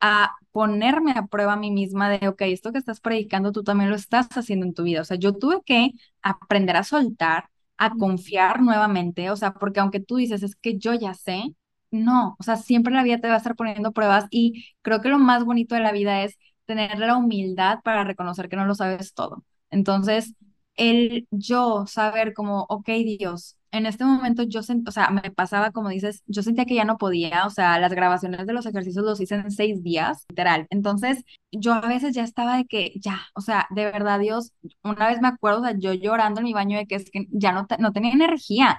a 0.00 0.34
ponerme 0.52 1.12
a 1.12 1.26
prueba 1.26 1.54
a 1.54 1.56
mí 1.56 1.70
misma 1.70 2.08
de, 2.10 2.28
ok, 2.28 2.42
esto 2.42 2.72
que 2.72 2.78
estás 2.78 3.00
predicando, 3.00 3.52
tú 3.52 3.62
también 3.64 3.90
lo 3.90 3.96
estás 3.96 4.28
haciendo 4.36 4.66
en 4.66 4.74
tu 4.74 4.82
vida. 4.84 5.02
O 5.02 5.04
sea, 5.04 5.16
yo 5.18 5.34
tuve 5.34 5.62
que 5.64 5.92
aprender 6.22 6.76
a 6.76 6.84
soltar, 6.84 7.50
a 7.76 7.90
confiar 7.96 8.62
nuevamente, 8.62 9.30
o 9.30 9.36
sea, 9.36 9.52
porque 9.54 9.80
aunque 9.80 10.00
tú 10.00 10.16
dices, 10.16 10.42
es 10.42 10.56
que 10.56 10.78
yo 10.78 10.94
ya 10.94 11.14
sé, 11.14 11.54
no, 11.90 12.36
o 12.38 12.42
sea, 12.42 12.56
siempre 12.56 12.94
la 12.94 13.02
vida 13.02 13.18
te 13.20 13.28
va 13.28 13.34
a 13.34 13.36
estar 13.38 13.56
poniendo 13.56 13.92
pruebas 13.92 14.26
y 14.30 14.64
creo 14.82 15.00
que 15.00 15.08
lo 15.08 15.18
más 15.18 15.44
bonito 15.44 15.74
de 15.74 15.80
la 15.82 15.92
vida 15.92 16.22
es 16.24 16.38
tener 16.66 16.98
la 16.98 17.16
humildad 17.16 17.80
para 17.82 18.04
reconocer 18.04 18.48
que 18.48 18.56
no 18.56 18.64
lo 18.66 18.74
sabes 18.74 19.12
todo. 19.14 19.44
Entonces, 19.70 20.34
el 20.76 21.26
yo 21.30 21.86
saber 21.86 22.32
como, 22.34 22.62
ok, 22.68 22.88
Dios, 23.18 23.56
en 23.72 23.86
este 23.86 24.04
momento 24.04 24.42
yo 24.42 24.62
sent, 24.62 24.88
o 24.88 24.92
sea, 24.92 25.10
me 25.10 25.30
pasaba 25.30 25.70
como 25.70 25.88
dices, 25.90 26.22
yo 26.26 26.42
sentía 26.42 26.64
que 26.64 26.74
ya 26.74 26.84
no 26.84 26.98
podía, 26.98 27.46
o 27.46 27.50
sea, 27.50 27.78
las 27.78 27.92
grabaciones 27.92 28.46
de 28.46 28.52
los 28.52 28.66
ejercicios 28.66 29.04
los 29.04 29.20
hice 29.20 29.36
en 29.36 29.50
seis 29.50 29.82
días, 29.82 30.24
literal. 30.28 30.66
Entonces, 30.70 31.24
yo 31.52 31.74
a 31.74 31.80
veces 31.80 32.14
ya 32.14 32.24
estaba 32.24 32.56
de 32.56 32.66
que, 32.66 32.92
ya, 32.96 33.20
o 33.34 33.40
sea, 33.40 33.66
de 33.70 33.84
verdad, 33.84 34.18
Dios, 34.18 34.52
una 34.82 35.08
vez 35.08 35.20
me 35.20 35.28
acuerdo, 35.28 35.60
o 35.60 35.64
sea, 35.64 35.76
yo 35.78 35.92
llorando 35.92 36.40
en 36.40 36.44
mi 36.44 36.52
baño 36.52 36.78
de 36.78 36.86
que 36.86 36.96
es 36.96 37.10
que 37.10 37.26
ya 37.30 37.52
no, 37.52 37.66
no 37.78 37.92
tenía 37.92 38.12
energía. 38.12 38.78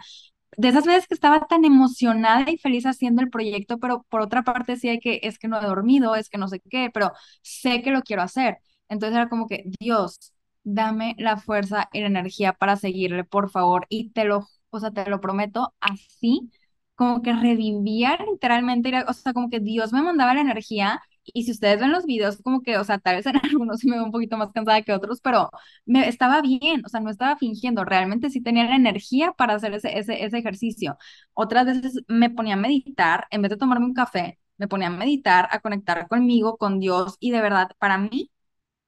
De 0.57 0.67
esas 0.67 0.85
veces 0.85 1.07
que 1.07 1.13
estaba 1.13 1.47
tan 1.47 1.63
emocionada 1.65 2.49
y 2.51 2.57
feliz 2.57 2.85
haciendo 2.85 3.21
el 3.21 3.29
proyecto, 3.29 3.79
pero 3.79 4.05
por 4.09 4.21
otra 4.21 4.43
parte 4.43 4.75
sí 4.75 4.89
hay 4.89 4.99
que, 4.99 5.21
es 5.23 5.39
que 5.39 5.47
no 5.47 5.59
he 5.61 5.65
dormido, 5.65 6.15
es 6.15 6.29
que 6.29 6.37
no 6.37 6.47
sé 6.49 6.59
qué, 6.69 6.89
pero 6.93 7.13
sé 7.41 7.81
que 7.81 7.91
lo 7.91 8.01
quiero 8.01 8.21
hacer. 8.23 8.57
Entonces 8.89 9.15
era 9.15 9.29
como 9.29 9.47
que, 9.47 9.63
Dios, 9.79 10.33
dame 10.63 11.15
la 11.17 11.37
fuerza 11.37 11.89
y 11.93 12.01
la 12.01 12.07
energía 12.07 12.53
para 12.53 12.75
seguirle, 12.75 13.23
por 13.23 13.49
favor, 13.49 13.85
y 13.89 14.09
te 14.11 14.25
lo 14.25 14.47
o 14.71 14.79
sea, 14.79 14.91
te 14.91 15.09
lo 15.09 15.21
prometo, 15.21 15.73
así, 15.79 16.51
como 16.95 17.21
que 17.21 17.33
revivía 17.33 18.17
literalmente, 18.31 18.89
era- 18.89 19.05
o 19.07 19.13
sea, 19.13 19.33
como 19.33 19.49
que 19.49 19.59
Dios 19.59 19.93
me 19.93 20.01
mandaba 20.01 20.33
la 20.33 20.41
energía. 20.41 21.01
Y 21.23 21.43
si 21.43 21.51
ustedes 21.51 21.79
ven 21.79 21.91
los 21.91 22.05
videos, 22.05 22.41
como 22.43 22.61
que, 22.63 22.77
o 22.77 22.83
sea, 22.83 22.97
tal 22.99 23.15
vez 23.17 23.25
en 23.27 23.33
algunos 23.43 23.83
me 23.85 23.95
veo 23.95 24.05
un 24.05 24.11
poquito 24.11 24.37
más 24.37 24.51
cansada 24.51 24.81
que 24.81 24.91
otros, 24.93 25.21
pero 25.21 25.49
me 25.85 26.07
estaba 26.07 26.41
bien, 26.41 26.83
o 26.85 26.89
sea, 26.89 26.99
no 26.99 27.09
estaba 27.11 27.37
fingiendo, 27.37 27.83
realmente 27.85 28.29
sí 28.29 28.41
tenía 28.41 28.65
la 28.65 28.75
energía 28.75 29.31
para 29.33 29.53
hacer 29.55 29.73
ese, 29.73 29.97
ese, 29.99 30.23
ese 30.25 30.37
ejercicio. 30.39 30.97
Otras 31.33 31.65
veces 31.65 32.03
me 32.07 32.29
ponía 32.29 32.55
a 32.55 32.57
meditar, 32.57 33.27
en 33.31 33.41
vez 33.41 33.49
de 33.51 33.57
tomarme 33.57 33.85
un 33.85 33.93
café, 33.93 34.39
me 34.57 34.67
ponía 34.67 34.87
a 34.87 34.89
meditar, 34.91 35.47
a 35.51 35.59
conectar 35.59 36.07
conmigo, 36.07 36.57
con 36.57 36.79
Dios, 36.79 37.17
y 37.19 37.31
de 37.31 37.41
verdad, 37.41 37.69
para 37.79 37.97
mí, 37.97 38.31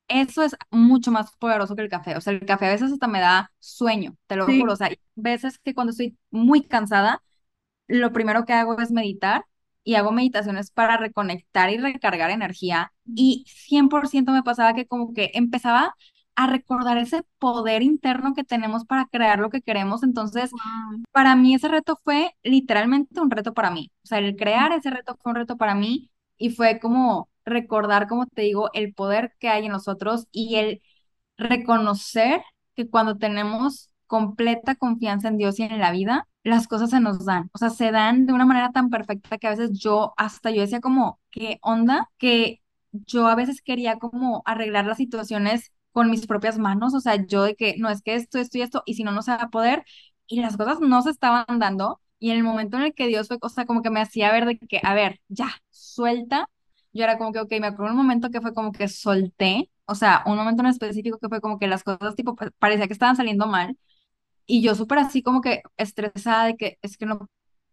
eso 0.08 0.44
es 0.44 0.56
mucho 0.72 1.12
más 1.12 1.32
poderoso 1.38 1.76
que 1.76 1.82
el 1.84 1.90
café. 1.90 2.16
O 2.18 2.22
sea, 2.22 2.34
el 2.34 2.46
café 2.46 2.68
a 2.68 2.72
veces 2.72 2.92
hasta 2.92 3.08
me 3.08 3.20
da 3.20 3.52
sueño, 3.60 4.16
te 4.28 4.36
lo 4.36 4.54
juro. 4.54 4.74
O 4.74 4.76
Sí. 4.76 4.78
sea, 4.78 4.88
hay 4.88 4.98
veces 5.16 5.60
que 5.60 5.74
cuando 5.74 5.92
estoy 5.92 6.18
muy 6.32 6.64
cansada, 6.64 7.24
lo 7.88 8.14
primero 8.14 8.46
que 8.46 8.54
hago 8.54 8.80
es 8.80 8.92
meditar 8.92 9.46
y 9.84 9.96
hago 9.96 10.12
meditaciones 10.12 10.72
para 10.72 10.98
reconectar 10.98 11.70
y 11.72 11.78
recargar 11.78 12.30
energía. 12.32 12.94
Y 13.16 13.46
100% 13.48 14.32
me 14.32 14.44
pasaba 14.44 14.74
que 14.74 14.88
como 14.88 15.14
que 15.14 15.32
empezaba 15.34 15.96
a 16.36 16.48
recordar 16.48 16.98
ese 16.98 17.24
poder 17.40 17.84
interno 17.84 18.34
que 18.34 18.44
tenemos 18.44 18.86
para 18.86 19.06
crear 19.06 19.40
lo 19.40 19.50
que 19.50 19.62
queremos. 19.62 20.04
Entonces, 20.04 20.52
Wow. 20.52 21.04
para 21.12 21.36
mí 21.36 21.56
ese 21.56 21.68
reto 21.68 22.00
fue 22.04 22.32
literalmente 22.44 23.20
un 23.22 23.32
reto 23.32 23.54
para 23.54 23.72
mí. 23.72 23.92
O 24.04 24.08
sea, 24.08 24.20
el 24.20 24.36
crear 24.36 24.72
ese 24.74 24.90
reto 24.90 25.18
fue 25.22 25.32
un 25.32 25.36
reto 25.38 25.58
para 25.58 25.76
mí 25.76 26.12
y 26.38 26.50
fue 26.52 26.80
como 26.80 27.30
recordar, 27.46 28.08
como 28.08 28.26
te 28.28 28.44
digo, 28.44 28.70
el 28.74 28.94
poder 28.94 29.34
que 29.40 29.50
hay 29.50 29.66
en 29.66 29.72
nosotros 29.72 30.28
y 30.32 30.56
el 30.56 30.82
reconocer 31.38 32.42
que 32.76 32.90
cuando 32.90 33.18
tenemos 33.18 33.90
completa 34.08 34.76
confianza 34.76 35.28
en 35.28 35.38
Dios 35.38 35.60
y 35.60 35.64
en 35.64 35.80
la 35.80 35.92
vida, 35.92 36.28
las 36.44 36.68
cosas 36.68 36.90
se 36.92 37.00
nos 37.00 37.26
dan. 37.26 37.50
O 37.54 37.58
sea, 37.58 37.70
se 37.70 37.92
dan 37.92 38.26
de 38.26 38.34
una 38.34 38.46
manera 38.46 38.72
tan 38.72 38.90
perfecta 38.90 39.38
que 39.38 39.48
a 39.48 39.52
veces 39.52 39.72
yo, 39.80 40.14
hasta 40.18 40.52
yo 40.52 40.62
decía 40.62 40.82
como, 40.82 41.20
¿qué 41.32 41.60
onda? 41.62 42.10
Que 42.18 42.62
yo 42.92 43.28
a 43.28 43.36
veces 43.36 43.62
quería 43.62 43.98
como 43.98 44.44
arreglar 44.46 44.86
las 44.86 44.98
situaciones 44.98 45.72
con 45.92 46.10
mis 46.12 46.28
propias 46.28 46.58
manos. 46.60 46.94
O 46.94 47.00
sea, 47.02 47.16
yo 47.26 47.44
de 47.44 47.56
que 47.56 47.76
no 47.78 47.90
es 47.90 48.02
que 48.02 48.16
esto, 48.16 48.40
esto 48.40 48.58
y 48.58 48.62
esto, 48.62 48.84
y 48.86 48.96
si 48.96 49.04
no, 49.04 49.12
no 49.12 49.22
se 49.22 49.32
va 49.32 49.38
a 49.44 49.50
poder. 49.50 49.84
Y 50.28 50.42
las 50.42 50.58
cosas 50.58 50.80
no 50.80 51.02
se 51.02 51.10
estaban 51.12 51.46
dando. 51.60 52.00
Y 52.20 52.32
en 52.32 52.38
el 52.38 52.44
momento 52.44 52.78
en 52.78 52.84
el 52.84 52.94
que 52.94 53.08
Dios 53.08 53.28
fue, 53.28 53.38
o 53.42 53.50
sea, 53.50 53.66
como 53.66 53.82
que 53.82 53.90
me 53.90 54.02
hacía 54.02 54.32
ver 54.32 54.46
de 54.46 54.58
que, 54.58 54.80
a 54.84 54.94
ver, 54.94 55.20
ya, 55.28 55.50
suelta 55.72 56.50
yo 56.94 57.04
era 57.04 57.18
como 57.18 57.32
que, 57.34 57.40
ok, 57.40 57.52
me 57.62 57.68
acuerdo 57.68 57.92
un 57.94 57.98
momento 57.98 58.30
que 58.30 58.42
fue 58.42 58.54
como 58.54 58.72
que 58.72 58.88
solté, 58.88 59.70
o 59.86 59.96
sea, 59.96 60.24
un 60.26 60.36
momento 60.38 60.62
en 60.64 60.70
específico 60.70 61.18
que 61.20 61.30
fue 61.30 61.42
como 61.42 61.60
que 61.60 61.68
las 61.68 61.84
cosas 61.84 62.16
tipo 62.16 62.36
pa- 62.36 62.52
parecía 62.60 62.88
que 62.88 62.94
estaban 62.94 63.16
saliendo 63.16 63.48
mal 63.48 63.78
y 64.46 64.62
yo 64.64 64.76
súper 64.76 65.00
así 65.00 65.22
como 65.24 65.42
que 65.42 65.62
estresada 65.78 66.46
de 66.46 66.58
que 66.58 66.78
es 66.82 66.98
que 66.98 67.06
no 67.06 67.28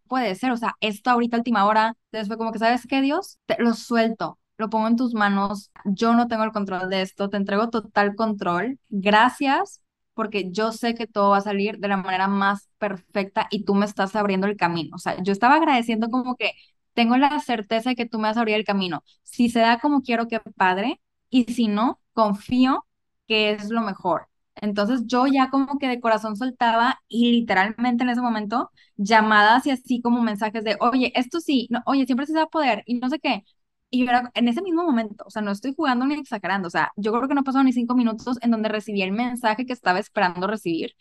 puede 0.07 0.35
ser, 0.35 0.51
o 0.51 0.57
sea, 0.57 0.75
esto 0.81 1.09
ahorita 1.09 1.37
última 1.37 1.65
hora, 1.65 1.95
entonces 2.11 2.27
fue 2.27 2.37
como 2.37 2.51
que, 2.51 2.59
¿sabes 2.59 2.85
qué, 2.87 3.01
Dios? 3.01 3.39
Te 3.45 3.55
lo 3.61 3.73
suelto, 3.73 4.39
lo 4.57 4.69
pongo 4.69 4.87
en 4.87 4.95
tus 4.97 5.13
manos, 5.13 5.71
yo 5.85 6.13
no 6.13 6.27
tengo 6.27 6.43
el 6.43 6.51
control 6.51 6.89
de 6.89 7.01
esto, 7.01 7.29
te 7.29 7.37
entrego 7.37 7.69
total 7.69 8.15
control, 8.15 8.79
gracias, 8.89 9.81
porque 10.13 10.51
yo 10.51 10.71
sé 10.73 10.93
que 10.95 11.07
todo 11.07 11.29
va 11.31 11.37
a 11.37 11.41
salir 11.41 11.79
de 11.79 11.87
la 11.87 11.97
manera 11.97 12.27
más 12.27 12.69
perfecta 12.77 13.47
y 13.51 13.63
tú 13.65 13.73
me 13.75 13.85
estás 13.85 14.15
abriendo 14.15 14.47
el 14.47 14.57
camino, 14.57 14.95
o 14.95 14.99
sea, 14.99 15.21
yo 15.23 15.31
estaba 15.31 15.55
agradeciendo 15.55 16.09
como 16.09 16.35
que 16.35 16.51
tengo 16.93 17.17
la 17.17 17.39
certeza 17.39 17.91
de 17.91 17.95
que 17.95 18.05
tú 18.07 18.17
me 18.19 18.27
vas 18.29 18.37
a 18.37 18.41
abrir 18.41 18.55
el 18.55 18.65
camino, 18.65 19.03
si 19.23 19.49
se 19.49 19.59
da 19.59 19.79
como 19.79 20.01
quiero, 20.01 20.27
que 20.27 20.39
padre, 20.55 21.01
y 21.29 21.45
si 21.45 21.67
no, 21.67 21.99
confío 22.13 22.85
que 23.27 23.51
es 23.51 23.69
lo 23.69 23.81
mejor. 23.81 24.27
Entonces 24.55 25.03
yo 25.07 25.25
ya 25.27 25.49
como 25.49 25.79
que 25.79 25.87
de 25.87 26.01
corazón 26.01 26.35
soltaba 26.35 27.01
y 27.07 27.31
literalmente 27.31 28.03
en 28.03 28.09
ese 28.09 28.21
momento 28.21 28.69
llamadas 28.97 29.65
y 29.65 29.71
así 29.71 30.01
como 30.01 30.21
mensajes 30.21 30.63
de, 30.63 30.77
oye, 30.81 31.11
esto 31.15 31.39
sí, 31.39 31.67
no, 31.71 31.81
oye, 31.85 32.05
siempre 32.05 32.25
se 32.27 32.33
va 32.33 32.43
a 32.43 32.47
poder 32.47 32.83
y 32.85 32.95
no 32.99 33.09
sé 33.09 33.19
qué. 33.19 33.43
Y 33.89 33.99
yo 34.05 34.09
era 34.11 34.31
en 34.35 34.47
ese 34.47 34.61
mismo 34.61 34.83
momento, 34.83 35.23
o 35.27 35.29
sea, 35.29 35.41
no 35.41 35.51
estoy 35.51 35.73
jugando 35.75 36.05
ni 36.05 36.15
exagerando, 36.15 36.67
o 36.67 36.71
sea, 36.71 36.91
yo 36.95 37.11
creo 37.11 37.27
que 37.27 37.35
no 37.35 37.43
pasaron 37.43 37.65
ni 37.65 37.73
cinco 37.73 37.93
minutos 37.95 38.37
en 38.41 38.51
donde 38.51 38.69
recibí 38.69 39.01
el 39.01 39.11
mensaje 39.11 39.65
que 39.65 39.73
estaba 39.73 39.99
esperando 39.99 40.47
recibir, 40.47 40.93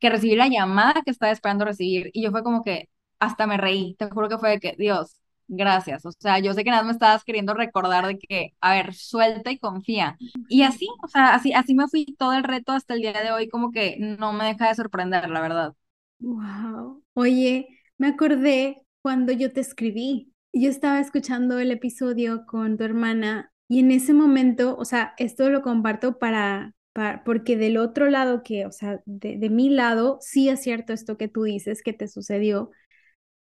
que 0.00 0.10
recibí 0.10 0.36
la 0.36 0.48
llamada 0.48 1.02
que 1.04 1.10
estaba 1.12 1.32
esperando 1.32 1.64
recibir 1.64 2.10
y 2.12 2.22
yo 2.22 2.30
fue 2.32 2.42
como 2.44 2.62
que 2.64 2.88
hasta 3.20 3.46
me 3.46 3.56
reí, 3.58 3.94
te 3.96 4.10
juro 4.10 4.28
que 4.28 4.38
fue 4.38 4.50
de 4.50 4.60
que, 4.60 4.74
Dios, 4.78 5.16
gracias, 5.54 6.04
o 6.06 6.12
sea, 6.12 6.38
yo 6.38 6.54
sé 6.54 6.64
que 6.64 6.70
nada 6.70 6.82
me 6.82 6.92
estabas 6.92 7.24
queriendo 7.24 7.54
recordar 7.54 8.06
de 8.06 8.18
que, 8.18 8.54
a 8.60 8.72
ver, 8.72 8.94
suelta 8.94 9.50
y 9.50 9.58
confía. 9.58 10.16
Y 10.48 10.62
así, 10.62 10.88
o 11.02 11.08
sea, 11.08 11.34
así, 11.34 11.52
así 11.52 11.74
me 11.74 11.88
fui 11.88 12.06
todo 12.18 12.32
el 12.34 12.44
reto 12.44 12.72
hasta 12.72 12.94
el 12.94 13.00
día 13.02 13.12
de 13.22 13.32
hoy, 13.32 13.48
como 13.48 13.70
que 13.72 13.96
no 13.98 14.32
me 14.32 14.46
deja 14.46 14.68
de 14.68 14.74
sorprender, 14.74 15.28
la 15.30 15.40
verdad. 15.40 15.74
Wow. 16.20 17.02
Oye, 17.14 17.68
me 17.98 18.08
acordé 18.08 18.82
cuando 19.02 19.32
yo 19.32 19.52
te 19.52 19.60
escribí. 19.60 20.32
Yo 20.52 20.70
estaba 20.70 21.00
escuchando 21.00 21.58
el 21.58 21.70
episodio 21.70 22.44
con 22.46 22.76
tu 22.76 22.84
hermana 22.84 23.52
y 23.68 23.80
en 23.80 23.90
ese 23.90 24.12
momento, 24.14 24.76
o 24.76 24.84
sea, 24.84 25.14
esto 25.18 25.48
lo 25.50 25.62
comparto 25.62 26.18
para, 26.18 26.74
para 26.92 27.24
porque 27.24 27.56
del 27.56 27.78
otro 27.78 28.08
lado 28.10 28.42
que, 28.42 28.66
o 28.66 28.72
sea, 28.72 29.00
de, 29.06 29.36
de 29.38 29.50
mi 29.50 29.70
lado, 29.70 30.18
sí 30.20 30.48
es 30.48 30.62
cierto 30.62 30.92
esto 30.92 31.16
que 31.16 31.28
tú 31.28 31.42
dices 31.44 31.82
que 31.82 31.92
te 31.92 32.06
sucedió. 32.08 32.70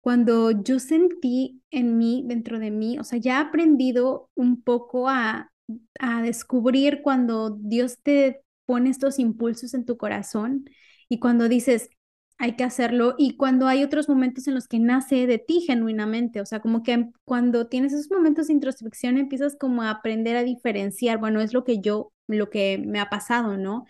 Cuando 0.01 0.51
yo 0.51 0.79
sentí 0.79 1.61
en 1.71 1.97
mí, 1.97 2.23
dentro 2.27 2.59
de 2.59 2.71
mí, 2.71 2.97
o 2.99 3.03
sea, 3.03 3.19
ya 3.19 3.37
he 3.39 3.41
aprendido 3.41 4.29
un 4.35 4.61
poco 4.63 5.09
a, 5.09 5.51
a 5.99 6.21
descubrir 6.23 7.01
cuando 7.03 7.51
Dios 7.51 7.99
te 8.03 8.41
pone 8.65 8.89
estos 8.89 9.19
impulsos 9.19 9.73
en 9.73 9.85
tu 9.85 9.97
corazón 9.97 10.65
y 11.09 11.19
cuando 11.19 11.47
dices, 11.49 11.89
hay 12.37 12.55
que 12.55 12.63
hacerlo 12.63 13.13
y 13.19 13.37
cuando 13.37 13.67
hay 13.67 13.83
otros 13.83 14.09
momentos 14.09 14.47
en 14.47 14.55
los 14.55 14.67
que 14.67 14.79
nace 14.79 15.27
de 15.27 15.37
ti 15.37 15.61
genuinamente, 15.61 16.41
o 16.41 16.45
sea, 16.45 16.59
como 16.59 16.81
que 16.83 17.09
cuando 17.23 17.67
tienes 17.67 17.93
esos 17.93 18.09
momentos 18.11 18.47
de 18.47 18.53
introspección 18.53 19.17
empiezas 19.19 19.55
como 19.55 19.83
a 19.83 19.91
aprender 19.91 20.35
a 20.37 20.43
diferenciar, 20.43 21.19
bueno, 21.19 21.41
es 21.41 21.53
lo 21.53 21.63
que 21.63 21.79
yo, 21.81 22.11
lo 22.27 22.49
que 22.49 22.79
me 22.79 22.99
ha 22.99 23.09
pasado, 23.09 23.57
¿no? 23.57 23.85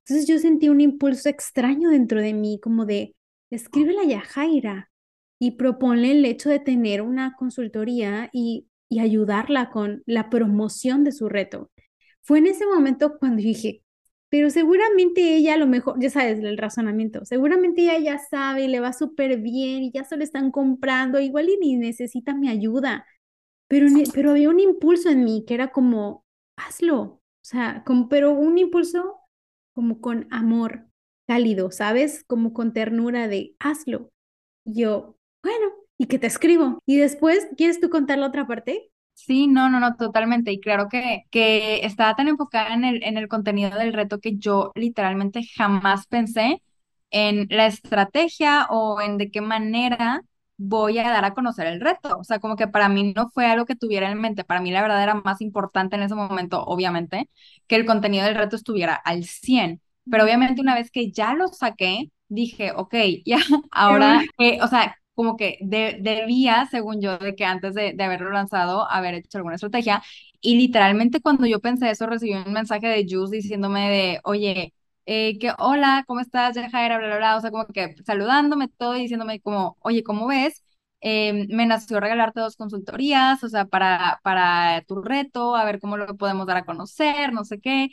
Entonces 0.00 0.26
yo 0.28 0.38
sentí 0.38 0.68
un 0.68 0.80
impulso 0.80 1.28
extraño 1.28 1.90
dentro 1.90 2.20
de 2.20 2.32
mí, 2.34 2.60
como 2.62 2.86
de, 2.86 3.16
escríbele 3.50 4.00
a 4.02 4.04
Yajaira 4.04 4.90
y 5.38 5.52
proponle 5.52 6.12
el 6.12 6.24
hecho 6.24 6.48
de 6.48 6.60
tener 6.60 7.02
una 7.02 7.34
consultoría 7.36 8.30
y, 8.32 8.68
y 8.88 9.00
ayudarla 9.00 9.70
con 9.70 10.02
la 10.06 10.30
promoción 10.30 11.04
de 11.04 11.12
su 11.12 11.28
reto. 11.28 11.70
Fue 12.22 12.38
en 12.38 12.46
ese 12.46 12.66
momento 12.66 13.18
cuando 13.18 13.42
dije, 13.42 13.82
pero 14.28 14.50
seguramente 14.50 15.36
ella 15.36 15.54
a 15.54 15.56
lo 15.56 15.66
mejor, 15.66 15.96
ya 16.00 16.10
sabes, 16.10 16.40
el 16.40 16.58
razonamiento, 16.58 17.24
seguramente 17.24 17.82
ella 17.82 17.98
ya 17.98 18.18
sabe, 18.18 18.68
le 18.68 18.80
va 18.80 18.92
súper 18.92 19.38
bien 19.40 19.84
y 19.84 19.92
ya 19.92 20.04
se 20.04 20.16
lo 20.16 20.24
están 20.24 20.50
comprando, 20.50 21.20
igual 21.20 21.48
y 21.48 21.56
ni 21.58 21.76
necesita 21.76 22.34
mi 22.34 22.48
ayuda, 22.48 23.06
pero, 23.68 23.88
pero 24.14 24.30
había 24.32 24.50
un 24.50 24.60
impulso 24.60 25.08
en 25.10 25.24
mí 25.24 25.44
que 25.46 25.54
era 25.54 25.68
como, 25.72 26.24
hazlo, 26.56 27.00
o 27.02 27.20
sea, 27.42 27.82
como, 27.86 28.08
pero 28.08 28.32
un 28.32 28.58
impulso 28.58 29.16
como 29.74 30.00
con 30.00 30.26
amor 30.30 30.86
cálido, 31.26 31.70
¿sabes? 31.70 32.24
Como 32.24 32.52
con 32.52 32.72
ternura 32.72 33.28
de, 33.28 33.56
hazlo. 33.58 34.10
Yo, 34.64 35.15
bueno, 35.46 35.72
y 35.98 36.06
que 36.06 36.18
te 36.18 36.26
escribo. 36.26 36.78
Y 36.86 36.96
después, 36.98 37.48
¿quieres 37.56 37.80
tú 37.80 37.88
contar 37.90 38.18
la 38.18 38.26
otra 38.28 38.46
parte? 38.46 38.90
Sí, 39.14 39.46
no, 39.46 39.70
no, 39.70 39.80
no, 39.80 39.96
totalmente. 39.96 40.52
Y 40.52 40.60
claro 40.60 40.88
que, 40.90 41.22
que 41.30 41.84
estaba 41.86 42.14
tan 42.14 42.28
enfocada 42.28 42.74
en 42.74 42.84
el, 42.84 43.02
en 43.02 43.16
el 43.16 43.28
contenido 43.28 43.70
del 43.78 43.94
reto 43.94 44.20
que 44.20 44.36
yo 44.36 44.72
literalmente 44.74 45.42
jamás 45.56 46.06
pensé 46.06 46.62
en 47.10 47.46
la 47.50 47.66
estrategia 47.66 48.66
o 48.70 49.00
en 49.00 49.16
de 49.16 49.30
qué 49.30 49.40
manera 49.40 50.22
voy 50.58 50.98
a 50.98 51.10
dar 51.10 51.24
a 51.24 51.34
conocer 51.34 51.66
el 51.66 51.80
reto. 51.80 52.18
O 52.18 52.24
sea, 52.24 52.40
como 52.40 52.56
que 52.56 52.68
para 52.68 52.88
mí 52.90 53.12
no 53.14 53.28
fue 53.30 53.46
algo 53.46 53.64
que 53.64 53.74
tuviera 53.76 54.10
en 54.10 54.20
mente. 54.20 54.44
Para 54.44 54.60
mí 54.60 54.70
la 54.70 54.82
verdad 54.82 55.02
era 55.02 55.14
más 55.14 55.40
importante 55.40 55.96
en 55.96 56.02
ese 56.02 56.14
momento, 56.14 56.62
obviamente, 56.64 57.30
que 57.66 57.76
el 57.76 57.86
contenido 57.86 58.24
del 58.26 58.34
reto 58.34 58.56
estuviera 58.56 58.94
al 58.94 59.24
100. 59.24 59.80
Pero 60.10 60.24
obviamente 60.24 60.60
una 60.60 60.74
vez 60.74 60.90
que 60.90 61.10
ya 61.10 61.34
lo 61.34 61.48
saqué, 61.48 62.10
dije, 62.28 62.72
ok, 62.74 62.94
ya, 63.24 63.38
ahora, 63.70 64.22
eh, 64.38 64.58
o 64.62 64.68
sea, 64.68 64.96
como 65.16 65.36
que 65.36 65.58
de, 65.62 65.98
debía, 66.00 66.66
según 66.70 67.00
yo, 67.02 67.18
de 67.18 67.34
que 67.34 67.44
antes 67.44 67.74
de, 67.74 67.94
de, 67.94 68.04
haberlo 68.04 68.30
lanzado, 68.30 68.88
haber 68.90 69.14
hecho 69.14 69.38
alguna 69.38 69.56
estrategia. 69.56 70.02
Y 70.40 70.56
literalmente 70.56 71.20
cuando 71.20 71.46
yo 71.46 71.60
pensé 71.60 71.90
eso, 71.90 72.06
recibí 72.06 72.34
un 72.34 72.52
mensaje 72.52 72.86
de 72.88 73.06
Juice 73.08 73.34
diciéndome 73.36 73.90
de, 73.90 74.20
oye, 74.24 74.74
eh, 75.06 75.38
que 75.38 75.52
hola, 75.58 76.04
¿cómo 76.06 76.20
estás, 76.20 76.56
Jaira? 76.56 76.98
Bla, 76.98 77.06
bla, 77.08 77.16
bla. 77.18 77.36
O 77.36 77.40
sea, 77.40 77.50
como 77.50 77.66
que 77.66 77.94
saludándome 78.04 78.68
todo 78.68 78.96
y 78.96 79.00
diciéndome 79.02 79.40
como, 79.40 79.76
oye, 79.80 80.02
¿cómo 80.02 80.26
ves? 80.28 80.62
Eh, 81.00 81.46
me 81.48 81.66
nació 81.66 82.00
regalarte 82.00 82.40
dos 82.40 82.56
consultorías, 82.56 83.42
o 83.44 83.48
sea, 83.48 83.66
para, 83.66 84.20
para 84.22 84.82
tu 84.88 85.02
reto, 85.02 85.54
a 85.54 85.64
ver 85.64 85.78
cómo 85.80 85.96
lo 85.96 86.16
podemos 86.16 86.46
dar 86.46 86.56
a 86.58 86.64
conocer, 86.64 87.32
no 87.32 87.44
sé 87.44 87.60
qué. 87.60 87.88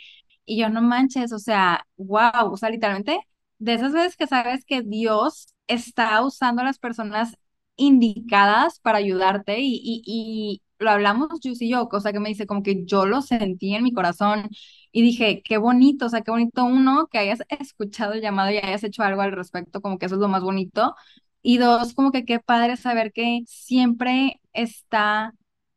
Y 0.45 0.57
yo 0.59 0.69
no 0.69 0.81
manches, 0.81 1.31
o 1.33 1.39
sea, 1.39 1.85
wow, 1.97 2.51
o 2.51 2.57
sea, 2.57 2.69
literalmente, 2.69 3.19
de 3.59 3.73
esas 3.75 3.93
veces 3.93 4.17
que 4.17 4.27
sabes 4.27 4.65
que 4.65 4.81
Dios 4.81 5.52
está 5.67 6.21
usando 6.23 6.63
las 6.63 6.79
personas 6.79 7.37
indicadas 7.75 8.79
para 8.79 8.99
ayudarte 8.99 9.59
y, 9.61 9.75
y, 9.83 10.01
y 10.05 10.61
lo 10.79 10.91
hablamos 10.91 11.29
Jus 11.43 11.61
y 11.61 11.69
yo, 11.69 11.87
cosa 11.89 12.11
que 12.13 12.19
me 12.19 12.29
dice 12.29 12.45
como 12.45 12.63
que 12.63 12.85
yo 12.85 13.05
lo 13.05 13.21
sentí 13.21 13.73
en 13.75 13.83
mi 13.83 13.93
corazón 13.93 14.49
y 14.91 15.01
dije, 15.01 15.41
qué 15.43 15.57
bonito, 15.57 16.05
o 16.07 16.09
sea, 16.09 16.21
qué 16.21 16.31
bonito 16.31 16.65
uno 16.65 17.07
que 17.07 17.17
hayas 17.19 17.41
escuchado 17.49 18.13
el 18.13 18.21
llamado 18.21 18.51
y 18.51 18.57
hayas 18.57 18.83
hecho 18.83 19.03
algo 19.03 19.21
al 19.21 19.31
respecto, 19.31 19.81
como 19.81 19.97
que 19.97 20.05
eso 20.05 20.15
es 20.15 20.21
lo 20.21 20.27
más 20.27 20.43
bonito. 20.43 20.95
Y 21.41 21.57
dos, 21.57 21.93
como 21.93 22.11
que 22.11 22.25
qué 22.25 22.39
padre 22.39 22.77
saber 22.77 23.11
que 23.11 23.41
siempre 23.47 24.39
está 24.53 25.33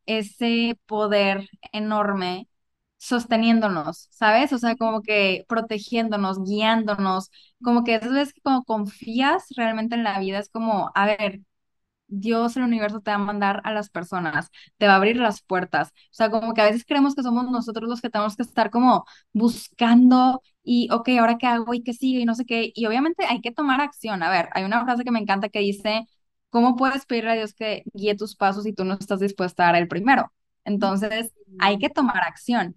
ese 0.06 0.78
poder 0.86 1.48
enorme 1.72 2.48
sosteniéndonos, 2.98 4.08
¿sabes? 4.10 4.52
O 4.52 4.58
sea, 4.58 4.76
como 4.76 5.02
que 5.02 5.44
protegiéndonos, 5.48 6.42
guiándonos, 6.44 7.30
como 7.62 7.84
que 7.84 7.94
esas 7.96 8.12
veces 8.12 8.34
que 8.34 8.40
como 8.42 8.64
confías 8.64 9.46
realmente 9.56 9.94
en 9.94 10.04
la 10.04 10.18
vida 10.20 10.38
es 10.38 10.48
como, 10.50 10.90
a 10.94 11.06
ver, 11.06 11.40
Dios, 12.08 12.56
el 12.56 12.62
universo 12.62 13.00
te 13.00 13.10
va 13.10 13.16
a 13.16 13.18
mandar 13.18 13.60
a 13.64 13.72
las 13.72 13.90
personas, 13.90 14.50
te 14.78 14.86
va 14.86 14.92
a 14.94 14.96
abrir 14.96 15.16
las 15.16 15.42
puertas. 15.42 15.88
O 15.88 15.92
sea, 16.12 16.30
como 16.30 16.54
que 16.54 16.60
a 16.62 16.64
veces 16.66 16.84
creemos 16.86 17.14
que 17.16 17.22
somos 17.22 17.50
nosotros 17.50 17.88
los 17.88 18.00
que 18.00 18.10
tenemos 18.10 18.36
que 18.36 18.42
estar 18.44 18.70
como 18.70 19.04
buscando 19.32 20.40
y, 20.62 20.88
ok, 20.92 21.08
ahora 21.20 21.36
qué 21.38 21.46
hago 21.48 21.74
y 21.74 21.82
qué 21.82 21.92
sigue 21.94 22.20
y 22.20 22.24
no 22.24 22.34
sé 22.36 22.44
qué. 22.46 22.70
Y 22.74 22.86
obviamente 22.86 23.24
hay 23.26 23.40
que 23.40 23.50
tomar 23.52 23.80
acción. 23.80 24.22
A 24.22 24.30
ver, 24.30 24.48
hay 24.52 24.64
una 24.64 24.84
frase 24.84 25.02
que 25.04 25.10
me 25.10 25.18
encanta 25.18 25.48
que 25.48 25.58
dice, 25.60 26.06
¿cómo 26.50 26.76
puedes 26.76 27.06
pedirle 27.06 27.32
a 27.32 27.34
Dios 27.34 27.54
que 27.54 27.82
guíe 27.92 28.14
tus 28.16 28.36
pasos 28.36 28.64
si 28.64 28.72
tú 28.72 28.84
no 28.84 28.94
estás 28.94 29.18
dispuesta 29.20 29.64
a 29.64 29.66
dar 29.72 29.82
el 29.82 29.88
primero? 29.88 30.32
Entonces, 30.64 31.32
hay 31.58 31.78
que 31.78 31.88
tomar 31.90 32.22
acción 32.22 32.76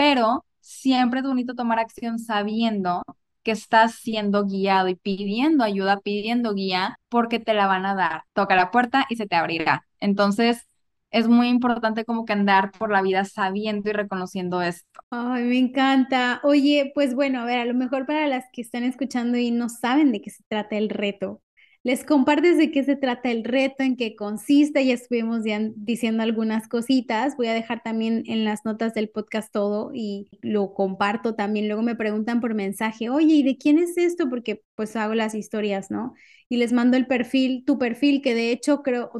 pero 0.00 0.46
siempre 0.60 1.20
es 1.20 1.26
bonito 1.26 1.54
tomar 1.54 1.78
acción 1.78 2.18
sabiendo 2.18 3.02
que 3.42 3.50
estás 3.50 3.96
siendo 3.96 4.46
guiado 4.46 4.88
y 4.88 4.94
pidiendo 4.94 5.62
ayuda, 5.62 6.00
pidiendo 6.00 6.54
guía, 6.54 6.98
porque 7.10 7.38
te 7.38 7.52
la 7.52 7.66
van 7.66 7.84
a 7.84 7.94
dar. 7.94 8.22
Toca 8.32 8.56
la 8.56 8.70
puerta 8.70 9.04
y 9.10 9.16
se 9.16 9.26
te 9.26 9.36
abrirá. 9.36 9.86
Entonces, 9.98 10.66
es 11.10 11.28
muy 11.28 11.48
importante 11.48 12.06
como 12.06 12.24
que 12.24 12.32
andar 12.32 12.72
por 12.72 12.90
la 12.90 13.02
vida 13.02 13.26
sabiendo 13.26 13.90
y 13.90 13.92
reconociendo 13.92 14.62
esto. 14.62 15.02
Ay, 15.10 15.42
me 15.42 15.58
encanta. 15.58 16.40
Oye, 16.44 16.92
pues 16.94 17.14
bueno, 17.14 17.42
a 17.42 17.44
ver, 17.44 17.58
a 17.58 17.66
lo 17.66 17.74
mejor 17.74 18.06
para 18.06 18.26
las 18.26 18.46
que 18.54 18.62
están 18.62 18.84
escuchando 18.84 19.36
y 19.36 19.50
no 19.50 19.68
saben 19.68 20.12
de 20.12 20.22
qué 20.22 20.30
se 20.30 20.44
trata 20.48 20.78
el 20.78 20.88
reto, 20.88 21.42
les 21.82 22.04
compartes 22.04 22.58
de 22.58 22.70
qué 22.70 22.84
se 22.84 22.96
trata 22.96 23.30
el 23.30 23.42
reto, 23.44 23.82
en 23.82 23.96
qué 23.96 24.14
consiste, 24.14 24.84
ya 24.84 24.92
estuvimos 24.94 25.44
ya 25.44 25.60
diciendo 25.76 26.22
algunas 26.22 26.68
cositas, 26.68 27.36
voy 27.36 27.46
a 27.46 27.54
dejar 27.54 27.82
también 27.82 28.22
en 28.26 28.44
las 28.44 28.64
notas 28.66 28.92
del 28.92 29.08
podcast 29.08 29.50
todo 29.52 29.90
y 29.94 30.28
lo 30.42 30.74
comparto 30.74 31.34
también, 31.34 31.68
luego 31.68 31.82
me 31.82 31.96
preguntan 31.96 32.40
por 32.40 32.54
mensaje, 32.54 33.08
oye, 33.08 33.34
¿y 33.34 33.42
de 33.42 33.56
quién 33.56 33.78
es 33.78 33.96
esto? 33.96 34.28
Porque 34.28 34.62
pues 34.74 34.94
hago 34.96 35.14
las 35.14 35.34
historias, 35.34 35.90
¿no? 35.90 36.14
Y 36.50 36.58
les 36.58 36.72
mando 36.72 36.96
el 36.96 37.06
perfil, 37.06 37.64
tu 37.64 37.78
perfil, 37.78 38.20
que 38.22 38.34
de 38.34 38.50
hecho 38.50 38.82
creo, 38.82 39.10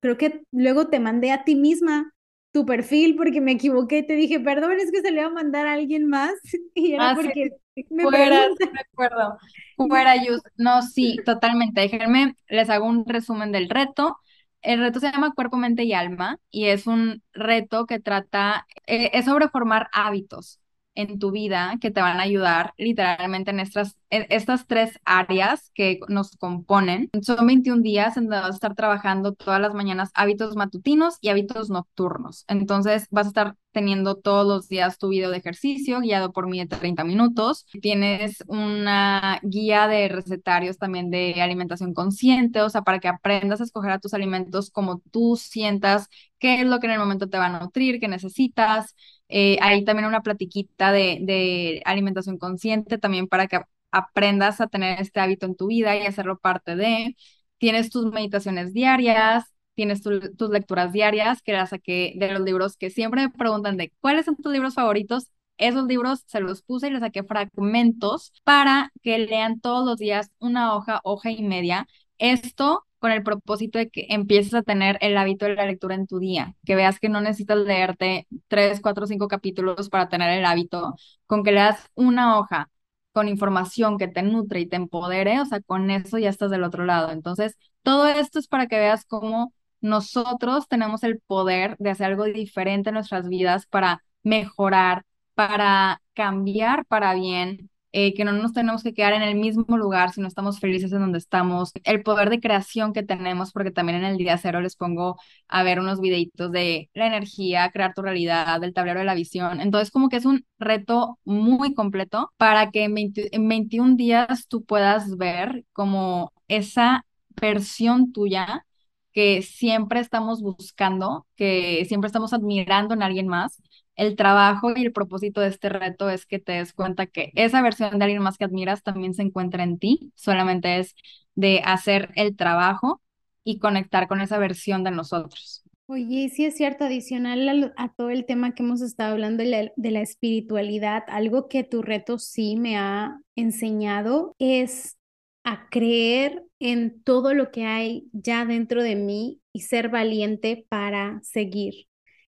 creo 0.00 0.16
que 0.16 0.42
luego 0.50 0.88
te 0.88 0.98
mandé 0.98 1.30
a 1.30 1.44
ti 1.44 1.54
misma 1.54 2.12
tu 2.52 2.66
perfil 2.66 3.16
porque 3.16 3.40
me 3.40 3.52
equivoqué, 3.52 4.02
te 4.02 4.14
dije, 4.14 4.40
perdón, 4.40 4.72
es 4.72 4.90
que 4.90 5.00
se 5.00 5.10
le 5.10 5.20
va 5.20 5.28
a 5.28 5.32
mandar 5.32 5.66
a 5.66 5.74
alguien 5.74 6.08
más 6.08 6.32
y 6.74 6.92
era 6.92 7.10
ah, 7.10 7.14
porque 7.14 7.50
me 7.90 8.02
fuera, 8.02 8.48
me 8.72 8.80
acuerdo. 8.80 9.38
Fuera, 9.76 10.14
No, 10.56 10.82
sí, 10.82 11.16
totalmente. 11.24 11.80
Déjenme, 11.80 12.34
les 12.48 12.68
hago 12.68 12.86
un 12.86 13.06
resumen 13.06 13.52
del 13.52 13.68
reto. 13.68 14.18
El 14.62 14.80
reto 14.80 15.00
se 15.00 15.10
llama 15.10 15.32
Cuerpo, 15.34 15.56
Mente 15.56 15.84
y 15.84 15.94
Alma 15.94 16.36
y 16.50 16.66
es 16.66 16.86
un 16.86 17.22
reto 17.32 17.86
que 17.86 17.98
trata, 17.98 18.66
eh, 18.86 19.10
es 19.14 19.24
sobre 19.24 19.48
formar 19.48 19.88
hábitos. 19.92 20.60
En 21.00 21.18
tu 21.18 21.30
vida 21.30 21.76
que 21.80 21.90
te 21.90 22.00
van 22.00 22.18
a 22.20 22.22
ayudar 22.24 22.74
literalmente 22.78 23.50
en 23.50 23.60
estas, 23.60 23.96
estas 24.10 24.66
tres 24.66 24.98
áreas 25.04 25.70
que 25.74 26.00
nos 26.08 26.36
componen. 26.36 27.10
Son 27.22 27.46
21 27.46 27.82
días 27.82 28.16
en 28.16 28.24
donde 28.24 28.40
vas 28.40 28.50
a 28.50 28.54
estar 28.54 28.74
trabajando 28.74 29.34
todas 29.34 29.60
las 29.60 29.74
mañanas 29.74 30.10
hábitos 30.14 30.56
matutinos 30.56 31.16
y 31.20 31.28
hábitos 31.28 31.70
nocturnos. 31.70 32.44
Entonces 32.48 33.06
vas 33.10 33.26
a 33.26 33.28
estar 33.28 33.56
teniendo 33.72 34.16
todos 34.16 34.46
los 34.46 34.68
días 34.68 34.98
tu 34.98 35.08
video 35.08 35.30
de 35.30 35.36
ejercicio 35.38 36.00
guiado 36.00 36.32
por 36.32 36.48
mí 36.48 36.58
de 36.58 36.66
30 36.66 37.04
minutos. 37.04 37.66
Tienes 37.80 38.42
una 38.48 39.38
guía 39.42 39.86
de 39.88 40.08
recetarios 40.08 40.78
también 40.78 41.10
de 41.10 41.40
alimentación 41.40 41.94
consciente, 41.94 42.62
o 42.62 42.70
sea, 42.70 42.82
para 42.82 42.98
que 42.98 43.08
aprendas 43.08 43.60
a 43.60 43.64
escoger 43.64 43.92
a 43.92 43.98
tus 43.98 44.14
alimentos 44.14 44.70
como 44.70 45.00
tú 45.10 45.36
sientas 45.36 46.08
qué 46.38 46.60
es 46.60 46.66
lo 46.66 46.80
que 46.80 46.86
en 46.86 46.94
el 46.94 46.98
momento 46.98 47.28
te 47.28 47.38
va 47.38 47.46
a 47.46 47.60
nutrir, 47.60 48.00
qué 48.00 48.08
necesitas. 48.08 48.94
Eh, 49.30 49.58
hay 49.62 49.84
también 49.84 50.06
una 50.08 50.22
platiquita 50.22 50.92
de, 50.92 51.18
de 51.22 51.82
alimentación 51.84 52.38
consciente 52.38 52.98
también 52.98 53.28
para 53.28 53.46
que 53.46 53.60
aprendas 53.92 54.60
a 54.60 54.66
tener 54.68 55.00
este 55.00 55.20
hábito 55.20 55.46
en 55.46 55.56
tu 55.56 55.68
vida 55.68 55.96
y 55.96 56.06
hacerlo 56.06 56.38
parte 56.38 56.76
de. 56.76 57.16
Tienes 57.58 57.90
tus 57.90 58.06
meditaciones 58.12 58.72
diarias, 58.72 59.44
tienes 59.74 60.02
tus 60.02 60.50
lecturas 60.50 60.92
diarias, 60.92 61.42
que 61.42 61.52
las 61.52 61.70
saqué 61.70 62.14
de 62.16 62.32
los 62.32 62.42
libros 62.42 62.76
que 62.76 62.90
siempre 62.90 63.22
me 63.22 63.30
preguntan 63.30 63.76
de 63.76 63.92
cuáles 64.00 64.24
son 64.26 64.36
tus 64.36 64.52
libros 64.52 64.74
favoritos. 64.74 65.30
Esos 65.58 65.86
libros 65.86 66.24
se 66.26 66.40
los 66.40 66.62
puse 66.62 66.88
y 66.88 66.90
les 66.90 67.00
saqué 67.00 67.22
fragmentos 67.22 68.32
para 68.44 68.90
que 69.02 69.18
lean 69.18 69.60
todos 69.60 69.84
los 69.86 69.98
días 69.98 70.30
una 70.38 70.74
hoja, 70.74 71.00
hoja 71.04 71.30
y 71.30 71.42
media. 71.42 71.86
Esto 72.20 72.86
con 73.00 73.12
el 73.12 73.22
propósito 73.24 73.78
de 73.78 73.90
que 73.90 74.06
empieces 74.10 74.54
a 74.54 74.62
tener 74.62 74.98
el 75.02 75.16
hábito 75.18 75.46
de 75.46 75.54
la 75.56 75.66
lectura 75.66 75.94
en 75.96 76.06
tu 76.06 76.18
día, 76.20 76.54
que 76.66 76.76
veas 76.76 77.00
que 77.00 77.08
no 77.08 77.20
necesitas 77.22 77.58
leerte 77.58 78.28
tres, 78.48 78.80
cuatro, 78.82 79.06
cinco 79.06 79.28
capítulos 79.28 79.88
para 79.90 80.08
tener 80.10 80.30
el 80.38 80.44
hábito, 80.46 80.94
con 81.26 81.44
que 81.44 81.52
leas 81.52 81.90
una 81.94 82.38
hoja 82.38 82.70
con 83.12 83.28
información 83.28 83.98
que 83.98 84.08
te 84.08 84.22
nutre 84.22 84.60
y 84.60 84.66
te 84.68 84.76
empodere, 84.76 85.40
o 85.40 85.44
sea, 85.46 85.60
con 85.62 85.90
eso 85.90 86.18
ya 86.18 86.28
estás 86.30 86.50
del 86.50 86.62
otro 86.64 86.84
lado. 86.84 87.10
Entonces, 87.10 87.56
todo 87.82 88.06
esto 88.08 88.38
es 88.38 88.46
para 88.48 88.66
que 88.68 88.78
veas 88.78 89.04
cómo 89.06 89.52
nosotros 89.80 90.68
tenemos 90.68 91.02
el 91.02 91.20
poder 91.20 91.76
de 91.78 91.90
hacer 91.90 92.06
algo 92.08 92.24
diferente 92.24 92.90
en 92.90 92.94
nuestras 92.94 93.28
vidas 93.28 93.66
para 93.66 94.02
mejorar, 94.22 95.04
para 95.34 96.02
cambiar 96.14 96.84
para 96.86 97.14
bien, 97.14 97.70
eh, 97.92 98.14
que 98.14 98.24
no 98.24 98.32
nos 98.32 98.52
tenemos 98.52 98.82
que 98.82 98.94
quedar 98.94 99.12
en 99.14 99.22
el 99.22 99.34
mismo 99.36 99.76
lugar 99.76 100.12
si 100.12 100.20
no 100.20 100.28
estamos 100.28 100.60
felices 100.60 100.92
en 100.92 101.00
donde 101.00 101.18
estamos, 101.18 101.72
el 101.84 102.02
poder 102.02 102.30
de 102.30 102.40
creación 102.40 102.92
que 102.92 103.02
tenemos, 103.02 103.52
porque 103.52 103.70
también 103.70 103.98
en 103.98 104.04
el 104.04 104.16
día 104.16 104.38
cero 104.38 104.60
les 104.60 104.76
pongo 104.76 105.16
a 105.48 105.62
ver 105.62 105.80
unos 105.80 106.00
videitos 106.00 106.52
de 106.52 106.88
la 106.94 107.06
energía, 107.06 107.70
crear 107.70 107.94
tu 107.94 108.02
realidad, 108.02 108.60
del 108.60 108.74
tablero 108.74 109.00
de 109.00 109.06
la 109.06 109.14
visión. 109.14 109.60
Entonces, 109.60 109.90
como 109.90 110.08
que 110.08 110.16
es 110.16 110.24
un 110.26 110.44
reto 110.58 111.18
muy 111.24 111.74
completo 111.74 112.32
para 112.36 112.70
que 112.70 112.84
en, 112.84 112.94
en 112.96 113.48
21 113.48 113.96
días 113.96 114.46
tú 114.48 114.64
puedas 114.64 115.16
ver 115.16 115.64
como 115.72 116.32
esa 116.48 117.04
versión 117.40 118.12
tuya 118.12 118.64
que 119.12 119.42
siempre 119.42 120.00
estamos 120.00 120.40
buscando, 120.42 121.26
que 121.36 121.84
siempre 121.86 122.06
estamos 122.08 122.32
admirando 122.32 122.94
en 122.94 123.02
alguien 123.02 123.26
más. 123.28 123.60
El 124.00 124.16
trabajo 124.16 124.72
y 124.74 124.80
el 124.80 124.92
propósito 124.92 125.42
de 125.42 125.48
este 125.48 125.68
reto 125.68 126.08
es 126.08 126.24
que 126.24 126.38
te 126.38 126.52
des 126.52 126.72
cuenta 126.72 127.04
que 127.04 127.32
esa 127.34 127.60
versión 127.60 127.98
de 127.98 128.04
alguien 128.06 128.22
más 128.22 128.38
que 128.38 128.46
admiras 128.46 128.82
también 128.82 129.12
se 129.12 129.20
encuentra 129.20 129.62
en 129.62 129.78
ti, 129.78 130.10
solamente 130.14 130.78
es 130.78 130.94
de 131.34 131.60
hacer 131.62 132.08
el 132.14 132.34
trabajo 132.34 133.02
y 133.44 133.58
conectar 133.58 134.08
con 134.08 134.22
esa 134.22 134.38
versión 134.38 134.84
de 134.84 134.90
nosotros. 134.90 135.64
Oye, 135.84 136.30
sí 136.30 136.46
es 136.46 136.56
cierto, 136.56 136.84
adicional 136.84 137.74
a, 137.76 137.92
todo 137.92 138.08
el 138.08 138.24
tema 138.24 138.54
que 138.54 138.62
hemos 138.62 138.80
estado 138.80 139.12
hablando 139.12 139.42
de 139.42 139.50
la, 139.50 139.72
de 139.76 139.90
la 139.90 140.00
espiritualidad, 140.00 141.02
algo 141.08 141.46
que 141.46 141.62
tu 141.62 141.82
reto 141.82 142.18
sí 142.18 142.56
me 142.56 142.78
ha 142.78 143.18
enseñado 143.36 144.34
es 144.38 144.96
a 145.44 145.68
creer 145.68 146.42
en 146.58 147.02
todo 147.02 147.34
lo 147.34 147.50
que 147.50 147.66
hay 147.66 148.08
ya 148.14 148.46
dentro 148.46 148.82
de 148.82 148.96
mí 148.96 149.42
y 149.52 149.60
ser 149.60 149.90
valiente 149.90 150.64
para 150.70 151.20
seguir. 151.22 151.89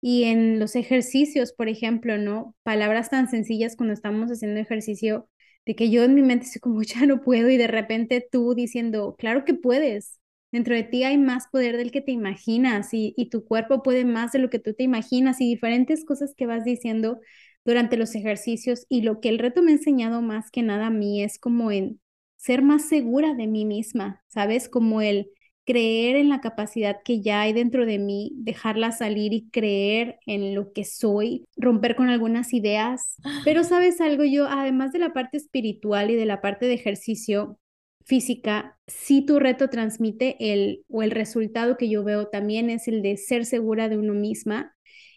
Y 0.02 0.24
en 0.24 0.60
los 0.60 0.76
ejercicios, 0.76 1.54
por 1.54 1.68
ejemplo, 1.70 2.18
¿no? 2.18 2.56
Palabras 2.64 3.10
tan 3.10 3.30
sencillas 3.30 3.76
cuando 3.76 3.94
estamos 3.94 4.30
haciendo 4.30 4.60
ejercicio, 4.60 5.30
de 5.66 5.76
que 5.76 5.90
yo 5.90 6.04
en 6.04 6.14
mi 6.16 6.22
mente 6.22 6.46
estoy 6.46 6.60
como, 6.60 6.82
ya 6.84 7.06
no 7.06 7.22
puedo, 7.22 7.50
y 7.50 7.56
de 7.58 7.68
repente 7.68 8.26
tú 8.30 8.54
diciendo, 8.54 9.16
claro 9.18 9.44
que 9.46 9.54
puedes. 9.54 10.18
Dentro 10.52 10.74
de 10.74 10.84
ti 10.84 11.04
hay 11.04 11.18
más 11.18 11.46
poder 11.50 11.76
del 11.78 11.92
que 11.92 12.02
te 12.02 12.12
imaginas 12.12 12.92
y, 12.94 13.14
y 13.16 13.30
tu 13.30 13.44
cuerpo 13.46 13.82
puede 13.82 14.04
más 14.04 14.32
de 14.32 14.38
lo 14.40 14.50
que 14.50 14.58
tú 14.58 14.74
te 14.74 14.82
imaginas 14.84 15.40
y 15.40 15.46
diferentes 15.48 16.04
cosas 16.04 16.34
que 16.36 16.46
vas 16.46 16.64
diciendo 16.64 17.20
durante 17.64 17.96
los 17.96 18.14
ejercicios. 18.14 18.86
Y 18.88 19.02
lo 19.02 19.20
que 19.20 19.28
el 19.30 19.38
reto 19.38 19.62
me 19.62 19.70
ha 19.72 19.74
enseñado 19.74 20.22
más 20.22 20.50
que 20.50 20.62
nada 20.62 20.86
a 20.88 20.90
mí 20.90 21.22
es 21.22 21.38
como 21.38 21.70
en 21.70 22.00
ser 22.36 22.62
más 22.62 22.88
segura 22.88 23.34
de 23.34 23.46
mí 23.46 23.64
misma, 23.64 24.22
¿sabes? 24.28 24.68
Como 24.68 25.00
el 25.00 25.30
creer 25.64 26.16
en 26.16 26.28
la 26.28 26.40
capacidad 26.40 26.98
que 27.04 27.20
ya 27.20 27.42
hay 27.42 27.52
dentro 27.52 27.86
de 27.86 27.98
mí, 27.98 28.32
dejarla 28.36 28.92
salir 28.92 29.32
y 29.32 29.48
creer 29.50 30.18
en 30.26 30.54
lo 30.54 30.72
que 30.72 30.84
soy, 30.84 31.44
romper 31.56 31.96
con 31.96 32.08
algunas 32.08 32.52
ideas. 32.52 33.16
Pero 33.44 33.64
sabes 33.64 34.00
algo, 34.00 34.24
yo 34.24 34.48
además 34.48 34.92
de 34.92 34.98
la 34.98 35.12
parte 35.12 35.36
espiritual 35.36 36.10
y 36.10 36.16
de 36.16 36.26
la 36.26 36.40
parte 36.40 36.66
de 36.66 36.74
ejercicio 36.74 37.58
física, 38.04 38.76
si 38.86 39.24
tu 39.24 39.38
reto 39.38 39.70
transmite 39.70 40.36
el 40.52 40.84
o 40.88 41.02
el 41.02 41.12
resultado 41.12 41.76
que 41.76 41.88
yo 41.88 42.02
veo 42.04 42.26
también 42.28 42.68
es 42.70 42.88
el 42.88 43.02
de 43.02 43.16
ser 43.16 43.44
segura 43.44 43.88
de 43.88 43.96
uno 43.96 44.14
misma 44.14 44.74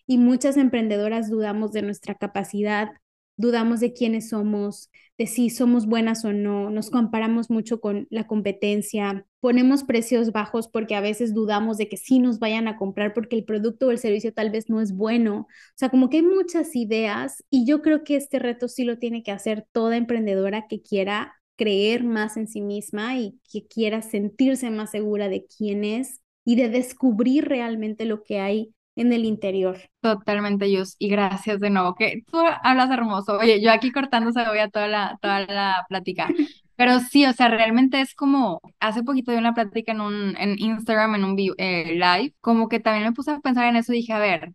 y 0.08 0.18
muchas 0.18 0.58
emprendedoras 0.58 1.30
dudamos 1.30 1.72
de 1.72 1.82
nuestra 1.82 2.16
capacidad, 2.16 2.90
dudamos 3.38 3.80
de 3.80 3.94
quiénes 3.94 4.30
somos, 4.30 4.90
de 5.18 5.28
si 5.28 5.50
somos 5.50 5.86
buenas 5.86 6.26
o 6.26 6.34
no, 6.34 6.70
nos 6.70 6.90
comparamos 6.90 7.50
mucho 7.50 7.80
con 7.80 8.08
la 8.10 8.28
competencia, 8.28 9.26
ponemos 9.40 9.84
precios 9.84 10.32
bajos 10.32 10.68
porque 10.68 10.96
a 10.96 11.02
veces 11.02 11.34
dudamos 11.34 11.78
de 11.78 11.88
que 11.88 11.98
sí 11.98 12.20
nos 12.20 12.40
vayan 12.40 12.68
a 12.68 12.78
comprar 12.78 13.14
porque 13.14 13.36
el 13.36 13.46
producto 13.46 13.88
o 13.88 13.92
el 13.92 13.98
servicio 13.98 14.34
tal 14.34 14.52
vez 14.52 14.70
no 14.70 14.82
es 14.82 14.94
bueno. 14.94 15.40
O 15.42 15.48
sea, 15.76 15.90
como 15.90 16.10
que 16.10 16.18
hay 16.18 16.24
muchas 16.24 16.76
ideas 16.76 17.44
y 17.50 17.66
yo 17.66 17.82
creo 17.82 18.04
que 18.04 18.16
este 18.18 18.40
reto 18.40 18.68
sí 18.68 18.84
lo 18.84 18.98
tiene 18.98 19.24
que 19.24 19.32
hacer 19.32 19.66
toda 19.72 19.98
emprendedora 19.98 20.68
que 20.68 20.82
quiera 20.82 21.34
creer 21.56 22.04
más 22.04 22.38
en 22.38 22.48
sí 22.48 22.62
misma 22.62 23.18
y 23.18 23.40
que 23.52 23.66
quiera 23.68 24.02
sentirse 24.02 24.70
más 24.70 24.92
segura 24.92 25.30
de 25.30 25.46
quién 25.46 25.84
es 25.86 26.22
y 26.44 26.56
de 26.56 26.70
descubrir 26.70 27.46
realmente 27.46 28.06
lo 28.06 28.24
que 28.24 28.40
hay 28.40 28.75
en 28.96 29.14
el 29.14 29.26
interior. 29.26 29.78
Totalmente, 30.02 30.72
Yus, 30.72 30.96
y 31.00 31.10
gracias 31.10 31.60
de 31.60 31.70
nuevo, 31.70 31.96
que 31.96 32.24
tú 32.32 32.40
hablas 32.64 32.90
hermoso. 32.92 33.38
Oye, 33.38 33.62
yo 33.62 33.72
aquí 33.72 33.92
cortando 33.92 34.32
a 34.40 34.70
toda 34.70 34.88
la, 34.88 35.18
toda 35.22 35.42
la 35.42 35.86
plática. 35.90 36.28
Pero 36.78 37.00
sí, 37.00 37.26
o 37.26 37.32
sea, 37.34 37.48
realmente 37.48 38.02
es 38.02 38.14
como, 38.16 38.62
hace 38.80 39.02
poquito 39.04 39.32
de 39.32 39.38
una 39.38 39.54
plática 39.54 39.94
en 39.94 40.02
un, 40.02 40.36
en 40.38 40.60
Instagram, 40.60 41.16
en 41.16 41.24
un 41.24 41.38
eh, 41.58 41.94
live, 41.94 42.34
como 42.42 42.68
que 42.68 42.82
también 42.82 43.06
me 43.06 43.14
puse 43.14 43.32
a 43.32 43.40
pensar 43.40 43.66
en 43.68 43.78
eso 43.78 43.94
y 43.94 43.98
dije, 43.98 44.12
a 44.12 44.20
ver, 44.20 44.54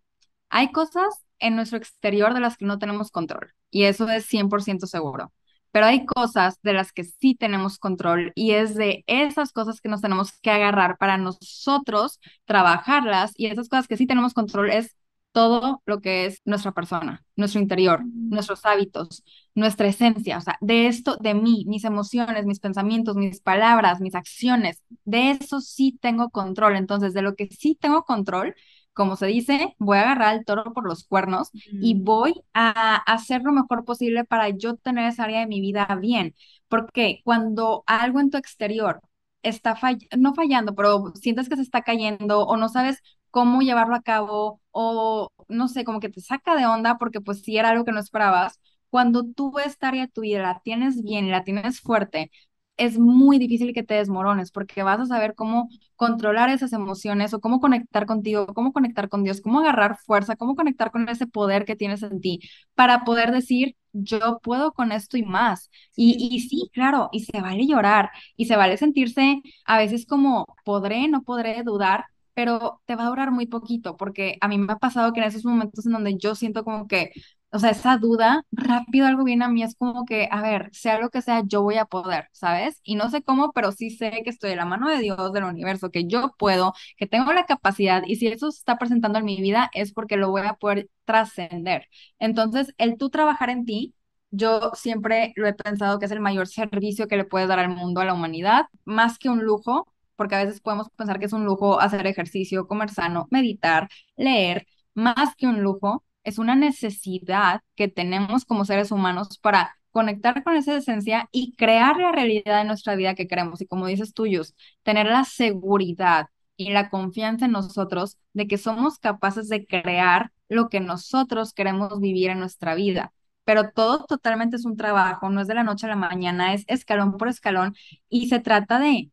hay 0.49 0.71
cosas 0.71 1.25
en 1.39 1.55
nuestro 1.55 1.79
exterior 1.79 2.35
de 2.35 2.39
las 2.39 2.57
que 2.57 2.65
no 2.65 2.77
tenemos 2.77 3.09
control, 3.09 3.53
y 3.71 3.85
eso 3.85 4.07
es 4.09 4.27
100% 4.27 4.85
seguro 4.85 5.31
pero 5.71 5.85
hay 5.85 6.05
cosas 6.05 6.59
de 6.63 6.73
las 6.73 6.91
que 6.93 7.03
sí 7.03 7.35
tenemos 7.35 7.77
control 7.79 8.31
y 8.35 8.51
es 8.51 8.75
de 8.75 9.03
esas 9.07 9.51
cosas 9.53 9.81
que 9.81 9.89
nos 9.89 10.01
tenemos 10.01 10.31
que 10.41 10.51
agarrar 10.51 10.97
para 10.97 11.17
nosotros 11.17 12.19
trabajarlas 12.45 13.33
y 13.37 13.47
esas 13.47 13.69
cosas 13.69 13.87
que 13.87 13.97
sí 13.97 14.07
tenemos 14.07 14.33
control 14.33 14.69
es 14.71 14.95
todo 15.31 15.81
lo 15.85 16.01
que 16.01 16.25
es 16.25 16.41
nuestra 16.45 16.73
persona, 16.73 17.23
nuestro 17.37 17.61
interior, 17.61 18.01
nuestros 18.05 18.65
hábitos, 18.65 19.23
nuestra 19.55 19.87
esencia, 19.87 20.37
o 20.37 20.41
sea, 20.41 20.57
de 20.59 20.87
esto, 20.87 21.15
de 21.21 21.33
mí, 21.33 21.63
mis 21.67 21.85
emociones, 21.85 22.45
mis 22.45 22.59
pensamientos, 22.59 23.15
mis 23.15 23.39
palabras, 23.39 24.01
mis 24.01 24.15
acciones, 24.15 24.83
de 25.05 25.31
eso 25.31 25.61
sí 25.61 25.97
tengo 26.01 26.29
control. 26.31 26.75
Entonces, 26.75 27.13
de 27.13 27.21
lo 27.21 27.35
que 27.35 27.47
sí 27.47 27.77
tengo 27.79 28.03
control, 28.03 28.55
como 28.93 29.15
se 29.15 29.27
dice, 29.27 29.75
voy 29.79 29.97
a 29.97 30.01
agarrar 30.01 30.29
al 30.29 30.45
toro 30.45 30.73
por 30.73 30.85
los 30.87 31.05
cuernos 31.05 31.51
y 31.79 31.99
voy 32.01 32.33
a 32.53 32.95
hacer 33.11 33.41
lo 33.43 33.51
mejor 33.53 33.85
posible 33.85 34.25
para 34.25 34.49
yo 34.49 34.75
tener 34.75 35.05
esa 35.07 35.23
área 35.23 35.39
de 35.41 35.47
mi 35.47 35.61
vida 35.61 35.87
bien. 35.99 36.35
Porque 36.67 37.21
cuando 37.23 37.83
algo 37.87 38.19
en 38.19 38.29
tu 38.29 38.37
exterior 38.37 39.01
está 39.43 39.75
no 40.17 40.33
fallando, 40.35 40.75
pero 40.75 41.13
sientes 41.15 41.49
que 41.49 41.55
se 41.55 41.61
está 41.63 41.81
cayendo 41.81 42.41
o 42.45 42.57
no 42.57 42.69
sabes 42.69 42.99
cómo 43.31 43.61
llevarlo 43.61 43.95
a 43.95 44.01
cabo 44.01 44.61
o 44.71 45.29
no 45.47 45.67
sé, 45.67 45.83
como 45.83 45.99
que 45.99 46.09
te 46.09 46.21
saca 46.21 46.55
de 46.55 46.65
onda 46.65 46.97
porque 46.97 47.21
pues 47.21 47.41
si 47.41 47.57
era 47.57 47.69
algo 47.69 47.85
que 47.85 47.91
no 47.91 47.99
esperabas, 47.99 48.59
cuando 48.89 49.23
tú 49.25 49.57
esta 49.59 49.87
área 49.89 50.05
de 50.05 50.11
tu 50.11 50.21
vida 50.21 50.41
la 50.41 50.61
tienes 50.63 51.01
bien 51.01 51.25
y 51.25 51.31
la 51.31 51.43
tienes 51.43 51.79
fuerte, 51.81 52.31
es 52.77 52.97
muy 52.99 53.37
difícil 53.39 53.73
que 53.73 53.83
te 53.83 53.93
desmorones 53.95 54.51
porque 54.51 54.83
vas 54.83 54.99
a 54.99 55.05
saber 55.05 55.35
cómo 55.35 55.69
controlar 55.95 56.49
esas 56.49 56.73
emociones 56.73 57.33
o 57.33 57.39
cómo 57.41 57.59
conectar 57.59 58.05
contigo, 58.07 58.47
cómo 58.47 58.73
conectar 58.73 59.07
con 59.09 59.23
Dios, 59.23 59.41
cómo 59.41 59.59
agarrar 59.59 59.97
fuerza, 59.99 60.35
cómo 60.35 60.55
conectar 60.55 60.91
con 60.91 61.07
ese 61.09 61.27
poder 61.27 61.65
que 61.65 61.75
tienes 61.75 62.01
en 62.03 62.21
ti 62.21 62.39
para 62.75 63.03
poder 63.03 63.31
decir, 63.31 63.75
yo 63.93 64.39
puedo 64.41 64.71
con 64.73 64.91
esto 64.91 65.17
y 65.17 65.23
más. 65.23 65.69
Y, 65.95 66.17
y 66.35 66.39
sí, 66.41 66.69
claro, 66.73 67.09
y 67.11 67.21
se 67.25 67.41
vale 67.41 67.67
llorar 67.67 68.09
y 68.35 68.45
se 68.45 68.55
vale 68.55 68.77
sentirse 68.77 69.41
a 69.65 69.77
veces 69.77 70.05
como 70.05 70.45
podré, 70.65 71.07
no 71.07 71.21
podré 71.23 71.61
dudar, 71.63 72.05
pero 72.33 72.81
te 72.85 72.95
va 72.95 73.03
a 73.05 73.09
durar 73.09 73.31
muy 73.31 73.45
poquito 73.47 73.97
porque 73.97 74.37
a 74.41 74.47
mí 74.47 74.57
me 74.57 74.73
ha 74.73 74.77
pasado 74.77 75.13
que 75.13 75.19
en 75.19 75.27
esos 75.27 75.45
momentos 75.45 75.85
en 75.85 75.91
donde 75.93 76.17
yo 76.17 76.33
siento 76.35 76.63
como 76.63 76.87
que 76.87 77.11
o 77.53 77.59
sea, 77.59 77.71
esa 77.71 77.97
duda, 77.97 78.45
rápido 78.51 79.07
algo 79.07 79.23
viene 79.25 79.43
a 79.45 79.49
mí, 79.49 79.61
es 79.63 79.75
como 79.75 80.05
que, 80.05 80.27
a 80.31 80.41
ver, 80.41 80.69
sea 80.73 80.99
lo 80.99 81.09
que 81.09 81.21
sea, 81.21 81.43
yo 81.45 81.61
voy 81.63 81.75
a 81.77 81.85
poder, 81.85 82.29
¿sabes? 82.31 82.79
Y 82.83 82.95
no 82.95 83.09
sé 83.09 83.23
cómo, 83.23 83.51
pero 83.53 83.71
sí 83.73 83.89
sé 83.89 84.21
que 84.23 84.29
estoy 84.29 84.51
de 84.51 84.55
la 84.55 84.65
mano 84.65 84.89
de 84.89 84.99
Dios, 84.99 85.33
del 85.33 85.43
universo, 85.43 85.91
que 85.91 86.05
yo 86.07 86.33
puedo, 86.37 86.73
que 86.97 87.07
tengo 87.07 87.33
la 87.33 87.45
capacidad, 87.45 88.03
y 88.05 88.15
si 88.15 88.27
eso 88.27 88.51
se 88.51 88.59
está 88.59 88.77
presentando 88.77 89.19
en 89.19 89.25
mi 89.25 89.41
vida, 89.41 89.69
es 89.73 89.91
porque 89.93 90.15
lo 90.17 90.29
voy 90.31 90.43
a 90.43 90.53
poder 90.53 90.89
trascender. 91.05 91.87
Entonces, 92.19 92.73
el 92.77 92.97
tú 92.97 93.09
trabajar 93.09 93.49
en 93.49 93.65
ti, 93.65 93.95
yo 94.31 94.71
siempre 94.75 95.33
lo 95.35 95.47
he 95.47 95.53
pensado 95.53 95.99
que 95.99 96.05
es 96.05 96.11
el 96.11 96.21
mayor 96.21 96.47
servicio 96.47 97.07
que 97.07 97.17
le 97.17 97.25
puedes 97.25 97.47
dar 97.49 97.59
al 97.59 97.69
mundo, 97.69 98.01
a 98.01 98.05
la 98.05 98.13
humanidad, 98.13 98.65
más 98.85 99.17
que 99.19 99.29
un 99.29 99.43
lujo, 99.43 99.87
porque 100.15 100.35
a 100.35 100.43
veces 100.45 100.61
podemos 100.61 100.89
pensar 100.91 101.19
que 101.19 101.25
es 101.25 101.33
un 101.33 101.45
lujo 101.45 101.79
hacer 101.81 102.07
ejercicio, 102.07 102.67
comer 102.67 102.89
sano, 102.89 103.27
meditar, 103.31 103.89
leer, 104.15 104.67
más 104.93 105.35
que 105.35 105.47
un 105.47 105.61
lujo 105.61 106.03
es 106.23 106.37
una 106.39 106.55
necesidad 106.55 107.61
que 107.75 107.87
tenemos 107.87 108.45
como 108.45 108.65
seres 108.65 108.91
humanos 108.91 109.37
para 109.39 109.77
conectar 109.91 110.43
con 110.43 110.55
esa 110.55 110.77
esencia 110.77 111.27
y 111.31 111.55
crear 111.55 111.97
la 111.97 112.11
realidad 112.11 112.59
de 112.59 112.65
nuestra 112.65 112.95
vida 112.95 113.15
que 113.15 113.27
queremos. 113.27 113.61
Y 113.61 113.67
como 113.67 113.87
dices 113.87 114.13
tuyos, 114.13 114.55
tener 114.83 115.07
la 115.07 115.25
seguridad 115.25 116.27
y 116.55 116.71
la 116.71 116.89
confianza 116.89 117.45
en 117.45 117.51
nosotros 117.51 118.17
de 118.33 118.47
que 118.47 118.57
somos 118.57 118.99
capaces 118.99 119.49
de 119.49 119.65
crear 119.65 120.31
lo 120.47 120.69
que 120.69 120.79
nosotros 120.79 121.53
queremos 121.53 121.99
vivir 121.99 122.29
en 122.29 122.39
nuestra 122.39 122.75
vida. 122.75 123.13
Pero 123.43 123.71
todo 123.71 124.05
totalmente 124.05 124.55
es 124.55 124.65
un 124.65 124.77
trabajo, 124.77 125.29
no 125.29 125.41
es 125.41 125.47
de 125.47 125.55
la 125.55 125.63
noche 125.63 125.87
a 125.87 125.89
la 125.89 125.95
mañana, 125.95 126.53
es 126.53 126.63
escalón 126.67 127.17
por 127.17 127.27
escalón 127.27 127.75
y 128.09 128.27
se 128.27 128.39
trata 128.39 128.79
de 128.79 129.11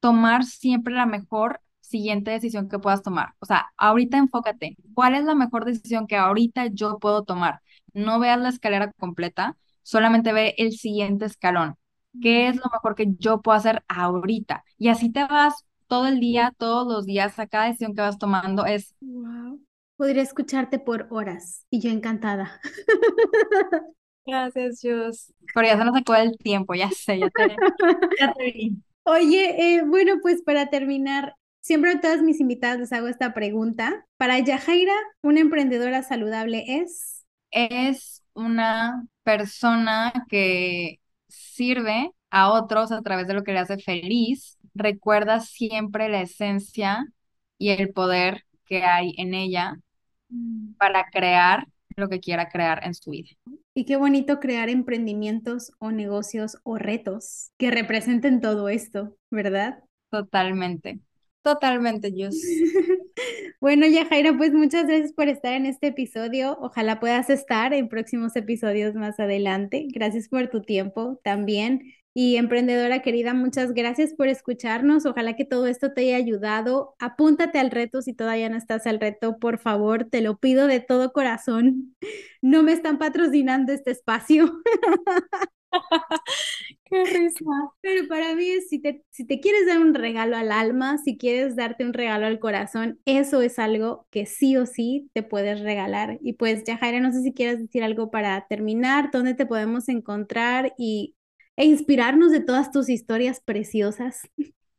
tomar 0.00 0.44
siempre 0.44 0.94
la 0.94 1.06
mejor 1.06 1.60
siguiente 1.92 2.32
decisión 2.32 2.68
que 2.68 2.80
puedas 2.80 3.02
tomar. 3.02 3.34
O 3.38 3.46
sea, 3.46 3.66
ahorita 3.76 4.18
enfócate, 4.18 4.76
¿cuál 4.94 5.14
es 5.14 5.24
la 5.24 5.36
mejor 5.36 5.64
decisión 5.64 6.08
que 6.08 6.16
ahorita 6.16 6.66
yo 6.66 6.98
puedo 6.98 7.22
tomar? 7.22 7.60
No 7.94 8.18
veas 8.18 8.40
la 8.40 8.48
escalera 8.48 8.90
completa, 8.98 9.56
solamente 9.82 10.32
ve 10.32 10.54
el 10.58 10.72
siguiente 10.72 11.26
escalón. 11.26 11.76
¿Qué 12.20 12.48
es 12.48 12.56
lo 12.56 12.64
mejor 12.72 12.94
que 12.96 13.06
yo 13.18 13.40
puedo 13.40 13.56
hacer 13.56 13.84
ahorita? 13.88 14.64
Y 14.78 14.88
así 14.88 15.10
te 15.10 15.24
vas 15.24 15.64
todo 15.86 16.06
el 16.08 16.20
día, 16.20 16.52
todos 16.58 16.86
los 16.86 17.06
días, 17.06 17.38
a 17.38 17.46
cada 17.46 17.66
decisión 17.66 17.94
que 17.94 18.02
vas 18.02 18.18
tomando 18.18 18.66
es... 18.66 18.94
Wow. 19.00 19.60
Podría 19.96 20.22
escucharte 20.22 20.78
por 20.78 21.06
horas 21.10 21.66
y 21.70 21.80
yo 21.80 21.90
encantada. 21.90 22.60
Gracias, 24.26 24.80
Jus. 24.82 25.32
Pero 25.54 25.66
ya 25.66 25.78
se 25.78 25.84
nos 25.84 25.94
sacó 25.94 26.14
el 26.14 26.36
tiempo, 26.38 26.74
ya 26.74 26.90
sé, 26.90 27.18
ya 27.18 27.30
te, 27.30 27.56
ya 28.18 28.32
te 28.32 28.44
vi. 28.44 28.76
Oye, 29.04 29.76
eh, 29.76 29.82
bueno, 29.84 30.14
pues 30.22 30.42
para 30.42 30.70
terminar, 30.70 31.34
Siempre 31.62 31.92
a 31.92 32.00
todas 32.00 32.22
mis 32.22 32.40
invitadas 32.40 32.80
les 32.80 32.92
hago 32.92 33.06
esta 33.06 33.32
pregunta. 33.34 34.04
Para 34.16 34.40
Yajaira, 34.40 34.94
¿una 35.22 35.38
emprendedora 35.38 36.02
saludable 36.02 36.64
es? 36.66 37.24
Es 37.52 38.24
una 38.34 39.06
persona 39.22 40.12
que 40.28 40.98
sirve 41.28 42.10
a 42.30 42.50
otros 42.50 42.90
a 42.90 43.00
través 43.02 43.28
de 43.28 43.34
lo 43.34 43.44
que 43.44 43.52
le 43.52 43.60
hace 43.60 43.78
feliz. 43.78 44.58
Recuerda 44.74 45.38
siempre 45.38 46.08
la 46.08 46.22
esencia 46.22 47.06
y 47.58 47.68
el 47.68 47.92
poder 47.92 48.44
que 48.64 48.82
hay 48.82 49.14
en 49.16 49.32
ella 49.32 49.76
mm. 50.30 50.74
para 50.78 51.10
crear 51.12 51.68
lo 51.94 52.08
que 52.08 52.18
quiera 52.18 52.48
crear 52.48 52.84
en 52.84 52.94
su 52.94 53.12
vida. 53.12 53.30
Y 53.72 53.84
qué 53.84 53.94
bonito 53.94 54.40
crear 54.40 54.68
emprendimientos 54.68 55.70
o 55.78 55.92
negocios 55.92 56.56
o 56.64 56.76
retos 56.76 57.52
que 57.56 57.70
representen 57.70 58.40
todo 58.40 58.68
esto, 58.68 59.16
¿verdad? 59.30 59.84
Totalmente. 60.10 60.98
Totalmente, 61.42 62.12
Jus. 62.12 62.40
bueno, 63.60 63.86
Yajaira, 63.86 64.36
pues 64.36 64.52
muchas 64.52 64.86
gracias 64.86 65.12
por 65.12 65.28
estar 65.28 65.54
en 65.54 65.66
este 65.66 65.88
episodio. 65.88 66.56
Ojalá 66.60 67.00
puedas 67.00 67.30
estar 67.30 67.74
en 67.74 67.88
próximos 67.88 68.36
episodios 68.36 68.94
más 68.94 69.18
adelante. 69.18 69.88
Gracias 69.92 70.28
por 70.28 70.48
tu 70.48 70.62
tiempo 70.62 71.20
también. 71.24 71.94
Y 72.14 72.36
emprendedora 72.36 73.00
querida, 73.00 73.34
muchas 73.34 73.72
gracias 73.72 74.14
por 74.14 74.28
escucharnos. 74.28 75.04
Ojalá 75.06 75.34
que 75.34 75.44
todo 75.44 75.66
esto 75.66 75.92
te 75.92 76.02
haya 76.02 76.16
ayudado. 76.16 76.94
Apúntate 77.00 77.58
al 77.58 77.70
reto 77.70 78.02
si 78.02 78.12
todavía 78.12 78.48
no 78.48 78.56
estás 78.56 78.86
al 78.86 79.00
reto, 79.00 79.38
por 79.38 79.58
favor, 79.58 80.04
te 80.04 80.20
lo 80.20 80.36
pido 80.36 80.66
de 80.68 80.80
todo 80.80 81.12
corazón. 81.12 81.96
No 82.42 82.62
me 82.62 82.72
están 82.72 82.98
patrocinando 82.98 83.72
este 83.72 83.90
espacio. 83.92 84.62
Qué 86.84 87.04
risa. 87.06 87.44
Pero 87.80 88.06
para 88.08 88.34
mí 88.34 88.60
si 88.68 88.78
te, 88.80 89.04
si 89.10 89.26
te 89.26 89.40
quieres 89.40 89.66
dar 89.66 89.78
un 89.80 89.94
regalo 89.94 90.36
al 90.36 90.52
alma, 90.52 90.98
si 90.98 91.16
quieres 91.18 91.56
darte 91.56 91.84
un 91.84 91.92
regalo 91.94 92.26
al 92.26 92.38
corazón, 92.38 93.00
eso 93.06 93.42
es 93.42 93.58
algo 93.58 94.06
que 94.10 94.26
sí 94.26 94.56
o 94.56 94.66
sí 94.66 95.10
te 95.14 95.22
puedes 95.22 95.60
regalar. 95.60 96.18
Y 96.22 96.34
pues, 96.34 96.64
Yajaira, 96.64 97.00
no 97.00 97.12
sé 97.12 97.22
si 97.22 97.32
quieres 97.32 97.60
decir 97.60 97.82
algo 97.82 98.10
para 98.10 98.46
terminar, 98.48 99.10
dónde 99.12 99.34
te 99.34 99.46
podemos 99.46 99.88
encontrar 99.88 100.74
y, 100.78 101.14
e 101.56 101.64
inspirarnos 101.66 102.32
de 102.32 102.40
todas 102.40 102.70
tus 102.70 102.88
historias 102.88 103.40
preciosas. 103.40 104.22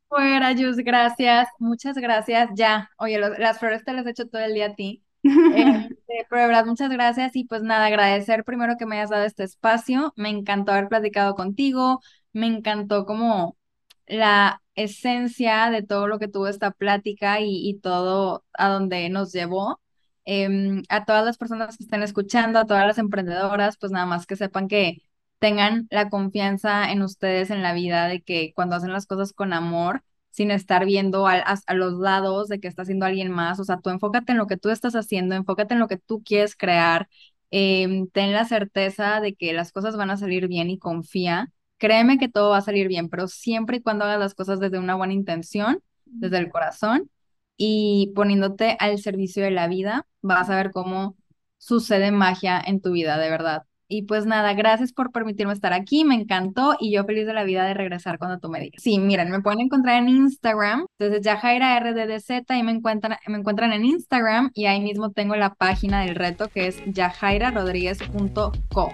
Fuera, 0.07 0.53
Jus, 0.55 0.77
gracias, 0.77 1.47
muchas 1.59 1.95
gracias. 1.97 2.49
Ya, 2.55 2.89
oye, 2.97 3.17
las 3.19 3.59
flores 3.59 3.83
te 3.83 3.91
las 3.93 4.05
he 4.05 4.11
hecho 4.11 4.27
todo 4.29 4.41
el 4.43 4.53
día 4.53 4.67
a 4.67 4.75
ti. 4.75 5.03
Este, 5.23 6.25
pero 6.29 6.41
de 6.41 6.47
verdad, 6.47 6.65
muchas 6.65 6.89
gracias 6.89 7.35
y 7.35 7.45
pues 7.45 7.63
nada, 7.63 7.85
agradecer 7.85 8.43
primero 8.43 8.75
que 8.77 8.85
me 8.85 8.97
hayas 8.97 9.09
dado 9.09 9.23
este 9.23 9.43
espacio. 9.43 10.13
Me 10.15 10.29
encantó 10.29 10.71
haber 10.73 10.89
platicado 10.89 11.35
contigo, 11.35 12.01
me 12.33 12.47
encantó 12.47 13.05
como 13.05 13.57
la 14.05 14.61
esencia 14.75 15.69
de 15.69 15.83
todo 15.83 16.07
lo 16.07 16.19
que 16.19 16.27
tuvo 16.27 16.47
esta 16.47 16.71
plática 16.71 17.39
y, 17.41 17.79
todo 17.81 18.43
a 18.53 18.69
donde 18.69 19.09
nos 19.09 19.31
llevó. 19.31 19.79
Em, 20.25 20.83
a 20.89 21.05
todas 21.05 21.25
las 21.25 21.37
personas 21.37 21.77
que 21.77 21.83
estén 21.83 22.03
escuchando, 22.03 22.59
a 22.59 22.65
todas 22.65 22.87
las 22.87 22.97
emprendedoras, 22.97 23.77
pues 23.77 23.91
nada 23.91 24.05
más 24.05 24.25
que 24.25 24.35
sepan 24.35 24.67
que 24.67 25.01
tengan 25.39 25.87
la 25.91 26.09
confianza 26.09 26.91
en 26.91 27.01
ustedes 27.01 27.49
en 27.49 27.61
la 27.61 27.73
vida 27.73 28.07
de 28.07 28.21
que 28.21 28.53
cuando 28.55 28.75
hacen 28.77 28.93
las 28.93 29.05
cosas 29.05 29.33
con 29.33 29.51
amor, 29.53 30.03
sin 30.33 30.49
estar 30.49 30.85
viendo 30.85 31.27
a, 31.27 31.43
los 31.75 31.93
lados 31.99 32.47
de 32.47 32.59
que 32.59 32.67
está 32.67 32.81
haciendo 32.81 33.05
alguien 33.05 33.31
más. 33.31 33.59
O 33.59 33.63
sea, 33.63 33.77
tú 33.79 33.91
enfócate 33.91 34.31
en 34.31 34.39
lo 34.39 34.47
que 34.47 34.57
tú 34.57 34.69
estás 34.69 34.95
haciendo, 34.95 35.35
enfócate 35.35 35.75
en 35.75 35.79
lo 35.79 35.87
que 35.87 35.97
tú 35.97 36.23
quieres 36.23 36.55
crear, 36.55 37.07
em, 37.51 38.07
ten 38.09 38.33
la 38.33 38.45
certeza 38.45 39.21
de 39.21 39.35
que 39.35 39.53
las 39.53 39.71
cosas 39.71 39.95
van 39.95 40.09
a 40.09 40.17
salir 40.17 40.47
bien 40.47 40.71
y 40.71 40.79
confía. 40.79 41.51
Créeme 41.77 42.17
que 42.17 42.29
todo 42.29 42.49
va 42.49 42.57
a 42.57 42.61
salir 42.61 42.87
bien, 42.87 43.09
pero 43.09 43.27
siempre 43.27 43.77
y 43.77 43.81
cuando 43.81 44.05
hagas 44.05 44.19
las 44.19 44.33
cosas 44.33 44.59
desde 44.59 44.79
una 44.79 44.95
buena 44.95 45.13
intención, 45.13 45.81
desde 46.05 46.39
el 46.39 46.49
corazón 46.49 47.11
y 47.55 48.11
poniéndote 48.15 48.75
al 48.79 48.97
servicio 48.99 49.43
de 49.43 49.51
la 49.51 49.67
vida, 49.67 50.07
vas 50.21 50.49
a 50.49 50.55
ver 50.55 50.71
cómo 50.71 51.15
sucede 51.59 52.11
magia 52.11 52.59
en 52.65 52.81
tu 52.81 52.91
vida, 52.91 53.19
de 53.19 53.29
verdad. 53.29 53.63
Y 53.93 54.01
pues 54.01 54.25
nada, 54.25 54.55
gracias 54.55 54.91
por 54.91 55.11
permitirme 55.11 55.53
estar 55.53 55.71
aquí, 55.71 56.03
me 56.03 56.15
encantó 56.15 56.75
y 56.79 56.91
yo 56.91 57.03
feliz 57.03 57.27
de 57.27 57.33
la 57.35 57.43
vida 57.43 57.63
de 57.63 57.75
regresar 57.75 58.17
cuando 58.17 58.39
tú 58.39 58.49
me 58.49 58.59
digas. 58.59 58.81
Sí, 58.81 58.97
miren, 58.97 59.29
me 59.29 59.39
pueden 59.39 59.59
encontrar 59.59 60.01
en 60.01 60.09
Instagram, 60.09 60.87
desde 60.97 61.21
Yajaira 61.21 61.79
RDDZ, 61.79 62.49
ahí 62.49 62.63
me 62.63 62.71
encuentran, 62.71 63.19
me 63.27 63.37
encuentran 63.37 63.71
en 63.71 63.85
Instagram 63.85 64.49
y 64.55 64.65
ahí 64.65 64.81
mismo 64.81 65.11
tengo 65.11 65.35
la 65.35 65.53
página 65.53 66.01
del 66.01 66.15
reto 66.15 66.47
que 66.47 66.65
es 66.65 66.81
yajairarodríguez.co 66.87 68.93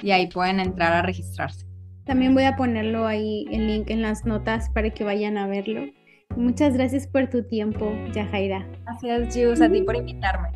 y 0.00 0.12
ahí 0.12 0.28
pueden 0.28 0.60
entrar 0.60 0.92
a 0.92 1.02
registrarse. 1.02 1.66
También 2.04 2.32
voy 2.32 2.44
a 2.44 2.54
ponerlo 2.54 3.08
ahí 3.08 3.46
el 3.50 3.66
link 3.66 3.90
en 3.90 4.02
las 4.02 4.26
notas 4.26 4.70
para 4.70 4.90
que 4.90 5.02
vayan 5.02 5.38
a 5.38 5.48
verlo. 5.48 5.86
Muchas 6.36 6.74
gracias 6.74 7.08
por 7.08 7.28
tu 7.28 7.42
tiempo, 7.42 7.92
Yajaira. 8.14 8.64
Gracias, 8.84 9.34
Jus, 9.34 9.60
a 9.60 9.68
ti 9.68 9.82
por 9.82 9.96
invitarme. 9.96 10.50